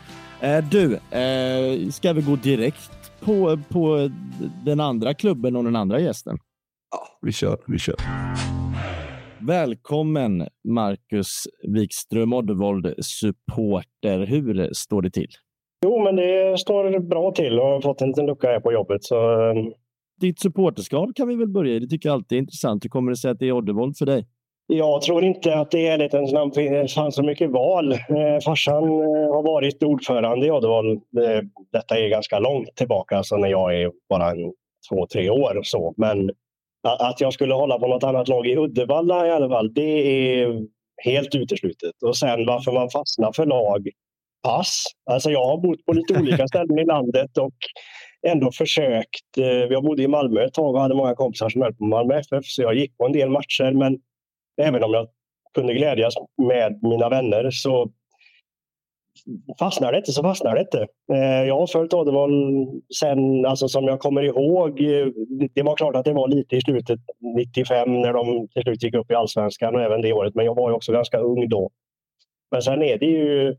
Eh, 0.48 0.64
du, 0.72 0.94
eh, 1.18 1.90
ska 1.90 2.14
vi 2.14 2.22
gå 2.22 2.36
direkt 2.36 2.92
på, 3.20 3.60
på 3.70 4.10
den 4.66 4.80
andra 4.80 5.14
klubben 5.14 5.56
och 5.56 5.64
den 5.64 5.76
andra 5.76 6.00
gästen? 6.00 6.38
Ja, 6.92 7.08
vi 7.22 7.32
kör. 7.32 7.58
Vi 7.68 7.80
kör. 7.80 7.96
Välkommen 9.40 10.48
Marcus 10.68 11.44
Wikström, 11.68 12.34
Oddevold 12.34 12.94
supporter. 13.06 14.26
Hur 14.26 14.70
står 14.74 15.02
det 15.02 15.12
till? 15.12 15.30
Jo, 15.86 16.04
men 16.04 16.16
det 16.16 16.60
står 16.60 17.00
bra 17.00 17.32
till 17.32 17.60
och 17.60 17.66
har 17.66 17.82
fått 17.82 18.02
en 18.02 18.08
liten 18.08 18.26
lucka 18.26 18.48
här 18.48 18.60
på 18.60 18.72
jobbet. 18.72 19.04
Så... 19.04 19.42
Ehm, 19.42 19.74
Ditt 20.22 20.40
supporterskap 20.40 21.10
kan 21.16 21.28
vi 21.28 21.36
väl 21.36 21.50
börja 21.50 21.74
i. 21.74 21.80
Det 21.80 21.88
tycker 21.88 22.10
jag 22.10 22.14
alltid 22.14 22.36
är 22.36 22.40
intressant. 22.40 22.84
Hur 22.86 22.90
kommer 22.90 23.12
det 23.12 23.18
sig 23.18 23.32
att 23.32 23.40
det 23.40 23.48
är 23.48 23.52
Oddevold 23.52 23.98
för 23.98 24.06
dig? 24.06 24.28
Jag 24.68 25.02
tror 25.02 25.24
inte 25.24 25.56
att 25.56 25.72
det 25.72 25.88
är 25.88 25.98
lite 25.98 26.28
snabbt. 26.28 26.56
Det 26.56 26.92
fanns 26.92 27.16
så 27.16 27.24
mycket 27.24 27.52
val. 27.52 27.92
Eh, 27.92 28.40
farsan 28.46 28.84
eh, 28.84 29.34
har 29.34 29.44
varit 29.44 29.84
ordförande 29.84 30.48
i 30.48 30.52
Oddevold. 30.52 31.02
Eh, 31.18 31.42
detta 31.72 32.00
är 32.00 32.10
ganska 32.10 32.40
långt 32.40 32.76
tillbaka, 32.76 33.18
alltså 33.18 33.38
när 33.38 33.50
jag 33.50 33.82
är 33.82 33.92
bara 34.10 34.32
en, 34.32 34.54
två, 34.90 35.08
tre 35.08 35.30
år. 35.30 35.60
Så. 35.64 35.94
Men 35.98 36.32
att 36.88 37.22
jag 37.22 37.34
skulle 37.34 37.54
hålla 37.54 37.80
på 37.80 37.88
något 37.88 38.04
annat 38.04 38.28
lag 38.28 38.48
i 38.48 38.58
Uddevalla 38.58 39.28
i 39.28 39.32
alla 39.32 39.50
fall, 39.50 39.74
det 39.74 39.82
är 39.82 40.62
helt 41.04 41.36
uteslutet. 41.36 42.04
Och 42.06 42.18
sen 42.18 42.46
varför 42.46 42.72
man 42.72 42.90
fastnar 42.90 43.32
för 43.32 43.46
lag, 43.46 43.90
pass. 44.44 44.84
Alltså 45.10 45.32
jag 45.32 45.46
har 45.46 45.58
bott 45.58 45.86
på 45.86 45.94
lite 45.94 46.20
olika 46.20 46.48
ställen 46.52 46.80
i 46.80 46.86
landet 46.86 47.38
och 47.38 47.54
ändå 48.28 48.52
försökt. 48.52 49.38
Eh, 49.38 49.46
jag 49.46 49.84
bodde 49.84 50.04
i 50.04 50.08
Malmö 50.08 50.44
ett 50.44 50.54
tag 50.54 50.76
och 50.76 50.82
hade 50.82 50.96
många 50.96 51.16
kompisar 51.16 51.50
som 51.50 51.62
höll 51.62 51.76
på 51.76 51.86
Malmö 51.86 52.20
FF, 52.20 52.46
så 52.46 52.62
jag 52.62 52.76
gick 52.76 52.98
på 52.98 53.06
en 53.06 53.12
del 53.12 53.30
matcher. 53.30 53.72
Men 53.72 53.98
även 54.62 54.84
om 54.84 54.94
jag 54.94 55.08
kunde 55.54 55.74
glädjas 55.74 56.14
med 56.38 56.80
mina 56.84 57.10
vänner 57.10 57.50
så 57.52 57.92
fastnar 59.60 59.92
det 59.92 59.98
inte 59.98 60.12
så 60.12 60.24
fastnar 60.24 60.56
det 60.56 60.62
inte. 60.62 60.88
Eh, 61.14 61.44
jag 61.48 61.60
har 61.60 61.68
följt 61.68 61.94
Oddevall 61.94 62.32
sen, 63.00 63.46
alltså 63.46 63.68
som 63.68 63.84
jag 63.84 64.00
kommer 64.00 64.24
ihåg. 64.24 64.82
Eh, 64.82 65.08
det 65.54 65.64
var 65.64 65.76
klart 65.76 65.96
att 65.96 66.06
det 66.06 66.14
var 66.14 66.28
lite 66.28 66.56
i 66.56 66.62
slutet 66.62 67.00
95 67.38 68.02
när 68.02 68.14
de 68.14 68.48
till 68.48 68.62
slut 68.62 68.84
gick 68.84 68.96
upp 68.96 69.12
i 69.12 69.16
allsvenskan 69.16 69.76
och 69.76 69.82
även 69.82 70.02
det 70.02 70.14
året. 70.14 70.36
Men 70.36 70.46
jag 70.46 70.56
var 70.56 70.70
ju 70.70 70.76
också 70.76 70.92
ganska 70.92 71.18
ung 71.18 71.50
då. 71.50 71.70
Men 72.52 72.62
sen 72.62 72.84
är 72.84 72.98
det 72.98 73.06
ju 73.06 73.56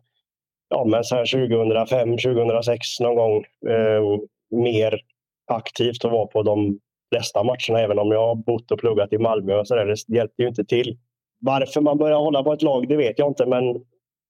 ja, 0.69 0.85
men 0.85 1.05
sen 1.05 1.27
2005, 1.27 2.19
2006 2.19 3.01
någon 3.01 3.17
gång 3.17 3.45
eh, 3.69 4.03
mer 4.51 5.01
aktivt 5.47 6.05
att 6.05 6.13
vara 6.13 6.27
på 6.27 6.43
de 6.43 6.79
flesta 7.17 7.43
matcherna. 7.43 7.85
Även 7.85 7.99
om 7.99 8.13
jag 8.13 8.27
har 8.27 8.35
bott 8.35 8.71
och 8.71 8.79
pluggat 8.79 9.13
i 9.13 9.19
Malmö 9.19 9.55
och 9.55 9.69
så 9.69 9.75
där, 9.75 9.87
det 9.87 10.17
hjälpte 10.17 10.43
ju 10.43 10.49
inte 10.49 10.65
till. 10.65 10.99
Varför 11.41 11.81
man 11.81 11.99
börjar 11.99 12.19
hålla 12.19 12.43
på 12.43 12.53
ett 12.53 12.63
lag, 12.63 12.89
det 12.89 12.97
vet 12.97 13.19
jag 13.19 13.31
inte. 13.31 13.47
Men 13.47 13.65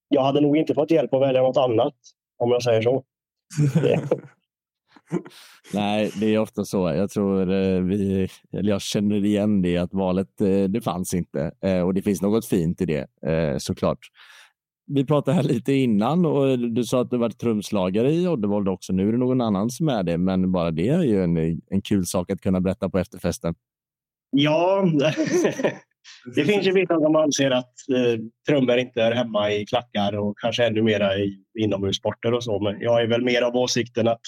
jag 0.09 0.23
hade 0.23 0.41
nog 0.41 0.57
inte 0.57 0.75
fått 0.75 0.91
hjälp 0.91 1.15
att 1.15 1.23
välja 1.23 1.43
något 1.43 1.57
annat, 1.57 1.95
om 2.39 2.51
jag 2.51 2.63
säger 2.63 2.83
så. 2.83 3.05
Nej, 5.75 6.11
det 6.21 6.35
är 6.35 6.39
ofta 6.39 6.65
så. 6.65 6.89
Jag 6.89 7.11
tror 7.11 7.41
eh, 7.41 7.81
vi, 7.81 8.29
eller 8.53 8.71
jag 8.71 8.83
känner 8.83 9.25
igen 9.25 9.63
det 9.63 9.77
att 9.77 9.95
valet, 9.95 10.41
eh, 10.41 10.65
det 10.65 10.81
fanns 10.81 11.15
inte 11.15 11.53
eh, 11.63 11.81
och 11.81 11.95
det 11.95 12.03
finns 12.03 12.23
något 12.23 12.47
fint 12.47 12.81
i 12.81 12.87
det 12.87 13.07
såklart. 13.63 13.99
Vi 14.87 15.05
pratade 15.05 15.37
här 15.37 15.43
lite 15.43 15.73
innan 15.73 16.27
och 16.27 16.59
du 16.59 16.85
sa 16.85 17.01
att 17.01 17.11
du 17.11 17.17
varit 17.17 17.39
trumslagare 17.39 18.13
i 18.13 18.29
Oddevold 18.29 18.69
också. 18.69 18.93
Nu 18.93 19.09
är 19.09 19.13
det 19.13 19.19
någon 19.19 19.41
annan 19.41 19.71
som 19.71 19.89
är 19.89 20.03
det, 20.03 20.19
men 20.19 20.53
bara 20.53 20.71
det 20.71 20.89
är 20.89 21.03
ju 21.03 21.23
en, 21.25 21.37
en 21.71 21.83
kul 21.83 22.07
sak 22.07 22.31
att 22.31 22.41
kunna 22.41 22.61
berätta 22.61 22.89
på 22.91 22.99
efterfesten. 22.99 23.55
Ja, 24.31 24.85
det 26.37 26.45
finns 26.45 26.67
ju 26.67 26.73
vissa 26.73 27.01
som 27.01 27.17
anser 27.17 27.51
att 27.51 27.75
eh, 27.89 28.21
trummor 28.49 28.77
inte 28.79 29.03
är 29.03 29.13
hemma 29.13 29.53
i 29.53 29.67
klackar 29.67 30.17
och 30.17 30.39
kanske 30.39 30.67
ännu 30.67 30.83
mera 30.83 31.17
i 31.17 31.39
inomhussporter 31.59 32.35
och 32.35 32.45
så. 32.45 32.61
Men 32.61 32.81
jag 32.81 33.03
är 33.03 33.07
väl 33.07 33.25
mer 33.25 33.43
av 33.43 33.57
åsikten 33.57 34.09
att 34.09 34.21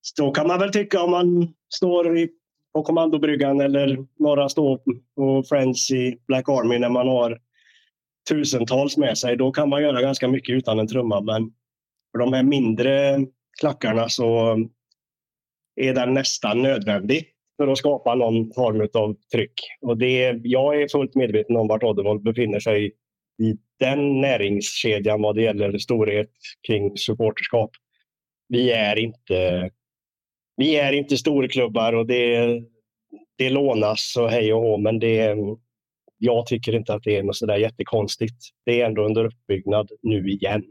så 0.00 0.30
kan 0.30 0.46
man 0.46 0.58
väl 0.58 0.72
tycka 0.72 1.02
om 1.02 1.10
man 1.10 1.54
står 1.74 2.18
i, 2.18 2.28
på 2.74 2.82
kommandobryggan 2.82 3.60
eller 3.60 4.06
några 4.18 4.48
står 4.48 4.80
på 5.16 5.42
Friends 5.48 5.90
i 5.90 6.18
Black 6.26 6.48
Army 6.48 6.78
när 6.78 6.88
man 6.88 7.08
har 7.08 7.38
tusentals 8.28 8.96
med 8.96 9.18
sig. 9.18 9.36
Då 9.36 9.52
kan 9.52 9.68
man 9.68 9.82
göra 9.82 10.02
ganska 10.02 10.28
mycket 10.28 10.54
utan 10.54 10.78
en 10.78 10.88
trumma. 10.88 11.20
Men 11.20 11.52
för 12.12 12.18
de 12.18 12.32
här 12.32 12.42
mindre 12.42 13.18
klackarna 13.60 14.08
så 14.08 14.58
är 15.76 15.94
den 15.94 16.14
nästan 16.14 16.62
nödvändig 16.62 17.26
för 17.56 17.68
att 17.68 17.78
skapa 17.78 18.14
någon 18.14 18.52
form 18.52 18.88
av 18.94 19.16
tryck. 19.32 19.60
Och 19.80 19.98
det, 19.98 20.40
jag 20.44 20.82
är 20.82 20.88
fullt 20.88 21.14
medveten 21.14 21.56
om 21.56 21.68
vart 21.68 21.82
Oddevold 21.82 22.22
befinner 22.22 22.60
sig 22.60 22.86
i 23.42 23.56
den 23.78 24.20
näringskedjan 24.20 25.22
vad 25.22 25.34
det 25.34 25.42
gäller 25.42 25.78
storhet 25.78 26.30
kring 26.66 26.96
supporterskap. 26.96 27.70
Vi 28.48 28.72
är 28.72 28.98
inte, 28.98 29.70
vi 30.56 30.76
är 30.76 30.92
inte 30.92 31.16
storklubbar 31.16 31.92
och 31.92 32.06
det, 32.06 32.60
det 33.38 33.50
lånas 33.50 34.16
och 34.16 34.30
hej 34.30 34.52
och 34.52 34.60
hå, 34.60 34.76
men 34.78 34.98
det, 34.98 35.36
jag 36.24 36.46
tycker 36.46 36.74
inte 36.74 36.94
att 36.94 37.02
det 37.02 37.16
är 37.16 37.22
något 37.22 37.36
sådär 37.36 37.56
jättekonstigt. 37.56 38.36
Det 38.66 38.80
är 38.80 38.86
ändå 38.86 39.04
under 39.04 39.24
uppbyggnad 39.24 39.90
nu 40.02 40.30
igen. 40.30 40.62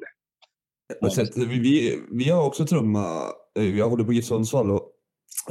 Vi, 1.35 1.99
vi 2.11 2.29
har 2.29 2.45
också 2.45 2.65
trumma. 2.65 3.23
Eh, 3.59 3.77
jag 3.77 3.89
håller 3.89 4.03
på 4.03 4.13
GIF 4.13 4.25
Sundsvall 4.25 4.71
och 4.71 4.91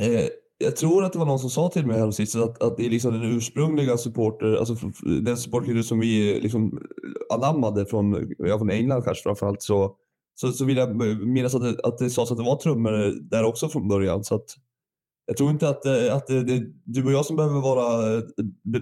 eh, 0.01 0.29
jag 0.59 0.77
tror 0.77 1.05
att 1.05 1.13
det 1.13 1.19
var 1.19 1.27
någon 1.27 1.39
som 1.39 1.51
sa 1.51 1.69
till 1.69 1.87
mig 1.87 1.99
häromsistens 1.99 2.45
att, 2.45 2.63
att 2.63 2.77
det 2.77 2.87
är 2.87 2.91
liksom 2.91 3.13
den 3.13 3.37
ursprungliga 3.37 3.97
supporter, 3.97 4.55
alltså 4.57 4.75
den 5.23 5.37
supporter 5.37 5.83
som 5.83 6.01
vi 6.01 6.37
eh, 6.37 6.43
liksom 6.43 6.83
anammade 7.35 7.87
från, 7.87 8.35
ja, 8.39 8.59
från 8.59 8.71
England 8.71 9.05
kanske 9.05 9.23
framförallt, 9.23 9.63
så, 9.63 9.97
så, 10.35 10.53
så 10.53 10.65
vill 10.65 10.77
jag 10.77 10.89
eh, 10.89 11.19
minnas 11.19 11.55
att 11.55 11.63
det, 11.63 11.81
att 11.85 11.99
det 11.99 12.11
sades 12.11 12.31
att 12.31 12.39
det 12.39 12.45
var 12.45 12.57
trummor 12.57 13.31
där 13.31 13.45
också 13.45 13.69
från 13.69 13.89
början. 13.89 14.25
Så 14.25 14.35
att, 14.35 14.47
jag 15.27 15.37
tror 15.37 15.51
inte 15.51 15.69
att, 15.69 15.87
att 15.87 16.27
det, 16.27 16.45
det, 16.45 16.67
du 16.85 17.05
och 17.05 17.13
jag 17.13 17.27
som 17.27 17.37
behöver 17.37 17.61
vara 17.61 18.21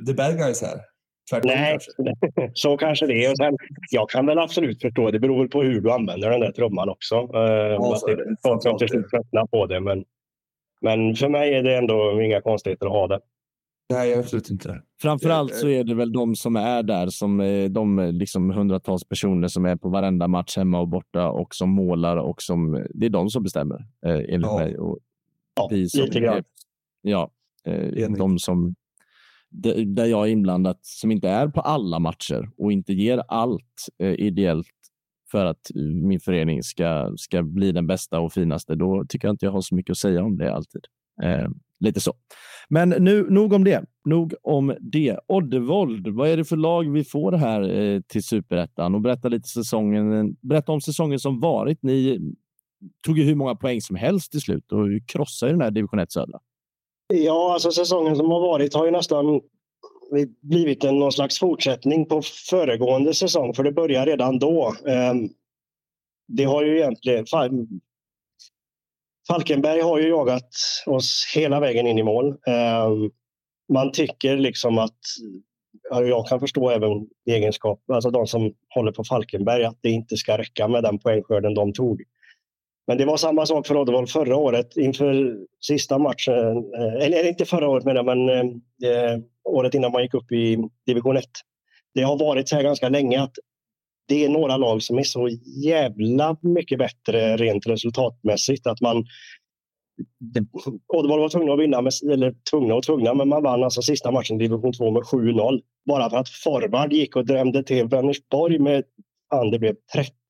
the 0.06 0.14
bad 0.14 0.36
guys 0.36 0.62
här. 0.62 0.80
Tvärtom 1.30 1.50
Nej, 1.54 1.70
kanske. 1.70 2.50
så 2.54 2.76
kanske 2.76 3.06
det 3.06 3.24
är. 3.24 3.34
sen, 3.36 3.56
jag 3.90 4.10
kan 4.10 4.26
väl 4.26 4.38
absolut 4.38 4.82
förstå, 4.82 5.10
det 5.10 5.20
beror 5.20 5.48
på 5.48 5.62
hur 5.62 5.80
du 5.80 5.92
använder 5.92 6.30
den 6.30 6.40
där 6.40 6.52
trumman 6.52 6.88
också. 6.88 7.14
Ja, 7.14 7.94
att 7.94 8.02
det, 8.06 8.36
folk 8.42 8.62
som 8.62 8.78
till 8.78 8.88
slut 8.88 9.10
tröttnar 9.10 9.46
på 9.46 9.66
det. 9.66 9.80
Men 9.80 10.04
men 10.80 11.14
för 11.14 11.28
mig 11.28 11.54
är 11.54 11.62
det 11.62 11.76
ändå 11.76 12.22
inga 12.22 12.40
konstigheter 12.40 12.86
att 12.86 12.92
ha 12.92 13.06
det. 13.06 13.20
Nej, 13.90 14.14
absolut 14.14 14.50
inte. 14.50 14.82
Framförallt 15.02 15.54
så 15.54 15.68
är 15.68 15.84
det 15.84 15.94
väl 15.94 16.12
de 16.12 16.36
som 16.36 16.56
är 16.56 16.82
där, 16.82 17.06
som 17.06 17.38
de 17.70 18.10
liksom 18.12 18.50
hundratals 18.50 19.04
personer 19.04 19.48
som 19.48 19.64
är 19.64 19.76
på 19.76 19.88
varenda 19.88 20.28
match 20.28 20.56
hemma 20.56 20.80
och 20.80 20.88
borta 20.88 21.28
och 21.28 21.54
som 21.54 21.70
målar 21.70 22.16
och 22.16 22.42
som 22.42 22.86
det 22.94 23.06
är 23.06 23.10
de 23.10 23.30
som 23.30 23.42
bestämmer 23.42 23.86
eh, 24.06 24.12
enligt 24.12 24.40
ja. 24.42 24.58
mig. 24.58 24.78
Och 24.78 24.98
ja, 25.54 25.68
som, 25.88 26.04
lite 26.04 26.20
grann. 26.20 26.44
Ja, 27.02 27.30
eh, 27.64 28.10
de 28.10 28.38
som 28.38 28.74
där 29.86 30.06
jag 30.06 30.28
är 30.28 30.32
inblandad 30.32 30.78
som 30.82 31.10
inte 31.10 31.28
är 31.28 31.48
på 31.48 31.60
alla 31.60 31.98
matcher 31.98 32.50
och 32.58 32.72
inte 32.72 32.92
ger 32.92 33.22
allt 33.28 33.88
eh, 33.98 34.12
ideellt 34.12 34.66
för 35.30 35.44
att 35.44 35.70
eh, 35.76 35.82
min 35.82 36.20
förening 36.20 36.62
ska, 36.62 37.12
ska 37.16 37.42
bli 37.42 37.72
den 37.72 37.86
bästa 37.86 38.20
och 38.20 38.32
finaste, 38.32 38.74
då 38.74 39.04
tycker 39.08 39.28
jag 39.28 39.32
inte 39.32 39.46
jag 39.46 39.52
har 39.52 39.60
så 39.60 39.74
mycket 39.74 39.90
att 39.90 39.98
säga 39.98 40.24
om 40.24 40.38
det 40.38 40.54
alltid. 40.54 40.80
Eh, 41.22 41.48
lite 41.80 42.00
så. 42.00 42.12
Men 42.68 42.88
nu, 42.88 43.30
nog 43.30 43.52
om 43.52 43.64
det. 43.64 43.84
Nog 44.04 44.34
om 44.42 44.76
det. 44.80 45.18
Oddevold, 45.28 46.08
vad 46.08 46.28
är 46.28 46.36
det 46.36 46.44
för 46.44 46.56
lag 46.56 46.92
vi 46.92 47.04
får 47.04 47.32
här 47.32 47.78
eh, 47.78 48.00
till 48.00 48.22
superettan? 48.22 48.94
Och 48.94 49.00
berätta 49.00 49.28
lite 49.28 49.48
säsongen. 49.48 50.36
Berätta 50.40 50.72
om 50.72 50.80
säsongen 50.80 51.18
som 51.18 51.40
varit. 51.40 51.82
Ni 51.82 52.18
tog 53.06 53.18
ju 53.18 53.24
hur 53.24 53.34
många 53.34 53.54
poäng 53.54 53.80
som 53.80 53.96
helst 53.96 54.32
till 54.32 54.40
slut 54.40 54.72
och 54.72 54.86
krossade 55.06 55.52
den 55.52 55.60
här 55.60 55.70
division 55.70 55.98
1 55.98 56.12
södra. 56.12 56.38
Ja, 57.08 57.52
alltså 57.52 57.70
säsongen 57.70 58.16
som 58.16 58.30
har 58.30 58.40
varit 58.40 58.74
har 58.74 58.84
ju 58.84 58.90
nästan 58.90 59.40
blivit 60.40 60.84
en 60.84 60.98
någon 60.98 61.12
slags 61.12 61.38
fortsättning 61.38 62.06
på 62.06 62.22
föregående 62.50 63.14
säsong, 63.14 63.54
för 63.54 63.62
det 63.62 63.72
började 63.72 64.10
redan 64.10 64.38
då. 64.38 64.74
Ehm, 64.86 65.28
det 66.28 66.44
har 66.44 66.64
ju 66.64 66.76
egentligen... 66.76 67.26
Falkenberg 69.28 69.80
har 69.80 69.98
ju 69.98 70.08
jagat 70.08 70.50
oss 70.86 71.32
hela 71.34 71.60
vägen 71.60 71.86
in 71.86 71.98
i 71.98 72.02
mål. 72.02 72.36
Ehm, 72.46 73.10
man 73.72 73.92
tycker 73.92 74.36
liksom 74.36 74.78
att, 74.78 74.98
jag 75.90 76.26
kan 76.26 76.40
förstå 76.40 76.70
även 76.70 77.08
egenskap, 77.30 77.90
alltså 77.90 78.10
de 78.10 78.26
som 78.26 78.54
håller 78.74 78.92
på 78.92 79.04
Falkenberg, 79.04 79.64
att 79.64 79.78
det 79.80 79.90
inte 79.90 80.16
ska 80.16 80.38
räcka 80.38 80.68
med 80.68 80.82
den 80.82 80.98
poängskörden 80.98 81.54
de 81.54 81.72
tog. 81.72 82.02
Men 82.88 82.98
det 82.98 83.04
var 83.04 83.16
samma 83.16 83.46
sak 83.46 83.66
för 83.66 83.76
Oddevall 83.76 84.06
förra 84.06 84.36
året 84.36 84.76
inför 84.76 85.36
sista 85.60 85.98
matchen. 85.98 86.56
Eh, 86.56 87.06
eller 87.06 87.28
inte 87.28 87.44
förra 87.44 87.68
året 87.68 87.84
menar 87.84 88.02
men 88.02 88.28
eh, 88.28 89.22
året 89.44 89.74
innan 89.74 89.92
man 89.92 90.02
gick 90.02 90.14
upp 90.14 90.32
i 90.32 90.58
division 90.86 91.16
1. 91.16 91.24
Det 91.94 92.02
har 92.02 92.18
varit 92.18 92.48
så 92.48 92.56
här 92.56 92.62
ganska 92.62 92.88
länge 92.88 93.22
att 93.22 93.32
det 94.08 94.24
är 94.24 94.28
några 94.28 94.56
lag 94.56 94.82
som 94.82 94.98
är 94.98 95.02
så 95.02 95.28
jävla 95.64 96.36
mycket 96.42 96.78
bättre 96.78 97.36
rent 97.36 97.66
resultatmässigt 97.66 98.66
att 98.66 98.80
man 98.80 99.04
Oddevall 100.86 101.20
var 101.20 101.28
tvungna 101.28 101.52
att 101.52 101.60
vinna, 101.60 101.80
med, 101.80 101.92
eller 102.12 102.34
tvungna 102.50 102.74
och 102.74 102.82
tvungna, 102.82 103.14
men 103.14 103.28
man 103.28 103.42
vann 103.42 103.64
alltså 103.64 103.82
sista 103.82 104.10
matchen 104.10 104.36
i 104.36 104.48
division 104.48 104.72
2 104.72 104.90
med 104.90 105.02
7-0. 105.02 105.60
Bara 105.86 106.10
för 106.10 106.16
att 106.16 106.28
Forward 106.28 106.92
gick 106.92 107.16
och 107.16 107.26
drämde 107.26 107.62
till 107.62 107.88
Vänersborg 107.88 108.58
med 108.58 108.84
fan, 109.30 109.50
det 109.50 109.58
blev 109.58 109.74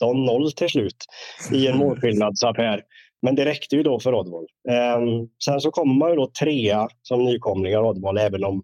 13-0 0.02 0.50
till 0.56 0.68
slut 0.68 1.04
i 1.52 1.66
en 1.66 1.78
målskillnadsaffär. 1.78 2.82
Men 3.22 3.34
det 3.34 3.44
räckte 3.44 3.76
ju 3.76 3.82
då 3.82 4.00
för 4.00 4.14
Oddvall. 4.14 4.46
Ehm, 4.70 5.28
sen 5.44 5.60
så 5.60 5.70
kommer 5.70 5.94
man 5.94 6.10
ju 6.10 6.16
då 6.16 6.30
trea 6.40 6.88
som 7.02 7.24
nykomlingar 7.24 7.82
Oddvall, 7.82 8.18
även 8.18 8.44
om 8.44 8.62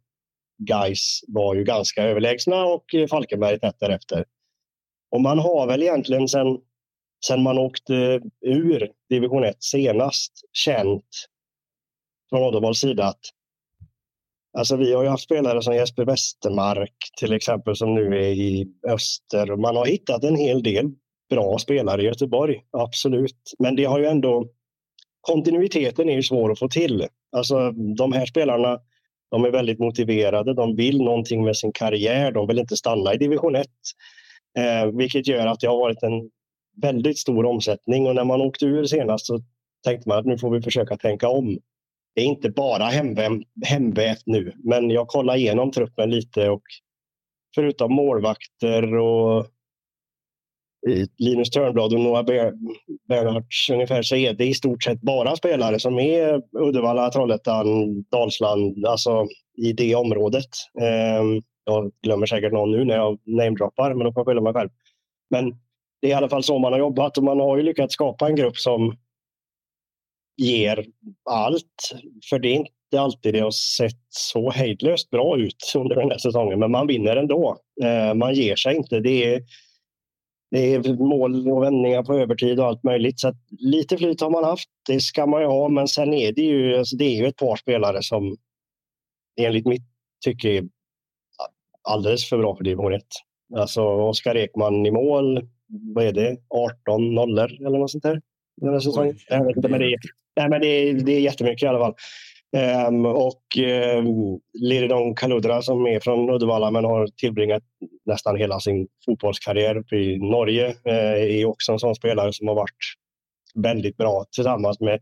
Guys 0.58 1.20
var 1.28 1.54
ju 1.54 1.64
ganska 1.64 2.02
överlägsna 2.02 2.64
och 2.64 2.84
Falkenberg 3.10 3.60
tätt 3.60 3.76
därefter. 3.80 4.24
Och 5.10 5.20
man 5.20 5.38
har 5.38 5.66
väl 5.66 5.82
egentligen 5.82 6.28
sen, 6.28 6.58
sen 7.26 7.42
man 7.42 7.58
åkte 7.58 7.94
eh, 7.94 8.20
ur 8.40 8.90
division 9.08 9.44
1 9.44 9.56
senast 9.58 10.32
känt 10.52 11.04
från 12.30 12.42
Oddevalls 12.42 12.78
sida 12.78 13.04
att 13.04 13.20
Alltså 14.58 14.76
vi 14.76 14.92
har 14.92 15.02
ju 15.02 15.08
haft 15.08 15.24
spelare 15.24 15.62
som 15.62 15.74
Jesper 15.74 16.04
Westermark 16.04 16.94
till 17.18 17.32
exempel 17.32 17.76
som 17.76 17.94
nu 17.94 18.16
är 18.16 18.30
i 18.30 18.66
öster. 18.88 19.56
Man 19.56 19.76
har 19.76 19.86
hittat 19.86 20.24
en 20.24 20.36
hel 20.36 20.62
del 20.62 20.90
bra 21.30 21.58
spelare 21.58 22.02
i 22.02 22.04
Göteborg, 22.04 22.62
absolut. 22.70 23.52
Men 23.58 23.76
det 23.76 23.84
har 23.84 23.98
ju 23.98 24.06
ändå 24.06 24.48
kontinuiteten 25.20 26.08
är 26.08 26.14
ju 26.14 26.22
svår 26.22 26.52
att 26.52 26.58
få 26.58 26.68
till. 26.68 27.06
Alltså 27.36 27.70
de 27.70 28.12
här 28.12 28.26
spelarna, 28.26 28.78
de 29.30 29.44
är 29.44 29.50
väldigt 29.50 29.78
motiverade. 29.78 30.54
De 30.54 30.76
vill 30.76 30.98
någonting 30.98 31.44
med 31.44 31.56
sin 31.56 31.72
karriär. 31.72 32.32
De 32.32 32.46
vill 32.46 32.58
inte 32.58 32.76
stanna 32.76 33.14
i 33.14 33.18
division 33.18 33.56
1, 33.56 33.66
eh, 34.58 34.86
vilket 34.86 35.26
gör 35.26 35.46
att 35.46 35.60
det 35.60 35.66
har 35.66 35.78
varit 35.78 36.02
en 36.02 36.30
väldigt 36.82 37.18
stor 37.18 37.46
omsättning 37.46 38.06
och 38.06 38.14
när 38.14 38.24
man 38.24 38.40
åkte 38.40 38.66
ur 38.66 38.84
senast 38.84 39.26
så 39.26 39.40
tänkte 39.84 40.08
man 40.08 40.18
att 40.18 40.26
nu 40.26 40.38
får 40.38 40.50
vi 40.50 40.62
försöka 40.62 40.96
tänka 40.96 41.28
om. 41.28 41.58
Det 42.14 42.20
är 42.20 42.24
inte 42.24 42.50
bara 42.50 42.84
hemvävt 43.64 44.22
nu, 44.26 44.52
men 44.64 44.90
jag 44.90 45.08
kollar 45.08 45.36
igenom 45.36 45.70
truppen 45.70 46.10
lite 46.10 46.50
och 46.50 46.62
förutom 47.54 47.92
målvakter 47.92 48.96
och 48.96 49.46
Linus 51.18 51.50
Törnblad 51.50 51.94
och 51.94 52.00
Noah 52.00 52.24
Bernhards 53.08 53.70
ungefär 53.70 54.02
så 54.02 54.16
är 54.16 54.32
det 54.32 54.46
i 54.46 54.54
stort 54.54 54.82
sett 54.82 55.00
bara 55.00 55.36
spelare 55.36 55.80
som 55.80 55.98
är 55.98 56.42
Uddevalla, 56.58 57.10
Trollhättan, 57.10 57.66
Dalsland, 58.02 58.86
alltså 58.86 59.26
i 59.56 59.72
det 59.72 59.94
området. 59.94 60.48
Ehm, 60.80 61.42
jag 61.64 61.92
glömmer 62.02 62.26
säkert 62.26 62.52
någon 62.52 62.70
nu 62.70 62.84
när 62.84 62.96
jag 62.96 63.18
namedroppar, 63.24 63.94
men 63.94 64.04
då 64.04 64.12
får 64.12 64.20
jag 64.20 64.26
skylla 64.26 64.40
mig 64.40 64.52
själv. 64.52 64.70
Men 65.30 65.50
det 66.00 66.06
är 66.06 66.10
i 66.10 66.14
alla 66.14 66.28
fall 66.28 66.42
så 66.42 66.58
man 66.58 66.72
har 66.72 66.80
jobbat 66.80 67.18
och 67.18 67.24
man 67.24 67.40
har 67.40 67.56
ju 67.56 67.62
lyckats 67.62 67.94
skapa 67.94 68.28
en 68.28 68.36
grupp 68.36 68.56
som 68.56 68.96
ger 70.36 70.86
allt. 71.30 71.94
För 72.30 72.38
det 72.38 72.48
är 72.48 72.54
inte 72.54 73.00
alltid 73.00 73.34
det 73.34 73.40
har 73.40 73.50
sett 73.50 74.00
så 74.08 74.50
hejdlöst 74.50 75.10
bra 75.10 75.38
ut 75.38 75.72
under 75.76 75.96
den 75.96 76.10
här 76.10 76.18
säsongen, 76.18 76.58
men 76.58 76.70
man 76.70 76.86
vinner 76.86 77.16
ändå. 77.16 77.56
Ehm, 77.82 78.18
man 78.18 78.34
ger 78.34 78.56
sig 78.56 78.76
inte. 78.76 79.00
Det 79.00 79.34
är 79.34 79.42
det 80.50 80.74
är 80.74 80.94
mål 80.94 81.50
och 81.50 81.62
vändningar 81.62 82.02
på 82.02 82.14
övertid 82.14 82.60
och 82.60 82.66
allt 82.66 82.82
möjligt. 82.82 83.20
Så 83.20 83.34
lite 83.58 83.96
flyt 83.96 84.20
har 84.20 84.30
man 84.30 84.44
haft. 84.44 84.68
Det 84.86 85.00
ska 85.00 85.26
man 85.26 85.40
ju 85.40 85.46
ha. 85.46 85.68
Men 85.68 85.88
sen 85.88 86.14
är 86.14 86.32
det 86.32 86.42
ju, 86.42 86.76
alltså 86.76 86.96
det 86.96 87.04
är 87.04 87.16
ju 87.16 87.26
ett 87.26 87.36
par 87.36 87.56
spelare 87.56 88.02
som 88.02 88.36
enligt 89.40 89.66
mitt 89.66 89.82
tycke 90.24 90.48
är 90.48 90.64
alldeles 91.82 92.28
för 92.28 92.38
bra 92.38 92.56
för 92.56 92.64
division 92.64 92.94
1. 92.94 93.02
Alltså 93.56 93.82
Oskar 93.82 94.36
Ekman 94.36 94.86
i 94.86 94.90
mål. 94.90 95.48
Vad 95.94 96.04
är 96.04 96.12
det? 96.12 96.36
18 96.48 97.14
nollor 97.14 97.66
eller 97.66 97.78
något 97.78 97.90
sånt 97.90 98.04
där? 98.04 98.22
Den 98.56 98.72
här 98.72 98.80
säsongen. 98.80 99.16
Jag 99.28 99.44
vet 99.44 99.56
inte, 99.56 99.68
men 99.68 99.80
det 99.80 99.86
är, 99.86 99.98
nej, 100.36 100.48
men 100.48 100.60
det 100.60 100.66
är, 100.66 100.94
det 100.94 101.12
är 101.12 101.20
jättemycket 101.20 101.62
i 101.62 101.66
alla 101.66 101.78
fall. 101.78 101.94
Um, 102.88 103.06
och 103.06 103.42
um, 103.98 104.40
Liridon 104.52 105.14
Kaludra 105.14 105.62
som 105.62 105.86
är 105.86 106.00
från 106.00 106.30
Uddevalla 106.30 106.70
men 106.70 106.84
har 106.84 107.06
tillbringat 107.06 107.62
nästan 108.06 108.36
hela 108.36 108.60
sin 108.60 108.88
fotbollskarriär 109.04 109.76
uppe 109.76 109.96
i 109.96 110.18
Norge 110.18 110.68
uh, 110.68 111.38
är 111.38 111.44
också 111.44 111.72
en 111.72 111.78
sån 111.78 111.94
spelare 111.94 112.32
som 112.32 112.48
har 112.48 112.54
varit 112.54 112.76
väldigt 113.54 113.96
bra 113.96 114.24
tillsammans 114.34 114.80
med 114.80 115.00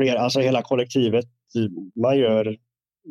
flera, 0.00 0.18
alltså 0.18 0.40
hela 0.40 0.62
kollektivet. 0.62 1.24
Man 2.02 2.18
gör, 2.18 2.56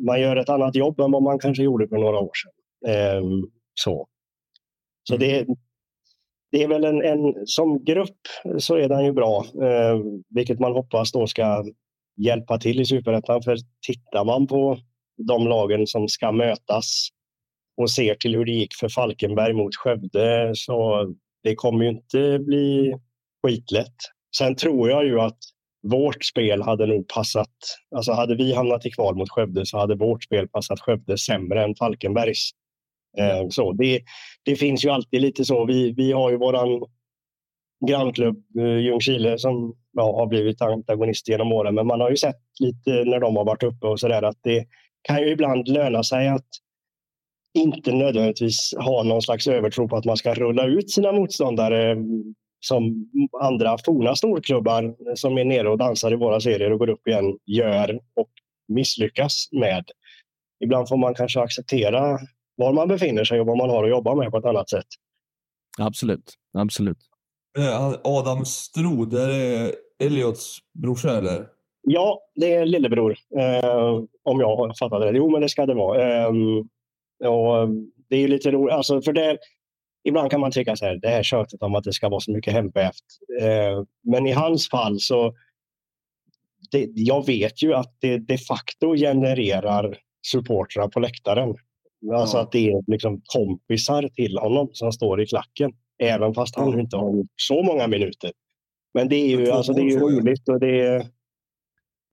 man 0.06 0.20
gör 0.20 0.36
ett 0.36 0.48
annat 0.48 0.76
jobb 0.76 1.00
än 1.00 1.10
vad 1.10 1.22
man 1.22 1.38
kanske 1.38 1.62
gjorde 1.62 1.88
för 1.88 1.96
några 1.96 2.18
år 2.18 2.32
sedan. 2.34 3.18
Um, 3.18 3.50
så 3.74 4.08
så 5.04 5.16
det, 5.16 5.46
det 6.52 6.62
är 6.62 6.68
väl 6.68 6.84
en, 6.84 7.02
en, 7.02 7.46
som 7.46 7.84
grupp 7.84 8.18
så 8.58 8.76
är 8.76 8.88
den 8.88 9.04
ju 9.04 9.12
bra, 9.12 9.44
eh, 9.62 9.98
vilket 10.28 10.60
man 10.60 10.72
hoppas 10.72 11.12
då 11.12 11.26
ska 11.26 11.64
hjälpa 12.16 12.58
till 12.58 12.80
i 12.80 12.84
superettan. 12.84 13.42
För 13.42 13.56
tittar 13.86 14.24
man 14.24 14.46
på 14.46 14.78
de 15.26 15.48
lagen 15.48 15.86
som 15.86 16.08
ska 16.08 16.32
mötas 16.32 17.08
och 17.76 17.90
ser 17.90 18.14
till 18.14 18.36
hur 18.36 18.44
det 18.44 18.52
gick 18.52 18.74
för 18.80 18.88
Falkenberg 18.88 19.52
mot 19.52 19.76
Skövde 19.76 20.52
så 20.54 21.06
det 21.42 21.54
kommer 21.54 21.84
ju 21.84 21.90
inte 21.90 22.38
bli 22.38 22.94
skitlätt. 23.42 23.96
Sen 24.36 24.56
tror 24.56 24.90
jag 24.90 25.04
ju 25.04 25.20
att 25.20 25.38
vårt 25.82 26.24
spel 26.24 26.62
hade 26.62 26.86
nog 26.86 27.08
passat. 27.08 27.56
Alltså 27.96 28.12
hade 28.12 28.34
vi 28.34 28.54
hamnat 28.54 28.86
i 28.86 28.90
kval 28.90 29.16
mot 29.16 29.30
Skövde 29.30 29.66
så 29.66 29.78
hade 29.78 29.94
vårt 29.94 30.24
spel 30.24 30.48
passat 30.48 30.80
Skövde 30.80 31.18
sämre 31.18 31.64
än 31.64 31.74
Falkenbergs. 31.74 32.50
Eh, 33.18 33.48
så 33.48 33.72
det, 33.72 34.00
det 34.44 34.56
finns 34.56 34.84
ju 34.84 34.88
alltid 34.88 35.20
lite 35.20 35.44
så. 35.44 35.66
Vi, 35.66 35.92
vi 35.92 36.12
har 36.12 36.30
ju 36.30 36.36
våran 36.36 36.82
grannklubb 37.88 38.42
eh, 38.58 38.78
Ljungskile 38.78 39.38
som 39.38 39.74
ja, 39.92 40.02
har 40.02 40.26
blivit 40.26 40.62
antagonist 40.62 41.28
genom 41.28 41.52
åren. 41.52 41.74
Men 41.74 41.86
man 41.86 42.00
har 42.00 42.10
ju 42.10 42.16
sett 42.16 42.40
lite 42.60 43.04
när 43.04 43.20
de 43.20 43.36
har 43.36 43.44
varit 43.44 43.62
uppe 43.62 43.86
och 43.86 44.00
så 44.00 44.08
där 44.08 44.22
att 44.22 44.38
det 44.42 44.64
kan 45.02 45.20
ju 45.20 45.30
ibland 45.30 45.68
löna 45.68 46.02
sig 46.02 46.28
att 46.28 46.46
inte 47.58 47.92
nödvändigtvis 47.92 48.74
ha 48.78 49.02
någon 49.02 49.22
slags 49.22 49.46
övertro 49.46 49.88
på 49.88 49.96
att 49.96 50.04
man 50.04 50.16
ska 50.16 50.34
rulla 50.34 50.66
ut 50.66 50.90
sina 50.90 51.12
motståndare 51.12 51.96
som 52.60 53.10
andra 53.42 53.78
forna 53.84 54.16
storklubbar 54.16 54.94
som 55.16 55.38
är 55.38 55.44
nere 55.44 55.68
och 55.68 55.78
dansar 55.78 56.12
i 56.12 56.16
våra 56.16 56.40
serier 56.40 56.72
och 56.72 56.78
går 56.78 56.90
upp 56.90 57.08
igen 57.08 57.38
gör 57.46 58.00
och 58.14 58.30
misslyckas 58.68 59.48
med. 59.52 59.84
Ibland 60.64 60.88
får 60.88 60.96
man 60.96 61.14
kanske 61.14 61.40
acceptera 61.40 62.18
var 62.62 62.72
man 62.72 62.88
befinner 62.88 63.24
sig 63.24 63.40
och 63.40 63.46
vad 63.46 63.56
man 63.56 63.70
har 63.70 63.84
att 63.84 63.90
jobba 63.90 64.14
med 64.14 64.30
på 64.30 64.38
ett 64.38 64.44
annat 64.44 64.70
sätt. 64.70 64.86
Absolut, 65.78 66.34
absolut. 66.58 66.98
Eh, 67.58 67.94
Adam 68.04 68.44
Strode, 68.44 69.22
är 69.22 69.28
det 69.28 69.74
Elliots 70.04 70.58
brorsa 70.82 71.18
eller? 71.18 71.46
Ja, 71.82 72.20
det 72.34 72.54
är 72.54 72.66
lillebror. 72.66 73.16
Eh, 73.38 74.00
om 74.22 74.40
jag 74.40 74.78
fattat 74.78 75.00
det. 75.00 75.10
Jo, 75.16 75.30
men 75.30 75.40
det 75.40 75.48
ska 75.48 75.66
det 75.66 75.74
vara. 75.74 76.22
Eh, 76.22 76.28
och 77.28 77.68
det 78.08 78.16
är 78.16 78.28
lite 78.28 78.50
roligt. 78.50 78.74
Alltså, 78.74 79.02
för 79.02 79.12
det, 79.12 79.38
ibland 80.04 80.30
kan 80.30 80.40
man 80.40 80.50
tycka 80.50 80.76
så 80.76 80.84
här, 80.84 80.96
det 80.96 81.08
här 81.08 81.22
tjötet 81.22 81.62
om 81.62 81.74
att 81.74 81.84
det 81.84 81.92
ska 81.92 82.08
vara 82.08 82.20
så 82.20 82.32
mycket 82.32 82.52
hemvävt. 82.52 83.04
Eh, 83.40 83.84
men 84.02 84.26
i 84.26 84.32
hans 84.32 84.68
fall 84.68 85.00
så 85.00 85.34
det, 86.70 86.88
jag 86.94 87.26
vet 87.26 87.62
ju 87.62 87.74
att 87.74 87.96
det 88.00 88.18
de 88.18 88.38
facto 88.38 88.96
genererar 88.96 89.98
supportrar 90.26 90.88
på 90.88 91.00
läktaren. 91.00 91.56
Alltså 92.10 92.38
att 92.38 92.52
det 92.52 92.70
är 92.70 92.82
liksom 92.86 93.20
kompisar 93.24 94.08
till 94.14 94.38
honom 94.38 94.68
som 94.72 94.92
står 94.92 95.22
i 95.22 95.26
klacken. 95.26 95.72
Även 96.02 96.34
fast 96.34 96.56
han 96.56 96.80
inte 96.80 96.96
har 96.96 97.26
så 97.36 97.62
många 97.62 97.86
minuter. 97.86 98.32
Men 98.94 99.08
det 99.08 99.16
är 99.16 99.26
ju, 99.26 99.50
alltså, 99.50 99.72
det 99.72 99.80
är 99.80 99.90
ju 99.90 99.98
roligt 99.98 100.48
och 100.48 100.60
det 100.60 100.80
är, 100.80 101.06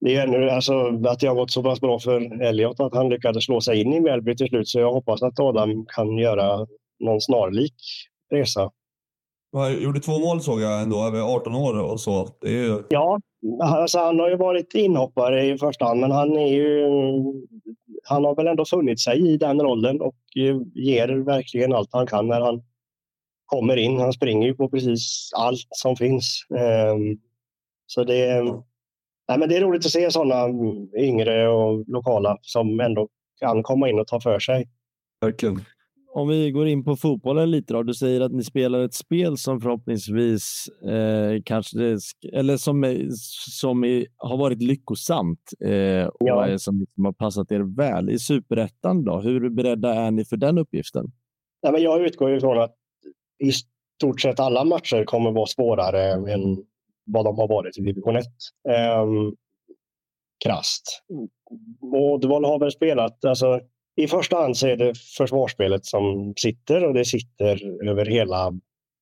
det 0.02 0.16
är 0.16 0.28
ännu, 0.28 0.50
alltså, 0.50 0.74
att 1.08 1.20
det 1.20 1.28
har 1.28 1.36
gått 1.36 1.52
så 1.52 1.64
pass 1.64 1.82
bra 1.82 2.00
för 2.00 2.42
Elliot 2.42 2.80
att 2.80 2.94
han 2.94 3.10
lyckades 3.10 3.46
slå 3.46 3.62
sig 3.62 3.82
in 3.82 3.94
i 3.94 4.00
Mjällby 4.00 4.36
till 4.36 4.48
slut. 4.48 4.68
Så 4.68 4.80
jag 4.80 4.94
hoppas 4.94 5.24
att 5.24 5.40
Adam 5.40 5.86
kan 5.96 6.18
göra 6.18 6.68
någon 7.00 7.22
snarlik 7.22 7.76
resa. 8.34 8.72
Han 9.54 9.82
gjorde 9.82 10.00
två 10.00 10.20
mål 10.20 10.42
såg 10.42 10.62
jag 10.62 10.82
ändå, 10.82 11.06
över 11.08 11.22
18 11.36 11.56
år 11.56 11.92
och 11.92 12.00
så. 12.00 12.28
Det 12.42 12.48
är 12.48 12.64
ju... 12.64 12.84
Ja, 12.90 13.20
alltså, 13.64 14.00
han 14.00 14.20
har 14.20 14.30
ju 14.30 14.36
varit 14.36 14.74
inhoppare 14.74 15.46
i 15.46 15.58
första 15.58 15.86
hand, 15.86 16.00
men 16.00 16.12
han 16.12 16.38
är 16.38 16.48
ju... 16.48 16.88
Han 18.10 18.26
har 18.26 18.36
väl 18.36 18.48
ändå 18.48 18.66
funnit 18.66 19.00
sig 19.00 19.34
i 19.34 19.38
den 19.38 19.62
rollen 19.62 20.02
och 20.02 20.16
eh, 20.36 20.58
ger 20.74 21.08
verkligen 21.08 21.74
allt 21.74 21.90
han 21.92 22.08
kan 22.08 22.28
när 22.28 22.42
han 22.42 22.64
kommer 23.46 23.78
in. 23.78 24.00
Han 24.00 24.14
springer 24.14 24.48
ju 24.48 24.54
på 24.56 24.70
precis 24.70 25.32
allt 25.36 25.68
som 25.70 25.96
finns. 25.96 26.46
Ehm, 26.58 27.18
så 27.86 28.04
det, 28.04 28.44
nej, 29.28 29.40
men 29.40 29.50
det 29.50 29.58
är 29.58 29.62
roligt 29.62 29.86
att 29.86 29.92
se 29.92 30.12
sådana 30.12 30.48
yngre 30.98 31.48
och 31.48 31.84
lokala 31.88 32.38
som 32.42 32.80
ändå 32.80 33.08
kan 33.40 33.64
komma 33.64 33.90
in 33.90 34.00
och 34.00 34.08
ta 34.08 34.22
för 34.22 34.40
sig. 34.40 34.70
Verkligen. 35.22 35.62
Om 36.14 36.28
vi 36.28 36.52
går 36.52 36.68
in 36.68 36.84
på 36.84 36.96
fotbollen 36.96 37.52
lite 37.52 37.74
då. 37.74 37.84
Du 37.84 37.94
säger 37.94 38.22
att 38.22 38.32
ni 38.32 38.44
spelar 38.44 38.80
ett 38.80 38.94
spel 38.94 39.38
som 39.38 39.62
förhoppningsvis 39.62 40.70
eh, 40.84 41.42
kanske, 41.46 41.98
eller 42.34 42.58
som, 42.58 43.08
som 43.60 43.84
är, 43.84 44.06
har 44.18 44.38
varit 44.38 44.62
lyckosamt 44.62 45.54
eh, 45.66 46.06
och 46.06 46.28
ja. 46.28 46.58
som 46.58 46.80
liksom 46.80 47.06
har 47.06 47.14
passat 47.14 47.52
er 47.52 47.76
väl. 47.76 48.10
I 48.10 48.20
superettan 48.20 49.04
då, 49.04 49.20
hur 49.20 49.50
beredda 49.50 49.94
är 49.94 50.12
ni 50.12 50.26
för 50.26 50.38
den 50.38 50.58
uppgiften? 50.58 51.06
Ja, 51.62 51.72
men 51.72 51.82
jag 51.82 52.06
utgår 52.06 52.36
ifrån 52.36 52.62
att 52.62 52.76
i 53.44 53.52
stort 53.52 54.22
sett 54.22 54.40
alla 54.40 54.64
matcher 54.64 55.04
kommer 55.06 55.32
vara 55.32 55.46
svårare 55.46 56.14
än 56.14 56.58
vad 57.06 57.26
de 57.26 57.38
har 57.38 57.48
varit 57.48 57.78
i 57.78 57.82
division 57.82 58.16
1. 58.16 58.26
Um, 59.04 59.36
krasst. 60.44 61.04
Oddvall 61.82 62.46
har 62.46 62.60
väl 62.60 62.72
spelat, 62.72 63.26
alltså 63.26 63.60
i 63.96 64.08
första 64.08 64.38
hand 64.38 64.58
så 64.58 64.68
är 64.68 64.78
det 64.78 64.98
försvarsspelet 65.18 65.86
som 65.86 66.34
sitter 66.38 66.86
och 66.86 66.94
det 66.94 67.06
sitter 67.06 67.88
över 67.90 68.06
hela 68.06 68.54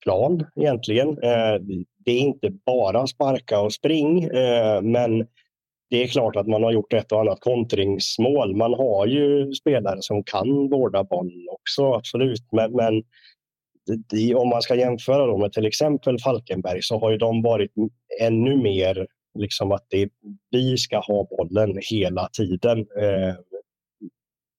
plan 0.04 0.46
egentligen. 0.56 1.10
Eh, 1.10 1.60
det 2.06 2.12
är 2.12 2.20
inte 2.20 2.50
bara 2.66 3.08
sparka 3.08 3.60
och 3.60 3.74
spring, 3.74 4.24
eh, 4.24 4.82
men 4.82 5.28
det 5.90 6.04
är 6.04 6.08
klart 6.08 6.36
att 6.36 6.48
man 6.48 6.64
har 6.64 6.72
gjort 6.72 6.94
ett 6.94 7.12
och 7.12 7.20
annat 7.20 7.40
kontringsmål. 7.40 8.56
Man 8.56 8.74
har 8.74 9.06
ju 9.06 9.54
spelare 9.54 10.02
som 10.02 10.24
kan 10.24 10.70
vårda 10.70 11.04
boll 11.04 11.48
också, 11.52 11.94
absolut. 11.94 12.48
Men, 12.52 12.72
men 12.72 13.04
det, 14.10 14.36
om 14.36 14.50
man 14.50 14.62
ska 14.62 14.76
jämföra 14.76 15.26
då 15.26 15.38
med 15.38 15.54
till 15.54 15.66
exempel 15.66 16.20
Falkenberg 16.20 16.80
så 16.82 17.00
har 17.00 17.12
ju 17.12 17.18
de 17.18 17.42
varit 17.42 17.72
ännu 18.22 18.58
mer 18.58 19.08
liksom 19.40 19.72
att 19.72 19.86
det, 19.90 20.10
vi 20.52 20.78
ska 20.78 21.00
ha 21.00 21.28
bollen 21.38 21.78
hela 21.92 22.30
tiden 22.38 22.80
eh, 22.80 23.36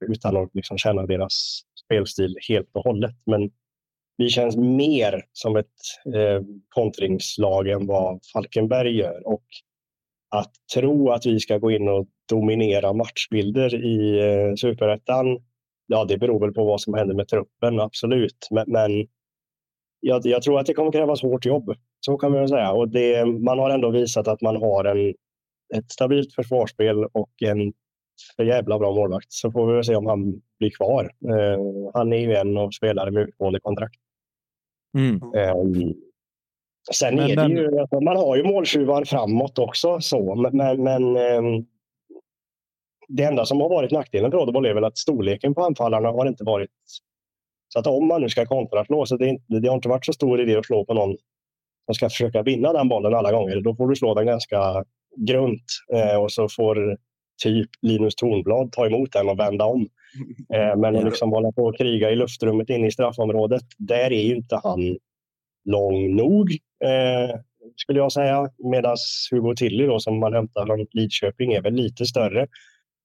utan 0.01 0.37
att 0.37 0.55
liksom 0.55 0.79
känna 0.79 1.07
deras 1.07 1.61
spelstil 1.85 2.37
helt 2.49 2.71
och 2.73 2.85
hållet. 2.85 3.15
Men 3.27 3.51
vi 4.17 4.29
känns 4.29 4.57
mer 4.57 5.25
som 5.33 5.57
ett 5.57 5.67
eh, 6.15 6.43
kontringslag 6.69 7.69
än 7.69 7.87
vad 7.87 8.21
Falkenberg 8.33 8.97
gör. 8.97 9.27
Och 9.27 9.45
att 10.31 10.53
tro 10.75 11.11
att 11.11 11.27
vi 11.27 11.41
ska 11.41 11.59
gå 11.59 11.71
in 11.71 11.89
och 11.89 12.07
dominera 12.29 12.93
matchbilder 12.93 13.85
i 13.85 14.19
eh, 14.19 14.55
superettan, 14.55 15.27
ja 15.87 16.05
det 16.05 16.19
beror 16.19 16.41
väl 16.41 16.53
på 16.53 16.65
vad 16.65 16.81
som 16.81 16.95
händer 16.95 17.15
med 17.15 17.29
truppen, 17.29 17.81
absolut. 17.81 18.49
Men, 18.51 18.65
men 18.67 19.07
jag, 20.01 20.27
jag, 20.27 20.43
tror 20.43 20.61
att 20.61 20.67
det 20.67 20.75
kommer 20.75 20.93
krävas 20.93 21.23
hårt 21.23 21.47
jobb. 21.47 21.75
Så 22.01 22.17
kan 22.17 22.33
man 22.33 22.49
säga. 22.49 22.73
Och 22.73 22.89
det, 22.89 23.25
man 23.25 23.59
har 23.59 23.71
ändå 23.71 23.91
visat 23.91 24.29
att 24.29 24.41
man 24.41 24.57
har 24.57 24.85
en, 24.85 25.15
ett 25.75 25.93
stabilt 25.93 26.35
försvarsspel 26.35 27.05
och 27.05 27.43
en 27.43 27.73
för 28.37 28.45
jävla 28.45 28.79
bra 28.79 28.95
målvakt. 28.95 29.33
Så 29.33 29.51
får 29.51 29.67
vi 29.67 29.75
väl 29.75 29.85
se 29.85 29.97
om 29.97 30.07
han 30.07 30.43
blir 30.59 30.71
kvar. 30.71 31.05
Eh, 31.05 31.61
han 31.95 32.13
är 32.13 32.19
ju 32.19 32.35
en 32.35 32.57
av 32.57 32.71
spelare 32.71 33.11
med 33.11 33.29
utgående 33.29 33.61
kontrakt. 33.61 34.01
Mm. 34.99 35.15
Eh, 35.15 35.55
sen 36.93 37.15
Men 37.15 37.31
är 37.31 37.37
det 37.37 37.55
ju, 37.55 37.81
alltså, 37.81 38.01
man 38.01 38.17
har 38.17 38.37
ju 38.37 38.43
måltjuvar 38.43 39.05
framåt 39.05 39.59
också. 39.59 40.01
Så, 40.01 40.35
men 40.35 40.57
men, 40.57 40.83
men 40.83 41.17
eh, 41.17 41.63
det 43.09 43.23
enda 43.23 43.45
som 43.47 43.61
har 43.61 43.69
varit 43.69 43.91
nackdelen 43.91 44.31
för 44.31 44.39
Oddball 44.39 44.67
är 44.67 44.75
väl 44.75 44.85
att 44.85 44.99
storleken 44.99 45.55
på 45.55 45.63
anfallarna 45.65 46.09
har 46.09 46.27
inte 46.27 46.45
varit... 46.45 46.71
Så 47.69 47.79
att 47.79 47.87
om 47.87 48.09
man 48.09 48.21
nu 48.21 48.29
ska 48.29 48.47
kontraslå, 48.47 49.07
så 49.07 49.17
det, 49.17 49.29
inte, 49.29 49.45
det 49.59 49.69
har 49.69 49.75
inte 49.75 49.89
varit 49.89 50.07
så 50.07 50.13
stor 50.13 50.41
idé 50.41 50.57
att 50.57 50.67
slå 50.67 50.85
på 50.85 50.95
någon 50.95 51.17
som 51.87 51.95
ska 51.95 52.09
försöka 52.09 52.43
vinna 52.43 52.73
den 52.73 52.89
bollen 52.89 53.15
alla 53.15 53.33
gånger. 53.33 53.61
Då 53.61 53.75
får 53.75 53.89
du 53.89 53.97
slå 53.97 54.15
den 54.15 54.27
ganska 54.27 54.85
grunt 55.17 55.65
eh, 55.93 56.23
och 56.23 56.33
så 56.33 56.49
får 56.49 56.99
typ 57.43 57.71
Linus 57.83 58.15
Tornblad 58.15 58.73
ta 58.73 58.87
emot 58.87 59.13
den 59.13 59.29
och 59.29 59.39
vända 59.39 59.65
om. 59.65 59.89
Eh, 60.55 60.77
men 60.77 60.97
att 60.97 61.05
liksom 61.05 61.31
hålla 61.31 61.53
på 61.53 61.65
och 61.65 61.79
kriga 61.79 62.11
i 62.11 62.17
luftrummet 62.17 62.71
inne 62.71 62.87
i 62.87 62.91
straffområdet, 62.91 63.63
där 63.79 64.13
är 64.13 64.23
ju 64.23 64.37
inte 64.37 64.61
han 64.63 64.99
lång 65.65 66.17
nog, 66.17 66.51
eh, 66.85 67.37
skulle 67.77 67.99
jag 67.99 68.13
säga. 68.13 68.51
Medan 68.59 68.97
Hugo 69.31 69.55
Tilly 69.57 69.87
då, 69.87 70.01
som 70.01 70.21
man 70.21 70.33
hämtar 70.33 70.67
från 70.67 70.87
Lidköping 70.93 71.53
är 71.53 71.63
väl 71.63 71.75
lite 71.75 72.07
större. 72.07 72.47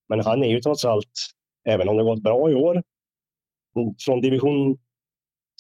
Men 0.10 0.20
han 0.20 0.44
är 0.44 0.48
ju 0.48 0.62
trots 0.62 0.86
allt, 0.86 1.12
även 1.70 1.90
om 1.90 1.98
det 1.98 2.04
gått 2.04 2.24
bra 2.24 2.52
i 2.52 2.54
år, 2.54 2.84
från 4.06 4.22
division 4.22 4.78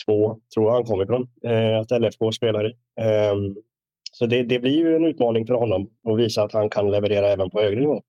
2 0.05 0.39
tror 0.53 0.65
jag 0.65 0.74
han 0.74 0.84
kommer 0.84 1.03
ifrån, 1.03 1.28
eh, 1.43 1.80
att 1.80 1.91
LFK 1.91 2.32
spelar 2.32 2.67
i. 2.67 2.74
Ehm, 3.01 3.55
så 4.11 4.26
det, 4.26 4.43
det 4.43 4.59
blir 4.59 4.78
ju 4.78 4.95
en 4.95 5.05
utmaning 5.05 5.47
för 5.47 5.53
honom 5.53 5.89
att 6.07 6.19
visa 6.19 6.43
att 6.43 6.53
han 6.53 6.69
kan 6.69 6.91
leverera 6.91 7.28
även 7.28 7.49
på 7.49 7.61
högre 7.61 7.80
nivå. 7.80 8.01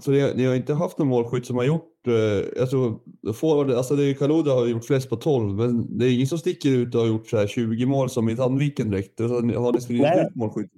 Så 0.00 0.10
ni, 0.10 0.32
ni 0.34 0.44
har 0.44 0.54
inte 0.54 0.74
haft 0.74 0.98
någon 0.98 1.08
målskytt 1.08 1.46
som 1.46 1.56
har 1.56 1.64
gjort, 1.64 2.06
eh, 2.06 2.48
jag 2.56 2.70
tror, 2.70 2.98
forward, 3.32 3.70
alltså 3.70 3.96
det 3.96 4.04
är 4.04 4.14
Kaluda 4.14 4.52
har 4.52 4.66
gjort 4.66 4.84
flest 4.84 5.10
på 5.10 5.16
12, 5.16 5.56
men 5.56 5.98
det 5.98 6.06
är 6.06 6.14
ingen 6.14 6.26
som 6.26 6.38
sticker 6.38 6.70
ut 6.70 6.94
och 6.94 7.00
har 7.00 7.08
gjort 7.08 7.28
så 7.28 7.36
här 7.36 7.46
20 7.46 7.86
mål 7.86 8.10
som 8.10 8.28
i 8.28 8.36
Sandviken 8.36 8.90
direkt. 8.90 9.18
Så 9.18 9.28
har 9.28 9.72
ni 9.72 9.80
spridit 9.80 10.06
ut 10.06 10.34
målskytt? 10.34 10.70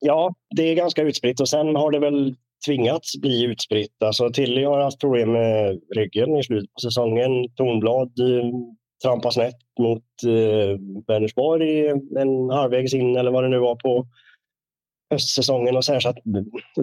Ja, 0.00 0.34
det 0.56 0.62
är 0.62 0.74
ganska 0.74 1.02
utspritt 1.02 1.40
och 1.40 1.48
sen 1.48 1.76
har 1.76 1.90
det 1.90 1.98
väl 1.98 2.34
tvingats 2.66 3.20
bli 3.20 3.44
utspritt. 3.44 4.02
Alltså 4.04 4.30
Tilly 4.30 4.64
har 4.64 4.80
haft 4.80 5.00
problem 5.00 5.32
med 5.32 5.80
ryggen 5.96 6.36
i 6.36 6.42
slutet 6.42 6.74
på 6.74 6.80
säsongen. 6.80 7.30
Tornblad 7.54 8.18
eh, 8.18 8.50
trampar 9.04 9.30
snett 9.30 9.56
mot 9.80 10.04
eh, 10.26 10.78
Vänersborg 11.06 11.86
en 12.18 12.50
halvvägs 12.50 12.94
in 12.94 13.16
eller 13.16 13.30
vad 13.30 13.44
det 13.44 13.48
nu 13.48 13.58
var 13.58 13.76
på 13.76 14.06
höstsäsongen 15.10 15.76
och 15.76 15.84
att 16.06 16.18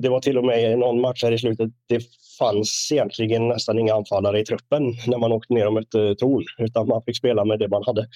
det 0.02 0.10
var 0.10 0.20
till 0.20 0.38
och 0.38 0.46
med 0.46 0.80
någon 0.80 1.02
match 1.02 1.24
här 1.24 1.32
i 1.32 1.38
slutet. 1.38 1.70
Det 1.88 2.04
fanns 2.40 2.90
egentligen 2.92 3.48
nästan 3.48 3.80
inga 3.80 3.94
anfallare 3.94 4.40
i 4.40 4.46
truppen 4.46 4.84
när 5.08 5.18
man 5.18 5.32
åkte 5.32 5.54
ner 5.54 5.68
om 5.68 5.78
ett 5.78 5.96
eh, 5.96 6.14
torn 6.14 6.44
utan 6.58 6.88
man 6.88 7.04
fick 7.04 7.18
spela 7.18 7.46
med 7.46 7.60
det 7.60 7.68
man 7.68 7.84
hade. 7.86 8.08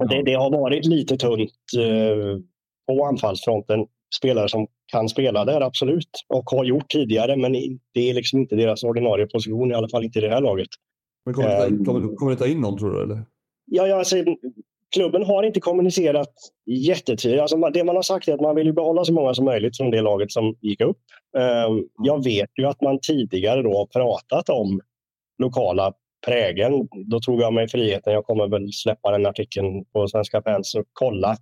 Och 0.00 0.08
det, 0.08 0.22
det 0.22 0.34
har 0.34 0.50
varit 0.50 0.86
lite 0.86 1.16
tunt 1.16 1.52
eh, 1.78 2.38
på 2.86 3.04
anfallsfronten. 3.04 3.86
Spelare 4.18 4.48
som 4.48 4.66
kan 4.92 5.08
spela 5.08 5.44
där, 5.44 5.60
absolut. 5.60 6.10
Och 6.28 6.50
har 6.50 6.64
gjort 6.64 6.88
tidigare, 6.88 7.36
men 7.36 7.52
det 7.94 8.10
är 8.10 8.14
liksom 8.14 8.38
inte 8.38 8.56
deras 8.56 8.84
ordinarie 8.84 9.26
position, 9.26 9.70
i 9.70 9.74
alla 9.74 9.88
fall 9.88 10.04
inte 10.04 10.18
i 10.18 10.22
det 10.22 10.28
här 10.30 10.40
laget. 10.40 10.68
Men 11.24 11.34
kommer, 11.34 11.48
ni 11.48 11.56
ta 11.56 11.66
in, 11.66 11.74
Ehm. 11.74 11.84
kommer, 11.84 12.16
kommer 12.16 12.34
ta 12.34 12.46
in 12.46 12.60
någon 12.60 12.78
tror 12.78 12.92
du? 12.92 13.02
Eller? 13.02 13.24
Ja, 13.66 13.86
ja, 13.86 13.96
alltså, 13.98 14.16
klubben 14.94 15.24
har 15.24 15.42
inte 15.42 15.60
kommunicerat 15.60 16.32
jättetydligt. 16.66 17.40
Alltså, 17.42 17.56
man- 17.56 17.72
det 17.72 17.84
man 17.84 17.96
har 17.96 18.02
sagt 18.02 18.28
är 18.28 18.34
att 18.34 18.40
man 18.40 18.56
vill 18.56 18.66
ju 18.66 18.72
behålla 18.72 19.04
så 19.04 19.12
många 19.12 19.34
som 19.34 19.44
möjligt 19.44 19.76
från 19.76 19.90
det 19.90 20.00
laget 20.00 20.32
som 20.32 20.56
gick 20.60 20.80
upp. 20.80 20.98
Ehm, 21.38 21.84
jag 22.04 22.24
vet 22.24 22.50
ju 22.58 22.66
att 22.66 22.80
man 22.80 22.98
tidigare 23.02 23.62
då 23.62 23.76
har 23.76 23.86
pratat 23.86 24.48
om 24.48 24.80
lokala 25.38 25.92
prägen. 26.26 26.88
Då 27.06 27.20
tog 27.20 27.40
jag 27.40 27.52
mig 27.52 27.68
friheten, 27.68 28.12
jag 28.12 28.24
kommer 28.24 28.48
väl 28.48 28.72
släppa 28.72 29.10
den 29.10 29.26
artikeln 29.26 29.84
på 29.84 30.08
Svenska 30.08 30.42
fans 30.42 30.74
och 30.74 30.84
kolla 30.92 31.36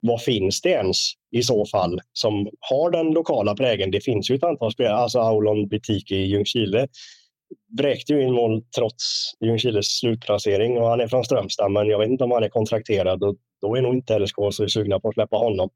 vad 0.00 0.22
finns 0.22 0.60
det 0.60 0.68
ens 0.68 0.96
i 1.32 1.42
så 1.42 1.66
fall 1.66 2.00
som 2.12 2.48
har 2.60 2.90
den 2.90 3.10
lokala 3.10 3.54
prägen? 3.54 3.90
Det 3.90 4.00
finns 4.00 4.30
ju 4.30 4.34
ett 4.34 4.44
antal 4.44 4.72
spelare, 4.72 4.96
alltså 4.96 5.18
Aulon 5.18 5.68
Bitiki 5.68 6.16
i 6.16 6.26
Ljungskile 6.26 6.88
vräkte 7.78 8.12
ju 8.12 8.22
in 8.22 8.32
mål 8.34 8.62
trots 8.76 9.32
Ljungskiles 9.40 9.86
slutplacering 9.98 10.78
och 10.78 10.88
han 10.88 11.00
är 11.00 11.08
från 11.08 11.24
Strömstad 11.24 11.72
men 11.72 11.86
jag 11.88 11.98
vet 11.98 12.08
inte 12.08 12.24
om 12.24 12.30
han 12.30 12.42
är 12.44 12.48
kontrakterad 12.48 13.22
och 13.24 13.36
då 13.60 13.76
är 13.76 13.82
nog 13.82 13.94
inte 13.94 14.18
LSK 14.18 14.36
så 14.50 14.68
sugna 14.68 15.00
på 15.00 15.08
att 15.08 15.14
släppa 15.14 15.36
honom. 15.36 15.70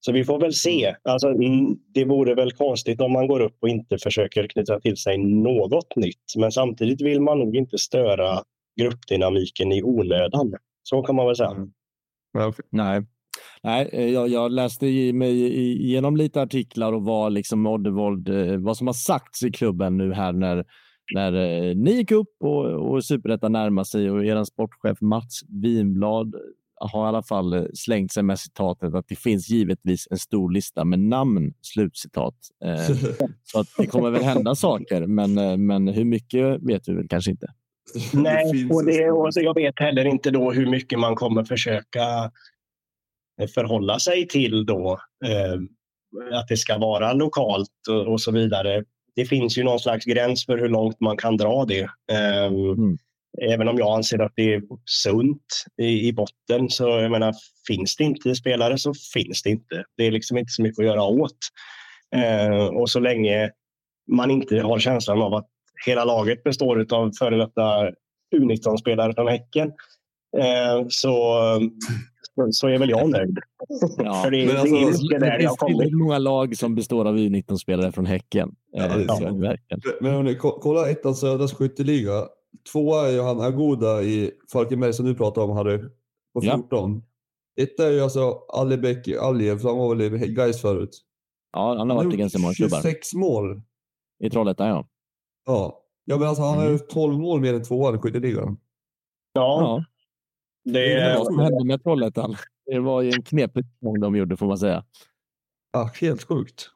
Så 0.00 0.12
vi 0.12 0.24
får 0.24 0.40
väl 0.40 0.52
se. 0.54 0.94
Alltså, 1.04 1.28
mm, 1.28 1.76
det 1.94 2.04
vore 2.04 2.34
väl 2.34 2.52
konstigt 2.52 3.00
om 3.00 3.12
man 3.12 3.26
går 3.28 3.40
upp 3.40 3.56
och 3.62 3.68
inte 3.68 3.98
försöker 3.98 4.46
knyta 4.48 4.80
till 4.80 4.96
sig 4.96 5.18
något 5.18 5.96
nytt. 5.96 6.24
Men 6.38 6.52
samtidigt 6.52 7.00
vill 7.00 7.20
man 7.20 7.38
nog 7.38 7.56
inte 7.56 7.78
störa 7.78 8.42
gruppdynamiken 8.80 9.72
i 9.72 9.82
onödan. 9.82 10.52
Så 10.82 11.02
kan 11.02 11.14
man 11.16 11.26
väl 11.26 11.36
säga. 11.36 11.50
Okej. 12.38 12.64
Nej. 12.70 13.02
Nej, 13.62 13.88
eh, 13.92 14.06
jag, 14.10 14.28
jag 14.28 14.52
läste 14.52 14.86
i- 14.86 15.12
mig 15.12 15.56
igenom 15.82 16.16
lite 16.16 16.42
artiklar 16.42 16.92
och 16.92 17.02
vad 17.04 17.32
liksom 17.32 17.66
Oddevold, 17.66 18.28
eh, 18.28 18.56
vad 18.58 18.76
som 18.76 18.86
har 18.86 18.94
sagts 18.94 19.42
i 19.42 19.50
klubben 19.50 19.96
nu 19.96 20.12
här 20.14 20.32
när, 20.32 20.64
när 21.14 21.32
eh, 21.32 21.76
ni 21.76 21.92
gick 21.92 22.10
upp 22.10 22.36
och, 22.40 22.64
och 22.64 23.04
Superettan 23.04 23.52
närmar 23.52 23.84
sig 23.84 24.10
och 24.10 24.24
er 24.24 24.44
sportchef 24.44 25.00
Mats 25.00 25.40
Winblad 25.48 26.34
har 26.80 27.04
i 27.04 27.08
alla 27.08 27.22
fall 27.22 27.52
eh, 27.52 27.64
slängt 27.74 28.12
sig 28.12 28.22
med 28.22 28.38
citatet 28.38 28.94
att 28.94 29.08
det 29.08 29.16
finns 29.16 29.48
givetvis 29.50 30.08
en 30.10 30.18
stor 30.18 30.50
lista 30.50 30.84
med 30.84 30.98
namn, 30.98 31.54
slutcitat. 31.60 32.34
Eh, 32.64 32.96
så 33.44 33.60
att 33.60 33.66
det 33.78 33.86
kommer 33.86 34.10
väl 34.10 34.22
hända 34.22 34.54
saker, 34.54 35.06
men, 35.06 35.38
eh, 35.38 35.56
men 35.56 35.88
hur 35.88 36.04
mycket 36.04 36.62
vet 36.62 36.88
vi 36.88 36.92
väl 36.92 37.08
kanske 37.08 37.30
inte. 37.30 37.46
Nej, 38.12 38.68
och, 38.70 38.84
det, 38.84 39.10
och 39.10 39.34
så 39.34 39.40
jag 39.40 39.54
vet 39.54 39.78
heller 39.78 40.04
inte 40.04 40.30
då 40.30 40.52
hur 40.52 40.66
mycket 40.66 40.98
man 40.98 41.14
kommer 41.14 41.44
försöka 41.44 42.30
förhålla 43.54 43.98
sig 43.98 44.28
till 44.28 44.66
då. 44.66 45.00
Eh, 45.24 45.60
att 46.32 46.48
det 46.48 46.56
ska 46.56 46.78
vara 46.78 47.12
lokalt 47.12 47.88
och, 47.88 48.12
och 48.12 48.20
så 48.20 48.32
vidare. 48.32 48.84
Det 49.18 49.24
finns 49.24 49.58
ju 49.58 49.64
någon 49.64 49.80
slags 49.80 50.04
gräns 50.04 50.46
för 50.46 50.58
hur 50.58 50.68
långt 50.68 51.00
man 51.00 51.16
kan 51.16 51.36
dra 51.36 51.64
det. 51.64 51.82
Eh, 52.12 52.46
Mm. 52.46 52.98
Även 53.42 53.68
om 53.68 53.78
jag 53.78 53.96
anser 53.96 54.18
att 54.18 54.32
det 54.36 54.54
är 54.54 54.62
sunt 54.84 55.64
i, 55.82 56.08
i 56.08 56.12
botten 56.12 56.70
så 56.70 56.88
jag 56.88 57.10
menar, 57.10 57.34
finns 57.66 57.96
det 57.96 58.04
inte 58.04 58.34
spelare 58.34 58.78
så 58.78 58.94
finns 59.14 59.42
det 59.42 59.50
inte. 59.50 59.84
Det 59.96 60.06
är 60.06 60.10
liksom 60.10 60.38
inte 60.38 60.50
så 60.50 60.62
mycket 60.62 60.78
att 60.78 60.84
göra 60.84 61.02
åt. 61.02 61.38
Eh, 62.16 62.66
och 62.66 62.90
så 62.90 63.00
länge 63.00 63.50
man 64.12 64.30
inte 64.30 64.60
har 64.60 64.78
känslan 64.78 65.22
av 65.22 65.34
att 65.34 65.48
hela 65.86 66.04
laget 66.04 66.44
består 66.44 66.86
av 66.94 67.12
före 67.18 67.36
detta 67.36 67.90
U19-spelare 68.36 69.14
från 69.14 69.28
Häcken 69.28 69.72
eh, 70.38 70.86
så, 70.88 71.38
så 72.52 72.68
är 72.68 72.78
väl 72.78 72.90
jag 72.90 73.10
nöjd. 73.10 73.38
Ja. 73.96 74.12
För 74.24 74.30
det, 74.30 74.46
Men 74.46 74.56
alltså, 74.56 74.74
det 74.74 74.80
är 74.82 74.86
mycket 75.02 75.20
där 75.20 75.38
det 75.38 75.42
jag 75.44 75.56
kommit. 75.58 75.92
många 75.92 76.18
lag 76.18 76.56
som 76.56 76.74
består 76.74 77.04
av 77.08 77.16
U19-spelare 77.18 77.92
från 77.92 78.06
Häcken. 78.06 78.54
Ja, 78.72 78.84
Eh, 78.84 78.94
är 78.96 79.06
sant. 79.06 79.22
verkligen. 79.42 79.80
Men 80.00 80.14
om 80.14 80.24
ni 80.24 80.34
ko- 80.34 80.58
kollar 80.60 80.88
ettan 80.90 81.14
Södras 81.14 81.54
skytteliga. 81.54 82.26
Tvåa 82.72 83.08
är 83.08 83.12
ju 83.12 83.20
han 83.22 83.40
Agoda 83.40 84.02
i 84.02 84.30
Falkenberg 84.52 84.92
som 84.92 85.06
du 85.06 85.14
pratade 85.14 85.46
om 85.46 85.56
Harry. 85.56 85.78
På 85.78 86.40
Ja. 86.44 86.54
14. 86.54 87.02
Etta 87.60 87.86
är 87.86 87.90
ju 87.90 88.00
alltså 88.00 88.38
Alibek 88.48 89.08
Aliev, 89.08 89.58
för 89.58 89.68
han 89.68 89.78
var 89.78 89.94
väl 89.94 90.22
i 90.24 90.34
Gais 90.34 90.60
förut. 90.60 90.90
Ja, 91.52 91.74
han 91.78 91.90
har 91.90 91.96
varit 91.96 92.14
i 92.14 92.16
ganska 92.16 92.38
många 92.38 92.54
klubbar. 92.54 92.76
26 92.82 93.14
mål. 93.14 93.62
I 94.24 94.30
Trollhättan, 94.30 94.68
ja. 94.68 94.88
Ja. 95.46 95.82
Ja 96.04 96.18
men 96.18 96.28
alltså 96.28 96.42
han 96.42 96.58
har 96.58 96.70
ju 96.70 96.78
12 96.78 97.18
mål 97.18 97.40
mer 97.40 97.54
än 97.54 97.62
tvåan 97.64 97.94
i 97.94 97.98
skytteligan. 97.98 98.56
Ja, 99.32 99.60
ja. 99.60 99.84
Det, 100.72 100.80
Det 100.80 101.00
är 101.00 101.18
vad 101.18 101.26
som 101.26 101.38
hände 101.38 101.64
med 101.64 101.82
Trollhättan. 101.82 102.36
Det 102.66 102.78
var 102.78 103.02
ju 103.02 103.10
en 103.10 103.22
knepig 103.22 103.64
säsong 103.64 104.00
de 104.00 104.16
gjorde, 104.16 104.36
får 104.36 104.46
man 104.46 104.58
säga. 104.58 104.84
Ja, 105.72 105.90
helt 106.00 106.22
sjukt. 106.22 106.70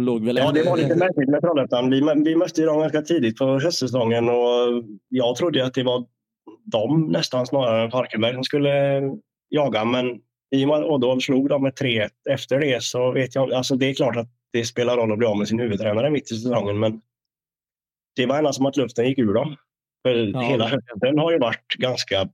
Låg 0.00 0.24
väl 0.24 0.36
Ja, 0.36 0.52
det 0.52 0.62
var 0.62 0.76
lite 0.76 0.96
märkligt 0.96 1.28
med 1.28 1.40
Trollhättan. 1.40 1.90
Vi, 1.90 2.00
vi 2.24 2.36
mötte 2.36 2.60
ju 2.60 2.66
dem 2.66 2.80
ganska 2.80 3.02
tidigt 3.02 3.38
på 3.38 3.44
höstsäsongen 3.44 4.28
och 4.28 4.84
jag 5.08 5.36
trodde 5.36 5.64
att 5.64 5.74
det 5.74 5.82
var 5.82 6.06
de 6.64 7.06
nästan 7.06 7.46
snarare 7.46 7.84
än 7.84 7.90
Falkenberg 7.90 8.34
som 8.34 8.44
skulle 8.44 9.00
jaga. 9.48 9.84
Men 9.84 10.20
i 10.50 10.64
och 10.64 10.68
med 10.68 10.76
att 10.76 10.84
Oddholm 10.84 11.20
slog 11.20 11.48
dem 11.48 11.62
med 11.62 11.72
3-1 11.72 12.08
efter 12.30 12.60
det 12.60 12.82
så 12.82 13.12
vet 13.12 13.34
jag 13.34 13.52
alltså 13.52 13.76
Det 13.76 13.86
är 13.86 13.94
klart 13.94 14.16
att 14.16 14.28
det 14.52 14.64
spelar 14.64 14.96
roll 14.96 15.12
att 15.12 15.18
bli 15.18 15.26
av 15.26 15.38
med 15.38 15.48
sin 15.48 15.60
huvudtränare 15.60 16.10
mitt 16.10 16.32
i 16.32 16.34
säsongen 16.34 16.78
men 16.78 17.00
det 18.16 18.26
var 18.26 18.38
ändå 18.38 18.52
som 18.52 18.66
att 18.66 18.76
luften 18.76 19.08
gick 19.08 19.18
ur 19.18 19.34
dem. 19.34 19.56
För 20.02 20.14
Ja, 20.14 20.40
hela 20.40 20.68
hösten 20.68 21.18
har 21.18 21.32
ju 21.32 21.38
varit 21.38 21.74
ganska 21.78 22.28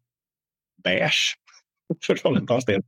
beige 0.85 1.35
för 2.07 2.15
Trollhättans 2.15 2.65
del. 2.65 2.83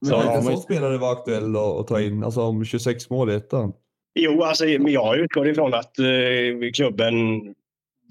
Men 0.00 0.10
Så 0.10 0.20
så, 0.20 0.26
man- 0.26 0.42
sån 0.42 0.56
spelare 0.56 0.98
var 0.98 1.12
aktuell 1.12 1.56
att 1.56 1.62
att 1.62 1.86
ta 1.86 2.00
in, 2.00 2.24
alltså 2.24 2.40
om 2.40 2.64
26 2.64 3.10
mål 3.10 3.30
i 3.30 3.34
ettan. 3.34 3.72
Jo, 4.18 4.42
alltså, 4.42 4.64
men 4.64 4.92
jag 4.92 5.16
utgår 5.18 5.48
ifrån 5.48 5.74
att 5.74 5.98
eh, 5.98 6.70
klubben 6.74 7.14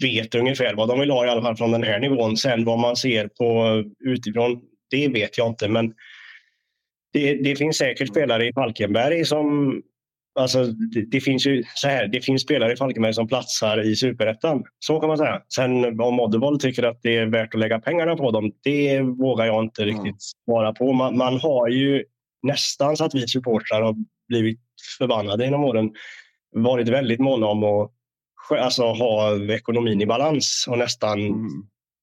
vet 0.02 0.36
ungefär 0.36 0.76
vad 0.76 0.88
de 0.88 1.00
vill 1.00 1.12
ha 1.12 1.26
i 1.26 1.30
alla 1.30 1.42
fall 1.42 1.58
från 1.58 1.72
den 1.72 1.84
här 1.84 2.00
nivån. 2.00 2.38
Sen 2.38 2.66
vad 2.66 2.80
man 2.80 2.96
ser 2.96 3.28
på 3.28 3.84
utifrån, 4.00 4.62
det 4.90 5.08
vet 5.08 5.38
jag 5.38 5.48
inte. 5.48 5.68
Men 5.68 5.94
det, 7.14 7.34
det 7.36 7.56
finns 7.56 7.78
säkert 7.78 8.10
spelare 8.10 8.48
i 8.48 8.54
Falkenberg 8.54 9.26
som 9.26 9.74
Alltså, 10.40 10.64
det, 10.66 11.02
det, 11.02 11.22
finns 11.22 11.48
ju 11.48 11.64
så 11.76 11.88
här, 11.88 12.08
det 12.08 12.22
finns 12.22 12.42
spelare 12.42 12.74
i 12.74 12.76
Falkenberg 12.76 13.14
som 13.14 13.28
platsar 13.28 13.86
i 13.86 13.96
superettan. 13.96 14.64
Så 14.80 15.00
kan 15.00 15.08
man 15.08 15.18
säga. 15.18 15.42
Sen 15.56 16.00
om 16.02 16.20
Oddevall 16.20 16.60
tycker 16.60 16.84
att 16.84 17.00
det 17.02 17.18
är 17.18 17.26
värt 17.26 17.54
att 17.54 17.60
lägga 17.60 17.80
pengarna 17.80 18.16
på 18.16 18.32
dem, 18.32 18.52
det 18.64 19.02
vågar 19.02 19.46
jag 19.46 19.64
inte 19.64 19.86
riktigt 19.86 20.04
mm. 20.04 20.18
svara 20.46 20.74
på. 20.74 20.94
Man, 20.94 21.18
man, 21.18 21.40
har 21.40 21.68
ju 21.68 22.04
nästan 22.44 22.98
så 22.98 23.06
att 23.06 23.16
vi 23.16 23.28
supportrar 23.28 23.82
har 23.82 23.96
blivit 24.28 24.60
förbannade 24.98 25.46
genom 25.46 25.64
åren 25.64 25.92
varit 26.52 26.90
väldigt 26.90 27.20
måna 27.20 27.48
om 27.48 27.64
att 27.64 27.92
alltså, 28.50 28.84
ha 28.84 29.40
ekonomin 29.54 30.02
i 30.02 30.06
balans 30.06 30.66
och 30.70 30.78
nästan 30.78 31.20
mm. 31.20 31.48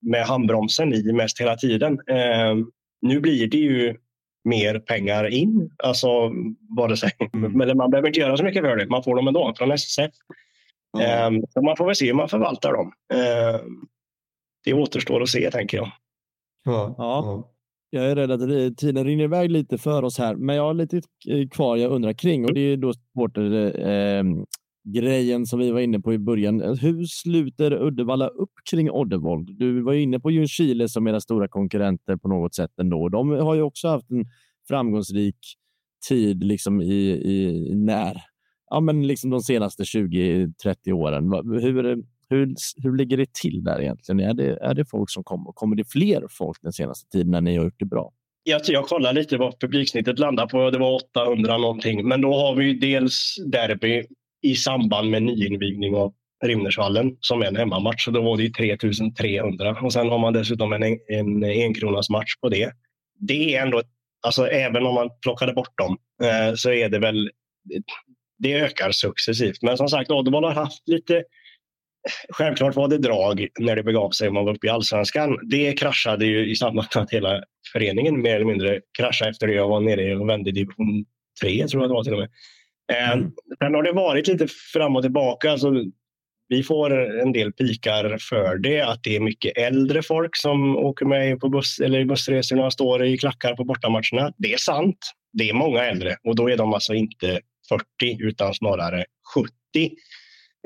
med 0.02 0.26
handbromsen 0.26 0.94
i 0.94 1.12
mest 1.12 1.40
hela 1.40 1.56
tiden. 1.56 1.92
Eh, 1.92 2.54
nu 3.02 3.20
blir 3.20 3.46
det 3.46 3.58
ju 3.58 3.96
mer 4.44 4.78
pengar 4.78 5.28
in. 5.28 5.70
Alltså, 5.84 6.08
vare 6.76 6.96
sig, 6.96 7.10
mm. 7.32 7.52
men 7.52 7.76
man 7.76 7.90
behöver 7.90 8.08
inte 8.08 8.20
göra 8.20 8.36
så 8.36 8.44
mycket 8.44 8.62
för 8.62 8.76
det. 8.76 8.86
Man 8.86 9.02
får 9.02 9.16
dem 9.16 9.28
ändå 9.28 9.54
från 9.56 9.72
SSF. 9.72 10.10
Mm. 10.98 11.34
Eh, 11.34 11.42
så 11.50 11.62
man 11.62 11.76
får 11.76 11.86
väl 11.86 11.96
se 11.96 12.06
hur 12.06 12.14
man 12.14 12.28
förvaltar 12.28 12.72
dem. 12.72 12.92
Eh, 13.14 13.60
det 14.64 14.74
återstår 14.74 15.22
att 15.22 15.28
se, 15.28 15.50
tänker 15.50 15.76
jag. 15.76 15.90
Ja. 16.64 16.94
ja. 16.98 17.48
Jag 17.90 18.04
är 18.04 18.16
rädd 18.16 18.30
att 18.30 18.76
tiden 18.76 19.04
rinner 19.04 19.24
iväg 19.24 19.50
lite 19.50 19.78
för 19.78 20.02
oss 20.02 20.18
här, 20.18 20.34
men 20.34 20.56
jag 20.56 20.62
har 20.62 20.74
lite 20.74 21.00
kvar 21.50 21.76
jag 21.76 21.92
undrar 21.92 22.12
kring 22.12 22.44
och 22.44 22.54
det 22.54 22.60
är 22.60 22.76
då 22.76 22.92
supporter, 22.92 23.80
eh, 23.88 24.24
grejen 24.84 25.46
som 25.46 25.58
vi 25.58 25.70
var 25.70 25.80
inne 25.80 26.00
på 26.00 26.14
i 26.14 26.18
början. 26.18 26.60
Hur 26.60 27.04
sluter 27.04 27.82
Uddevalla 27.82 28.28
upp 28.28 28.52
kring 28.70 28.90
Oddevold? 28.90 29.58
Du 29.58 29.82
var 29.82 29.92
inne 29.92 30.20
på 30.20 30.30
Ljungskile 30.30 30.88
som 30.88 31.06
era 31.06 31.20
stora 31.20 31.48
konkurrenter 31.48 32.16
på 32.16 32.28
något 32.28 32.54
sätt 32.54 32.70
ändå. 32.80 33.08
De 33.08 33.30
har 33.30 33.54
ju 33.54 33.62
också 33.62 33.88
haft 33.88 34.10
en 34.10 34.24
framgångsrik 34.68 35.36
tid 36.08 36.44
liksom 36.44 36.82
i, 36.82 37.10
i 37.10 37.70
när, 37.74 38.16
ja, 38.70 38.80
men 38.80 39.06
liksom 39.06 39.30
de 39.30 39.40
senaste 39.40 39.82
20-30 39.82 40.92
åren. 40.92 41.32
Hur, 41.62 42.02
hur, 42.28 42.54
hur 42.82 42.96
ligger 42.96 43.16
det 43.16 43.32
till 43.32 43.64
där 43.64 43.80
egentligen? 43.80 44.20
Är 44.20 44.34
det, 44.34 44.56
är 44.56 44.74
det 44.74 44.84
folk 44.84 45.10
som 45.10 45.24
kommer? 45.24 45.52
Kommer 45.52 45.76
det 45.76 45.84
fler 45.84 46.26
folk 46.30 46.58
den 46.62 46.72
senaste 46.72 47.10
tiden 47.10 47.30
när 47.30 47.40
ni 47.40 47.56
har 47.56 47.64
gjort 47.64 47.78
det 47.78 47.84
bra? 47.84 48.12
Jag, 48.44 48.60
jag 48.64 48.84
kollade 48.84 49.20
lite 49.20 49.36
vad 49.36 49.60
publiksnittet 49.60 50.18
landar 50.18 50.46
på. 50.46 50.70
Det 50.70 50.78
var 50.78 50.94
800 50.94 51.58
någonting. 51.58 52.08
Men 52.08 52.20
då 52.20 52.34
har 52.34 52.54
vi 52.54 52.74
dels 52.74 53.36
derby 53.46 54.04
i 54.42 54.54
samband 54.54 55.10
med 55.10 55.22
nyinvigning 55.22 55.94
av 55.96 56.14
Rimnersvallen 56.44 57.16
som 57.20 57.42
är 57.42 57.46
en 57.46 57.56
hemmamatch. 57.56 58.04
Så 58.04 58.10
då 58.10 58.22
var 58.22 58.36
det 58.36 58.50
3300 58.50 59.76
och 59.82 59.92
sen 59.92 60.08
har 60.08 60.18
man 60.18 60.32
dessutom 60.32 60.72
en, 60.72 60.82
en 61.08 61.44
enkronas 61.44 62.10
match 62.10 62.36
på 62.40 62.48
det. 62.48 62.72
Det 63.18 63.54
är 63.54 63.62
ändå, 63.62 63.82
alltså 64.26 64.46
även 64.46 64.86
om 64.86 64.94
man 64.94 65.10
plockade 65.22 65.52
bort 65.52 65.78
dem 65.78 65.96
eh, 66.22 66.54
så 66.54 66.70
är 66.70 66.88
det 66.88 66.98
väl, 66.98 67.30
det 68.38 68.52
ökar 68.52 68.90
successivt. 68.90 69.62
Men 69.62 69.76
som 69.76 69.88
sagt, 69.88 70.10
Oddevall 70.10 70.44
har 70.44 70.52
haft 70.52 70.88
lite 70.88 71.24
Självklart 72.28 72.76
var 72.76 72.88
det 72.88 72.98
drag 72.98 73.48
när 73.58 73.76
det 73.76 73.82
begav 73.82 74.10
sig 74.10 74.28
och 74.28 74.34
man 74.34 74.44
var 74.44 74.54
uppe 74.54 74.66
i 74.66 74.70
allsvenskan. 74.70 75.38
Det 75.50 75.72
kraschade 75.72 76.26
ju 76.26 76.50
i 76.50 76.56
samband 76.56 76.88
med 76.94 77.02
att 77.02 77.12
hela 77.12 77.42
föreningen 77.72 78.22
mer 78.22 78.36
eller 78.36 78.44
mindre 78.44 78.80
kraschade 78.98 79.30
efter 79.30 79.46
det 79.46 79.52
jag 79.52 79.68
var 79.68 79.80
nere 79.80 80.16
och 80.16 80.28
vände 80.28 80.50
i 80.50 80.52
division 80.52 81.04
3 81.42 81.68
tror 81.68 81.82
jag 81.82 81.90
det 81.90 81.94
var 81.94 82.04
till 82.04 82.12
och 82.12 82.18
med. 82.18 82.28
Eh, 82.92 83.12
mm. 83.12 83.30
Sen 83.58 83.74
har 83.74 83.82
det 83.82 83.92
varit 83.92 84.28
lite 84.28 84.46
fram 84.72 84.96
och 84.96 85.02
tillbaka. 85.02 85.50
Alltså, 85.50 85.72
vi 86.48 86.62
får 86.62 87.20
en 87.20 87.32
del 87.32 87.52
pikar 87.52 88.18
för 88.20 88.58
det, 88.58 88.80
att 88.80 89.02
det 89.02 89.16
är 89.16 89.20
mycket 89.20 89.58
äldre 89.58 90.02
folk 90.02 90.36
som 90.36 90.76
åker 90.76 91.06
med 91.06 91.40
på 91.40 91.48
buss 91.48 91.80
eller 91.80 92.00
i 92.00 92.04
bussresorna 92.04 92.66
och 92.66 92.72
står 92.72 93.04
i 93.04 93.18
klackar 93.18 93.54
på 93.54 93.64
bortamatcherna. 93.64 94.32
Det 94.38 94.52
är 94.52 94.58
sant. 94.58 94.98
Det 95.32 95.48
är 95.48 95.54
många 95.54 95.84
äldre 95.84 96.16
och 96.24 96.36
då 96.36 96.50
är 96.50 96.56
de 96.56 96.74
alltså 96.74 96.94
inte 96.94 97.40
40 97.68 97.84
utan 98.20 98.54
snarare 98.54 99.04
70. 99.34 99.52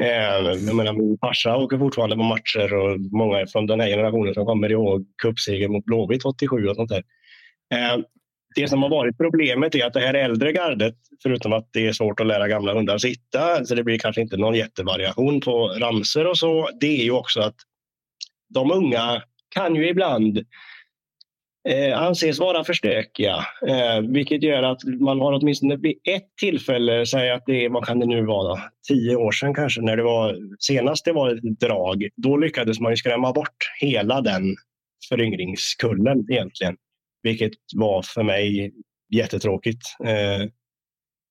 Eh, 0.03 0.66
jag 0.66 0.74
menar, 0.74 0.93
min 0.93 1.18
farsa 1.20 1.57
åker 1.57 1.79
fortfarande 1.79 2.16
på 2.16 2.22
matcher 2.22 2.74
och 2.74 3.01
många 3.01 3.47
från 3.47 3.66
den 3.66 3.81
här 3.81 3.89
generationen 3.89 4.35
som 4.35 4.47
kommer 4.47 4.72
ihåg 4.72 5.07
cupseger 5.22 5.68
mot 5.68 5.85
Blåvitt 5.85 6.24
87 6.24 6.66
och 6.66 6.77
sånt 6.77 6.91
där. 6.91 7.03
Eh, 7.74 7.99
det 8.57 8.69
som 8.69 8.83
har 8.83 8.89
varit 8.89 9.19
problemet 9.19 9.75
är 9.75 9.87
att 9.87 9.93
det 9.93 10.01
här 10.01 10.15
äldre 10.15 10.53
gardet, 10.53 10.95
förutom 11.23 11.53
att 11.53 11.69
det 11.73 11.87
är 11.87 11.93
svårt 11.93 12.21
att 12.21 12.27
lära 12.27 12.49
gamla 12.49 12.75
hundar 12.75 12.99
sitta, 12.99 13.65
så 13.65 13.75
det 13.75 13.85
blir 13.85 13.99
kanske 13.99 14.21
inte 14.21 14.37
någon 14.37 14.55
jättevariation 14.55 15.41
på 15.41 15.69
ramser 15.69 16.27
och 16.27 16.39
så, 16.39 16.69
det 16.81 17.01
är 17.01 17.05
ju 17.05 17.11
också 17.11 17.41
att 17.41 17.55
de 18.55 18.73
unga 18.73 19.23
kan 19.55 19.75
ju 19.75 19.89
ibland 19.89 20.39
eh, 21.69 22.03
anses 22.03 22.39
vara 22.39 22.65
för 22.65 22.73
stökiga, 22.73 23.37
eh, 23.69 24.01
vilket 24.01 24.43
gör 24.43 24.63
att 24.63 24.85
man 24.85 25.21
har 25.21 25.33
åtminstone 25.33 25.77
vid 25.77 25.97
ett 26.09 26.37
tillfälle, 26.41 27.07
säg 27.07 27.31
att 27.31 27.43
det 27.47 27.65
är, 27.65 27.69
vad 27.69 27.87
kan 27.87 28.01
det 28.01 28.07
nu 28.07 28.27
vara, 28.27 28.61
tio 28.89 29.17
år 29.17 29.33
sedan 29.33 29.55
kanske, 29.55 29.81
när 29.81 29.97
det 29.97 30.03
var 30.03 30.37
senast 30.59 31.05
det 31.05 31.13
var 31.13 31.31
ett 31.31 31.61
drag, 31.61 32.09
då 32.17 32.37
lyckades 32.37 32.81
man 32.81 32.93
ju 32.93 32.97
skrämma 32.97 33.33
bort 33.33 33.57
hela 33.81 34.21
den 34.21 34.57
föryngringskullen 35.09 36.27
egentligen. 36.31 36.77
Vilket 37.27 37.53
var 37.77 38.03
för 38.03 38.22
mig 38.22 38.72
jättetråkigt. 39.14 39.83
Eh, 40.05 40.49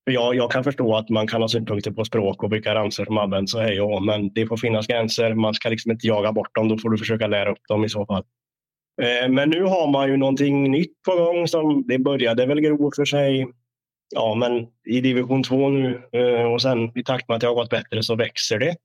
jag, 0.04 0.36
jag, 0.36 0.52
kan 0.52 0.64
förstå 0.64 0.96
att 0.96 1.10
man 1.10 1.28
kan 1.28 1.42
ha 1.42 1.48
synpunkter 1.48 1.92
på 1.92 2.06
språk 2.06 2.44
och 2.44 2.54
vilka 2.54 2.76
ramsor 2.76 3.06
som 3.06 3.18
används 3.18 3.56
och 3.56 3.62
hej 3.62 3.82
och 3.82 4.04
men 4.04 4.34
det 4.34 4.48
får 4.48 4.58
finnas 4.58 4.88
gränser. 4.88 5.34
Man 5.34 5.54
ska 5.54 5.70
liksom 5.70 5.92
inte 5.92 6.08
jaga 6.08 6.32
bort 6.32 6.56
dem. 6.56 6.68
Då 6.68 6.78
får 6.78 6.90
du 6.90 6.98
försöka 6.98 7.28
lära 7.28 7.52
upp 7.52 7.68
dem 7.68 7.86
i 7.86 7.90
så 7.90 8.06
fall. 8.06 8.24
Eh, 9.02 9.30
men 9.30 9.50
nu 9.50 9.64
har 9.64 9.92
man 9.92 10.10
ju 10.10 10.18
någonting 10.18 10.72
nytt 10.72 11.02
på 11.06 11.16
gång. 11.16 11.48
Som, 11.48 11.84
det 11.88 12.00
började 12.00 12.46
väl 12.46 12.62
gro 12.62 12.92
för 12.96 13.06
sig 13.06 13.48
ja, 14.16 14.36
men 14.36 14.68
i 14.96 15.02
division 15.02 15.44
2 15.44 15.70
nu 15.70 16.02
eh, 16.14 16.54
och 16.54 16.62
sen 16.62 16.98
i 16.98 17.04
takt 17.04 17.28
med 17.28 17.36
att 17.36 17.42
det 17.42 17.48
har 17.48 17.56
gått 17.56 17.70
bättre 17.70 18.04
så 18.04 18.16
växer 18.16 18.60
det. 18.60 18.76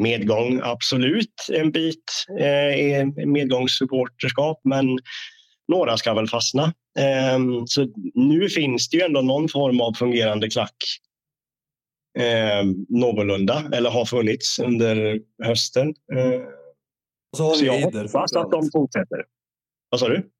Medgång, 0.00 0.60
absolut 0.62 1.34
en 1.52 1.70
bit 1.70 2.04
eh, 2.40 3.26
medgångssupporterskap, 3.26 4.60
men 4.64 4.98
några 5.70 5.96
ska 5.96 6.14
väl 6.14 6.28
fastna. 6.28 6.72
Ehm, 6.98 7.66
så 7.66 7.86
nu 8.14 8.48
finns 8.48 8.88
det 8.88 8.96
ju 8.96 9.02
ändå 9.02 9.20
någon 9.20 9.48
form 9.48 9.80
av 9.80 9.92
fungerande 9.92 10.50
klack 10.50 10.76
ehm, 12.18 12.86
någorlunda, 12.88 13.64
eller 13.72 13.90
har 13.90 14.04
funnits 14.04 14.58
under 14.58 15.20
hösten. 15.44 15.88
Ehm, 15.88 16.42
så, 17.36 17.44
har 17.44 17.54
så 17.54 17.64
jag 17.64 17.80
hoppas 17.80 18.36
att 18.36 18.50
de 18.50 18.70
fortsätter. 18.72 19.24
Vad 19.90 20.00
sa 20.00 20.08
du? 20.08 20.30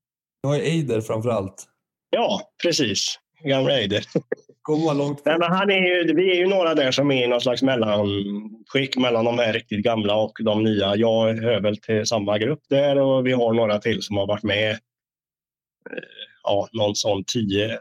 Du 0.43 0.49
har 0.49 0.57
Eider 0.57 1.01
framför 1.01 1.31
allt. 1.31 1.67
Ja, 2.11 2.41
precis. 2.63 3.19
Gamla 3.45 3.73
Eider. 3.73 4.05
Långt. 4.95 5.23
Nej, 5.25 5.39
men 5.39 5.53
han 5.53 5.71
är 5.71 5.79
ju, 5.81 6.15
vi 6.15 6.31
är 6.31 6.35
ju 6.35 6.47
några 6.47 6.75
där 6.75 6.91
som 6.91 7.11
är 7.11 7.25
i 7.25 7.27
någon 7.27 7.41
slags 7.41 7.63
mellanskick 7.63 8.97
mellan 8.97 9.25
de 9.25 9.39
här 9.39 9.53
riktigt 9.53 9.85
gamla 9.85 10.15
och 10.15 10.39
de 10.45 10.63
nya. 10.63 10.97
Jag 10.97 11.35
hör 11.35 11.61
väl 11.61 11.77
till 11.77 12.07
samma 12.07 12.39
grupp 12.39 12.61
där 12.69 12.99
och 12.99 13.27
vi 13.27 13.33
har 13.33 13.55
några 13.55 13.79
till 13.79 14.03
som 14.03 14.17
har 14.17 14.27
varit 14.27 14.43
med 14.43 14.79
ja, 16.43 16.69
någon 16.73 16.97
sån 16.97 17.25
10-15 17.25 17.79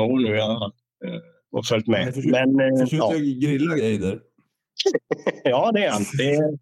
år 0.00 0.20
nu 0.20 0.36
jag, 0.36 0.62
eh, 0.62 1.20
och 1.52 1.66
följt 1.66 1.86
med. 1.86 2.14
Försöker, 2.14 2.46
Men, 2.46 2.60
eh, 2.60 2.84
försöker 2.84 3.04
ja. 3.04 3.48
grilla 3.48 3.76
grejer? 3.76 4.20
ja, 5.44 5.70
det 5.74 5.84
är 5.84 5.90
han. 5.90 6.02
Det 6.18 6.34
är 6.34 6.58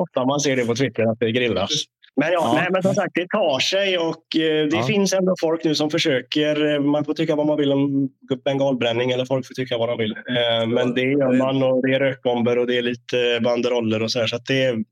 ofta 0.00 0.26
man 0.26 0.40
ser 0.40 0.56
det 0.56 0.66
på 0.66 0.74
Twitter 0.74 1.02
att 1.02 1.20
det 1.20 1.32
grillas. 1.32 1.70
Men, 2.16 2.32
ja, 2.32 2.40
ja. 2.42 2.52
Nej, 2.54 2.68
men 2.72 2.82
som 2.82 2.94
sagt, 2.94 3.14
det 3.14 3.28
tar 3.28 3.58
sig 3.58 3.98
och 3.98 4.36
eh, 4.36 4.66
det 4.66 4.76
ja. 4.76 4.86
finns 4.86 5.12
ändå 5.12 5.34
folk 5.40 5.64
nu 5.64 5.74
som 5.74 5.90
försöker. 5.90 6.78
Man 6.78 7.04
får 7.04 7.14
tycka 7.14 7.36
vad 7.36 7.46
man 7.46 7.56
vill 7.56 7.72
om 7.72 8.08
bengalbränning 8.44 9.10
eller 9.10 9.24
folk 9.24 9.46
får 9.46 9.54
tycka 9.54 9.78
vad 9.78 9.88
de 9.88 9.98
vill. 9.98 10.12
Eh, 10.12 10.66
men 10.68 10.94
det 10.94 11.02
gör 11.02 11.32
man 11.32 11.62
och 11.62 11.86
det 11.86 11.94
är 11.94 12.00
rökbomber 12.00 12.58
och 12.58 12.66
det 12.66 12.78
är 12.78 12.82
lite 12.82 13.40
banderoller 13.44 14.02
och 14.02 14.10
så 14.12 14.18
här. 14.18 14.26
Så 14.26 14.38
det, 14.48 14.84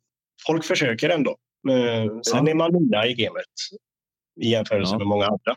folk 0.47 0.65
försöker 0.65 1.09
ändå. 1.09 1.37
Eh, 1.71 2.13
sen 2.33 2.49
är 2.49 2.55
man 2.55 2.73
nya 2.73 3.07
i 3.07 3.15
gamet 3.15 3.45
i 4.41 4.51
jämförelse 4.51 4.95
ja. 4.95 4.99
med 4.99 5.07
många 5.07 5.25
andra. 5.25 5.57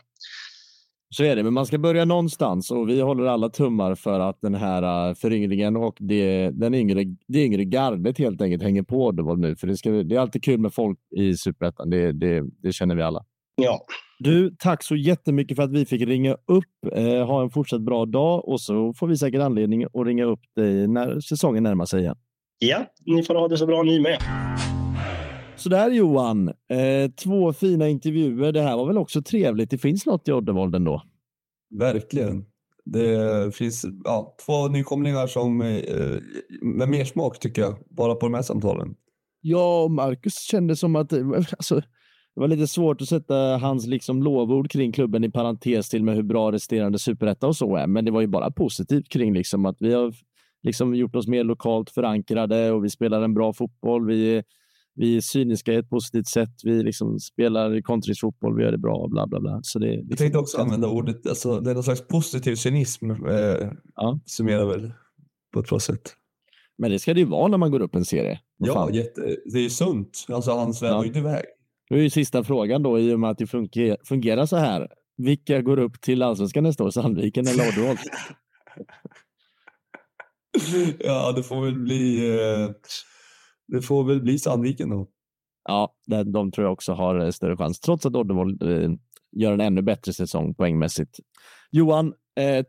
Så 1.08 1.24
är 1.24 1.36
det, 1.36 1.42
men 1.42 1.52
man 1.52 1.66
ska 1.66 1.78
börja 1.78 2.04
någonstans 2.04 2.70
och 2.70 2.88
vi 2.88 3.00
håller 3.00 3.24
alla 3.24 3.48
tummar 3.48 3.94
för 3.94 4.20
att 4.20 4.40
den 4.40 4.54
här 4.54 5.08
äh, 5.08 5.14
föryngringen 5.14 5.76
och 5.76 5.96
det, 6.00 6.50
den 6.50 6.74
yngre, 6.74 7.04
det 7.28 7.44
yngre 7.44 7.64
gardet 7.64 8.18
helt 8.18 8.42
enkelt 8.42 8.62
hänger 8.62 8.82
på 8.82 9.06
Oddevall 9.06 9.38
nu. 9.38 9.56
För 9.56 9.66
det, 9.66 9.76
ska, 9.76 9.90
det 9.90 10.16
är 10.16 10.20
alltid 10.20 10.44
kul 10.44 10.60
med 10.60 10.74
folk 10.74 10.98
i 11.16 11.34
Superettan, 11.34 11.90
det, 11.90 12.12
det, 12.12 12.44
det 12.62 12.72
känner 12.72 12.94
vi 12.94 13.02
alla. 13.02 13.24
Ja. 13.56 13.86
Du, 14.18 14.56
tack 14.58 14.82
så 14.82 14.96
jättemycket 14.96 15.56
för 15.56 15.62
att 15.62 15.72
vi 15.72 15.86
fick 15.86 16.02
ringa 16.02 16.32
upp. 16.32 16.92
Eh, 16.92 17.26
ha 17.26 17.42
en 17.42 17.50
fortsatt 17.50 17.80
bra 17.80 18.06
dag 18.06 18.48
och 18.48 18.60
så 18.60 18.94
får 18.94 19.06
vi 19.06 19.16
säkert 19.16 19.40
anledning 19.40 19.84
att 19.84 20.06
ringa 20.06 20.24
upp 20.24 20.40
dig 20.56 20.88
när 20.88 21.20
säsongen 21.20 21.62
närmar 21.62 21.84
sig 21.84 22.00
igen. 22.00 22.16
Ja, 22.58 22.78
ni 23.06 23.22
får 23.22 23.34
ha 23.34 23.48
det 23.48 23.56
så 23.56 23.66
bra 23.66 23.82
ni 23.82 24.00
med. 24.00 24.18
Sådär 25.66 25.90
Johan, 25.90 26.48
eh, 26.48 27.10
två 27.16 27.52
fina 27.52 27.88
intervjuer. 27.88 28.52
Det 28.52 28.62
här 28.62 28.76
var 28.76 28.86
väl 28.86 28.98
också 28.98 29.22
trevligt. 29.22 29.70
Det 29.70 29.78
finns 29.78 30.06
något 30.06 30.28
i 30.28 30.32
Oddevold 30.32 30.74
ändå? 30.74 31.02
Verkligen. 31.78 32.44
Det 32.84 33.54
finns 33.54 33.86
ja, 34.04 34.36
två 34.46 34.68
nykomlingar 34.68 35.26
som 35.26 35.60
eh, 35.60 35.78
med 36.62 36.88
mer 36.88 37.04
smak 37.04 37.38
tycker 37.38 37.62
jag, 37.62 37.76
bara 37.90 38.14
på 38.14 38.26
de 38.26 38.34
här 38.34 38.42
samtalen. 38.42 38.94
Ja, 39.40 39.88
Marcus 39.88 40.34
kände 40.34 40.76
som 40.76 40.96
att 40.96 41.12
alltså, 41.12 41.74
det 42.34 42.40
var 42.40 42.48
lite 42.48 42.66
svårt 42.66 43.02
att 43.02 43.08
sätta 43.08 43.34
hans 43.56 43.86
liksom 43.86 44.22
lovord 44.22 44.70
kring 44.70 44.92
klubben 44.92 45.24
i 45.24 45.30
parentes 45.30 45.88
till 45.88 46.04
med 46.04 46.14
hur 46.14 46.22
bra 46.22 46.52
resterande 46.52 46.98
superetta 46.98 47.46
och 47.46 47.56
så 47.56 47.76
är. 47.76 47.86
Men 47.86 48.04
det 48.04 48.10
var 48.10 48.20
ju 48.20 48.26
bara 48.26 48.50
positivt 48.50 49.08
kring 49.08 49.34
liksom 49.34 49.66
att 49.66 49.76
vi 49.80 49.92
har 49.92 50.14
liksom 50.62 50.94
gjort 50.94 51.16
oss 51.16 51.26
mer 51.28 51.44
lokalt 51.44 51.90
förankrade 51.90 52.72
och 52.72 52.84
vi 52.84 52.90
spelar 52.90 53.22
en 53.22 53.34
bra 53.34 53.52
fotboll. 53.52 54.06
Vi, 54.06 54.42
vi 54.96 55.16
är 55.16 55.20
cyniska 55.20 55.72
i 55.72 55.76
ett 55.76 55.90
positivt 55.90 56.28
sätt. 56.28 56.50
Vi 56.64 56.82
liksom 56.82 57.18
spelar 57.20 57.80
kontringsfotboll, 57.80 58.56
vi 58.56 58.62
gör 58.62 58.72
det 58.72 58.78
bra, 58.78 59.08
bla 59.08 59.26
bla 59.26 59.40
bla. 59.40 59.60
Så 59.62 59.78
det, 59.78 59.86
liksom, 59.86 60.06
jag 60.10 60.18
tänkte 60.18 60.38
också 60.38 60.58
använda 60.58 60.88
ordet, 60.88 61.26
alltså, 61.26 61.60
det 61.60 61.70
är 61.70 61.74
någon 61.74 61.82
slags 61.82 62.08
positiv 62.08 62.54
cynism, 62.54 63.10
eh, 63.10 63.70
ja. 63.94 64.20
summerar 64.26 64.66
väl 64.66 64.92
på 65.52 65.60
ett 65.60 65.68
bra 65.68 65.80
sätt. 65.80 66.14
Men 66.78 66.90
det 66.90 66.98
ska 66.98 67.14
det 67.14 67.20
ju 67.20 67.26
vara 67.26 67.48
när 67.48 67.58
man 67.58 67.70
går 67.70 67.80
upp 67.80 67.94
en 67.94 68.04
serie. 68.04 68.40
Ja, 68.58 68.90
jätte, 68.92 69.36
det 69.44 69.58
är 69.58 69.62
ju 69.62 69.70
sunt. 69.70 70.26
Alltså, 70.28 70.52
han 70.52 70.74
svävar 70.74 71.02
ju 71.02 71.06
inte 71.06 71.18
iväg. 71.18 71.44
Nu 71.90 71.98
är 71.98 72.02
ju 72.02 72.10
sista 72.10 72.44
frågan 72.44 72.82
då, 72.82 72.98
i 72.98 73.14
och 73.14 73.20
med 73.20 73.30
att 73.30 73.38
det 73.38 73.46
fungerar, 73.46 73.98
fungerar 74.04 74.46
så 74.46 74.56
här. 74.56 74.88
Vilka 75.16 75.62
går 75.62 75.78
upp 75.78 76.00
till 76.00 76.22
allsvenskan 76.22 76.62
nästa 76.62 76.84
år? 76.84 76.90
Sandviken 76.90 77.46
eller 77.46 77.68
Oddevold? 77.68 77.98
ja, 80.98 81.32
det 81.32 81.42
får 81.42 81.64
väl 81.64 81.74
bli, 81.74 82.30
eh, 82.40 82.70
det 83.68 83.82
får 83.82 84.04
väl 84.04 84.22
bli 84.22 84.38
Sandviken 84.38 84.90
då. 84.90 85.08
Ja, 85.68 85.94
de 86.26 86.52
tror 86.52 86.64
jag 86.64 86.72
också 86.72 86.92
har 86.92 87.18
eh, 87.18 87.30
större 87.30 87.56
chans, 87.56 87.80
trots 87.80 88.06
att 88.06 88.16
Oddevold 88.16 88.62
eh, 88.62 88.90
gör 89.32 89.52
en 89.52 89.60
ännu 89.60 89.82
bättre 89.82 90.12
säsong 90.12 90.54
poängmässigt. 90.54 91.20
Johan, 91.70 92.12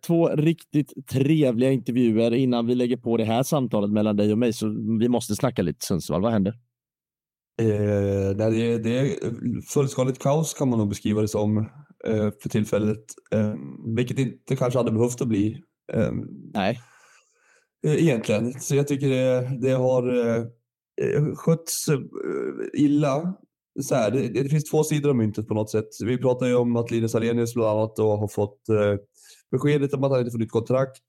två 0.07 0.29
riktigt 0.29 1.07
trevliga 1.09 1.71
intervjuer 1.71 2.33
innan 2.33 2.67
vi 2.67 2.75
lägger 2.75 2.97
på 2.97 3.17
det 3.17 3.23
här 3.23 3.43
samtalet 3.43 3.91
mellan 3.91 4.15
dig 4.15 4.31
och 4.31 4.37
mig, 4.37 4.53
så 4.53 4.67
vi 4.99 5.09
måste 5.09 5.35
snacka 5.35 5.61
lite 5.61 5.85
Sundsvall. 5.85 6.21
Vad 6.21 6.31
händer? 6.31 6.53
Eh, 7.61 8.35
det, 8.35 8.43
är, 8.43 8.79
det 8.79 8.99
är 8.99 9.61
fullskaligt 9.61 10.19
kaos 10.19 10.53
kan 10.53 10.69
man 10.69 10.79
nog 10.79 10.89
beskriva 10.89 11.21
det 11.21 11.27
som 11.27 11.57
eh, 12.07 12.29
för 12.41 12.49
tillfället, 12.49 13.03
eh, 13.31 13.53
vilket 13.95 14.19
inte 14.19 14.55
kanske 14.55 14.79
hade 14.79 14.91
behövt 14.91 15.21
att 15.21 15.27
bli. 15.27 15.61
Eh, 15.93 16.11
Nej. 16.53 16.79
Eh, 17.87 18.03
egentligen. 18.03 18.59
Så 18.59 18.75
jag 18.75 18.87
tycker 18.87 19.09
det, 19.09 19.57
det 19.61 19.71
har 19.71 20.27
eh, 20.27 20.43
Eh, 21.01 21.35
skötts 21.35 21.87
eh, 21.87 21.99
illa. 22.73 23.33
Så 23.81 23.95
här, 23.95 24.11
det, 24.11 24.27
det, 24.27 24.49
finns 24.49 24.63
två 24.63 24.83
sidor 24.83 25.09
av 25.09 25.15
myntet 25.15 25.47
på 25.47 25.53
något 25.53 25.71
sätt. 25.71 25.87
Vi 26.03 26.17
pratar 26.17 26.45
ju 26.45 26.55
om 26.55 26.75
att 26.75 26.91
Linus 26.91 27.15
Alenius 27.15 27.53
bland 27.53 27.69
annat 27.69 27.95
då 27.95 28.15
har 28.15 28.27
fått 28.27 28.69
eh, 28.69 28.95
beskedet 29.51 29.93
om 29.93 30.03
att 30.03 30.11
han 30.11 30.19
inte 30.19 30.31
får 30.31 30.39
nytt 30.39 30.51
kontrakt. 30.51 31.03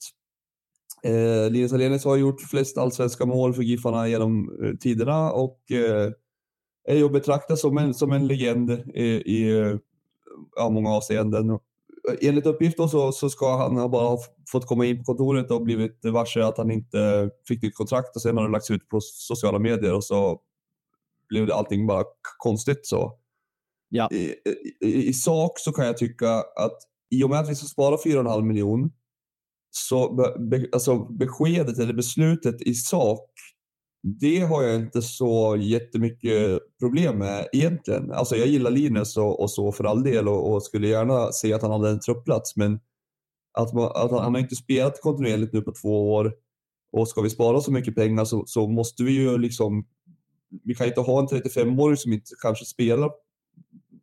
Eh, 1.02 1.50
Linus 1.50 1.72
Alenius 1.72 2.04
har 2.04 2.16
gjort 2.16 2.40
flest 2.40 2.78
allsvenska 2.78 3.26
mål 3.26 3.54
för 3.54 3.62
Giffarna 3.62 4.08
genom 4.08 4.60
eh, 4.64 4.74
tiderna 4.74 5.32
och 5.32 5.72
eh, 5.72 6.12
är 6.88 6.94
ju 6.94 7.04
att 7.04 7.12
betrakta 7.12 7.56
som 7.56 7.78
en, 7.78 7.94
som 7.94 8.12
en 8.12 8.26
legend 8.26 8.70
i, 8.94 9.04
i 9.04 9.58
eh, 9.60 9.76
ja, 10.56 10.70
många 10.70 10.90
avseenden 10.90 11.58
enligt 12.20 12.46
uppgift 12.46 12.76
så, 12.76 13.12
så 13.12 13.30
ska 13.30 13.56
han 13.56 13.76
ha 13.76 13.88
bara 13.88 14.18
fått 14.52 14.66
komma 14.66 14.86
in 14.86 14.98
på 14.98 15.04
kontoret 15.04 15.50
och 15.50 15.62
blivit 15.62 16.04
varse 16.04 16.44
att 16.44 16.58
han 16.58 16.70
inte 16.70 17.30
fick 17.48 17.62
nytt 17.62 17.74
kontrakt 17.74 18.16
och 18.16 18.22
sen 18.22 18.36
har 18.36 18.44
det 18.44 18.52
lagts 18.52 18.70
ut 18.70 18.88
på 18.88 19.00
sociala 19.00 19.58
medier 19.58 19.94
och 19.94 20.04
så 20.04 20.40
blev 21.28 21.46
det 21.46 21.54
allting 21.54 21.86
bara 21.86 22.04
konstigt 22.38 22.86
så. 22.86 23.18
Ja. 23.88 24.08
I, 24.12 24.34
i, 24.80 25.08
I, 25.08 25.12
sak 25.12 25.52
så 25.58 25.72
kan 25.72 25.86
jag 25.86 25.96
tycka 25.96 26.30
att 26.34 26.78
i 27.10 27.24
och 27.24 27.30
med 27.30 27.40
att 27.40 27.50
vi 27.50 27.54
ska 27.54 27.66
spara 27.66 27.96
4,5 27.96 28.42
miljon 28.42 28.92
så 29.70 30.14
be, 30.50 30.66
alltså 30.72 30.98
beskedet 30.98 31.78
eller 31.78 31.94
beslutet 31.94 32.62
i 32.62 32.74
sak 32.74 33.30
det 34.02 34.40
har 34.40 34.62
jag 34.62 34.76
inte 34.76 35.02
så 35.02 35.56
jättemycket 35.60 36.60
problem 36.80 37.18
med 37.18 37.48
egentligen. 37.52 38.12
Alltså 38.12 38.36
jag 38.36 38.48
gillar 38.48 38.70
Linus 38.70 39.16
och, 39.16 39.40
och 39.40 39.50
så 39.50 39.72
för 39.72 39.84
all 39.84 40.02
del 40.02 40.28
och, 40.28 40.52
och, 40.52 40.62
skulle 40.62 40.88
gärna 40.88 41.32
se 41.32 41.52
att 41.52 41.62
han 41.62 41.70
hade 41.70 41.90
en 41.90 42.00
truppplats. 42.00 42.56
Men 42.56 42.80
att, 43.58 43.72
man, 43.72 43.84
att 43.84 44.10
han, 44.10 44.20
han, 44.20 44.34
har 44.34 44.40
inte 44.40 44.56
spelat 44.56 45.00
kontinuerligt 45.00 45.52
nu 45.52 45.60
på 45.60 45.72
två 45.82 46.12
år 46.12 46.32
och 46.92 47.08
ska 47.08 47.20
vi 47.20 47.30
spara 47.30 47.60
så 47.60 47.72
mycket 47.72 47.94
pengar 47.94 48.24
så, 48.24 48.44
så 48.46 48.68
måste 48.68 49.04
vi 49.04 49.12
ju 49.12 49.38
liksom. 49.38 49.86
Vi 50.64 50.74
kan 50.74 50.86
inte 50.86 51.00
ha 51.00 51.20
en 51.20 51.26
35-åring 51.26 51.96
som 51.96 52.12
inte 52.12 52.30
kanske 52.42 52.64
spelar 52.64 53.10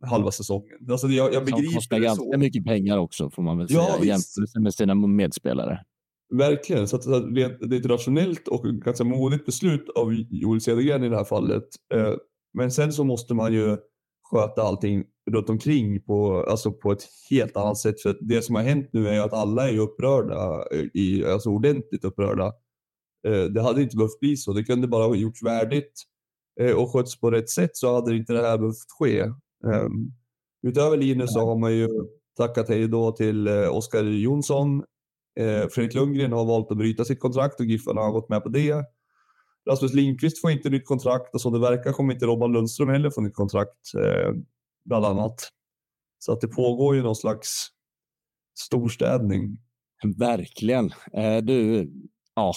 halva 0.01 0.31
säsongen. 0.31 0.91
Alltså 0.91 1.07
jag, 1.07 1.33
jag 1.33 1.45
begriper 1.45 1.63
som 1.63 1.73
kostar 1.73 1.99
ganska 1.99 2.37
mycket 2.37 2.65
pengar 2.65 2.97
också 2.97 3.29
får 3.29 3.43
man 3.43 3.57
väl 3.57 3.67
säga 3.67 3.79
ja, 3.79 4.03
i 4.03 4.07
jämförelse 4.07 4.59
med 4.59 4.73
sina 4.73 4.95
medspelare. 4.95 5.85
Verkligen, 6.33 6.87
så, 6.87 6.95
att, 6.95 7.35
det 7.35 7.41
är 7.41 7.73
ett 7.73 7.85
rationellt 7.85 8.47
och 8.47 8.65
ganska 8.65 9.03
modigt 9.03 9.45
beslut 9.45 9.89
av 9.89 10.13
Joel 10.13 10.61
Cedergren 10.61 11.03
i 11.03 11.09
det 11.09 11.17
här 11.17 11.23
fallet. 11.23 11.63
Eh, 11.93 12.13
men 12.53 12.71
sen 12.71 12.93
så 12.93 13.03
måste 13.03 13.33
man 13.33 13.53
ju 13.53 13.77
sköta 14.31 14.61
allting 14.61 15.03
runt 15.31 15.49
omkring 15.49 16.01
på, 16.01 16.45
alltså 16.49 16.71
på 16.71 16.91
ett 16.91 17.03
helt 17.29 17.57
annat 17.57 17.77
sätt. 17.77 18.01
För 18.01 18.17
det 18.21 18.41
som 18.41 18.55
har 18.55 18.63
hänt 18.63 18.89
nu 18.93 19.07
är 19.07 19.19
att 19.21 19.33
alla 19.33 19.69
är 19.69 19.77
upprörda, 19.77 20.63
i, 20.93 21.25
alltså 21.25 21.49
ordentligt 21.49 22.05
upprörda. 22.05 22.53
Eh, 23.27 23.43
det 23.43 23.61
hade 23.61 23.81
inte 23.81 23.97
behövt 23.97 24.19
bli 24.19 24.37
så. 24.37 24.53
Det 24.53 24.63
kunde 24.63 24.87
bara 24.87 25.07
ha 25.07 25.15
gjorts 25.15 25.43
värdigt 25.43 26.03
eh, 26.61 26.75
och 26.75 26.91
skötts 26.91 27.19
på 27.19 27.31
rätt 27.31 27.49
sätt 27.49 27.71
så 27.73 27.95
hade 27.95 28.15
inte 28.15 28.33
det 28.33 28.41
här 28.41 28.57
behövt 28.57 28.91
ske. 28.99 29.19
Ehm, 29.73 30.11
utöver 30.67 30.97
Linus 30.97 31.33
så 31.33 31.39
har 31.39 31.55
man 31.55 31.75
ju 31.75 31.89
tackat 32.37 32.69
hej 32.69 32.87
då 32.87 33.11
till 33.11 33.47
Oskar 33.47 34.03
Jonsson 34.03 34.83
Eh, 35.39 35.67
Fredrik 35.67 35.93
Lundgren 35.93 36.31
har 36.31 36.45
valt 36.45 36.71
att 36.71 36.77
bryta 36.77 37.05
sitt 37.05 37.19
kontrakt 37.19 37.59
och 37.59 37.65
Giffarna 37.65 38.01
har 38.01 38.11
gått 38.11 38.29
med 38.29 38.43
på 38.43 38.49
det. 38.49 38.85
Rasmus 39.69 39.93
Lindqvist 39.93 40.41
får 40.41 40.51
inte 40.51 40.69
nytt 40.69 40.85
kontrakt 40.85 41.35
och 41.35 41.41
som 41.41 41.53
det 41.53 41.59
verkar 41.59 41.91
kommer 41.91 42.13
inte 42.13 42.25
Robban 42.25 42.53
Lundström 42.53 42.89
heller 42.89 43.09
få 43.09 43.21
nytt 43.21 43.35
kontrakt, 43.35 43.93
eh, 43.95 44.33
bland 44.85 45.05
annat. 45.05 45.49
Så 46.19 46.31
att 46.31 46.41
det 46.41 46.47
pågår 46.47 46.95
ju 46.95 47.01
någon 47.01 47.15
slags 47.15 47.67
storstädning. 48.59 49.57
Verkligen. 50.17 50.91
Eh, 51.13 51.37
du, 51.37 51.89
ja, 52.35 52.53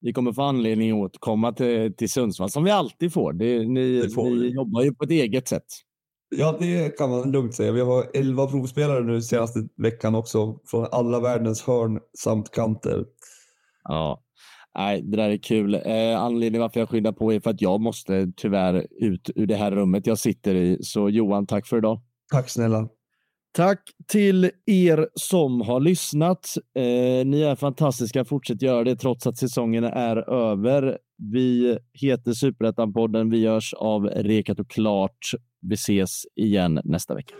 vi 0.00 0.12
kommer 0.12 0.32
få 0.32 0.42
anledning 0.42 0.90
att 0.90 0.96
återkomma 0.96 1.52
till, 1.52 1.96
till 1.96 2.10
Sundsvall 2.10 2.50
som 2.50 2.64
vi 2.64 2.70
alltid 2.70 3.12
får. 3.12 3.32
Det, 3.32 3.68
ni, 3.68 4.00
det 4.00 4.10
får 4.10 4.30
ni 4.30 4.54
jobbar 4.54 4.82
ju 4.82 4.94
på 4.94 5.04
ett 5.04 5.10
eget 5.10 5.48
sätt. 5.48 5.66
Ja, 6.38 6.56
det 6.60 6.98
kan 6.98 7.10
man 7.10 7.30
lugnt 7.30 7.54
säga. 7.54 7.72
Vi 7.72 7.80
har 7.80 8.06
elva 8.14 8.46
provspelare 8.46 9.04
nu 9.04 9.22
senaste 9.22 9.58
veckan 9.76 10.14
också 10.14 10.58
från 10.66 10.86
alla 10.92 11.20
världens 11.20 11.62
hörn 11.62 12.00
samt 12.18 12.50
kanter. 12.50 13.04
Ja, 13.84 14.24
Nej, 14.76 15.02
det 15.02 15.16
där 15.16 15.30
är 15.30 15.36
kul. 15.36 15.74
Eh, 15.74 16.20
anledningen 16.20 16.60
varför 16.60 16.80
jag 16.80 16.88
skyndar 16.88 17.12
på 17.12 17.32
är 17.32 17.40
för 17.40 17.50
att 17.50 17.60
jag 17.60 17.80
måste 17.80 18.32
tyvärr 18.36 18.86
ut 19.00 19.30
ur 19.34 19.46
det 19.46 19.56
här 19.56 19.70
rummet 19.70 20.06
jag 20.06 20.18
sitter 20.18 20.54
i. 20.54 20.78
Så 20.82 21.08
Johan, 21.08 21.46
tack 21.46 21.66
för 21.66 21.78
idag. 21.78 22.00
Tack 22.32 22.50
snälla. 22.50 22.88
Tack 23.56 23.80
till 24.08 24.50
er 24.66 25.08
som 25.14 25.60
har 25.60 25.80
lyssnat. 25.80 26.46
Eh, 26.76 27.26
ni 27.26 27.42
är 27.42 27.56
fantastiska. 27.56 28.24
Fortsätt 28.24 28.62
göra 28.62 28.84
det 28.84 28.96
trots 28.96 29.26
att 29.26 29.36
säsongen 29.36 29.84
är 29.84 30.30
över. 30.30 30.98
Vi 31.32 31.78
heter 31.92 32.32
Superettan-podden. 32.32 33.30
Vi 33.30 33.38
görs 33.38 33.74
av 33.74 34.06
Rekat 34.06 34.60
och 34.60 34.70
Klart. 34.70 35.18
Vi 35.68 35.76
ses 35.76 36.26
igen 36.36 36.80
nästa 36.84 37.14
vecka. 37.14 37.34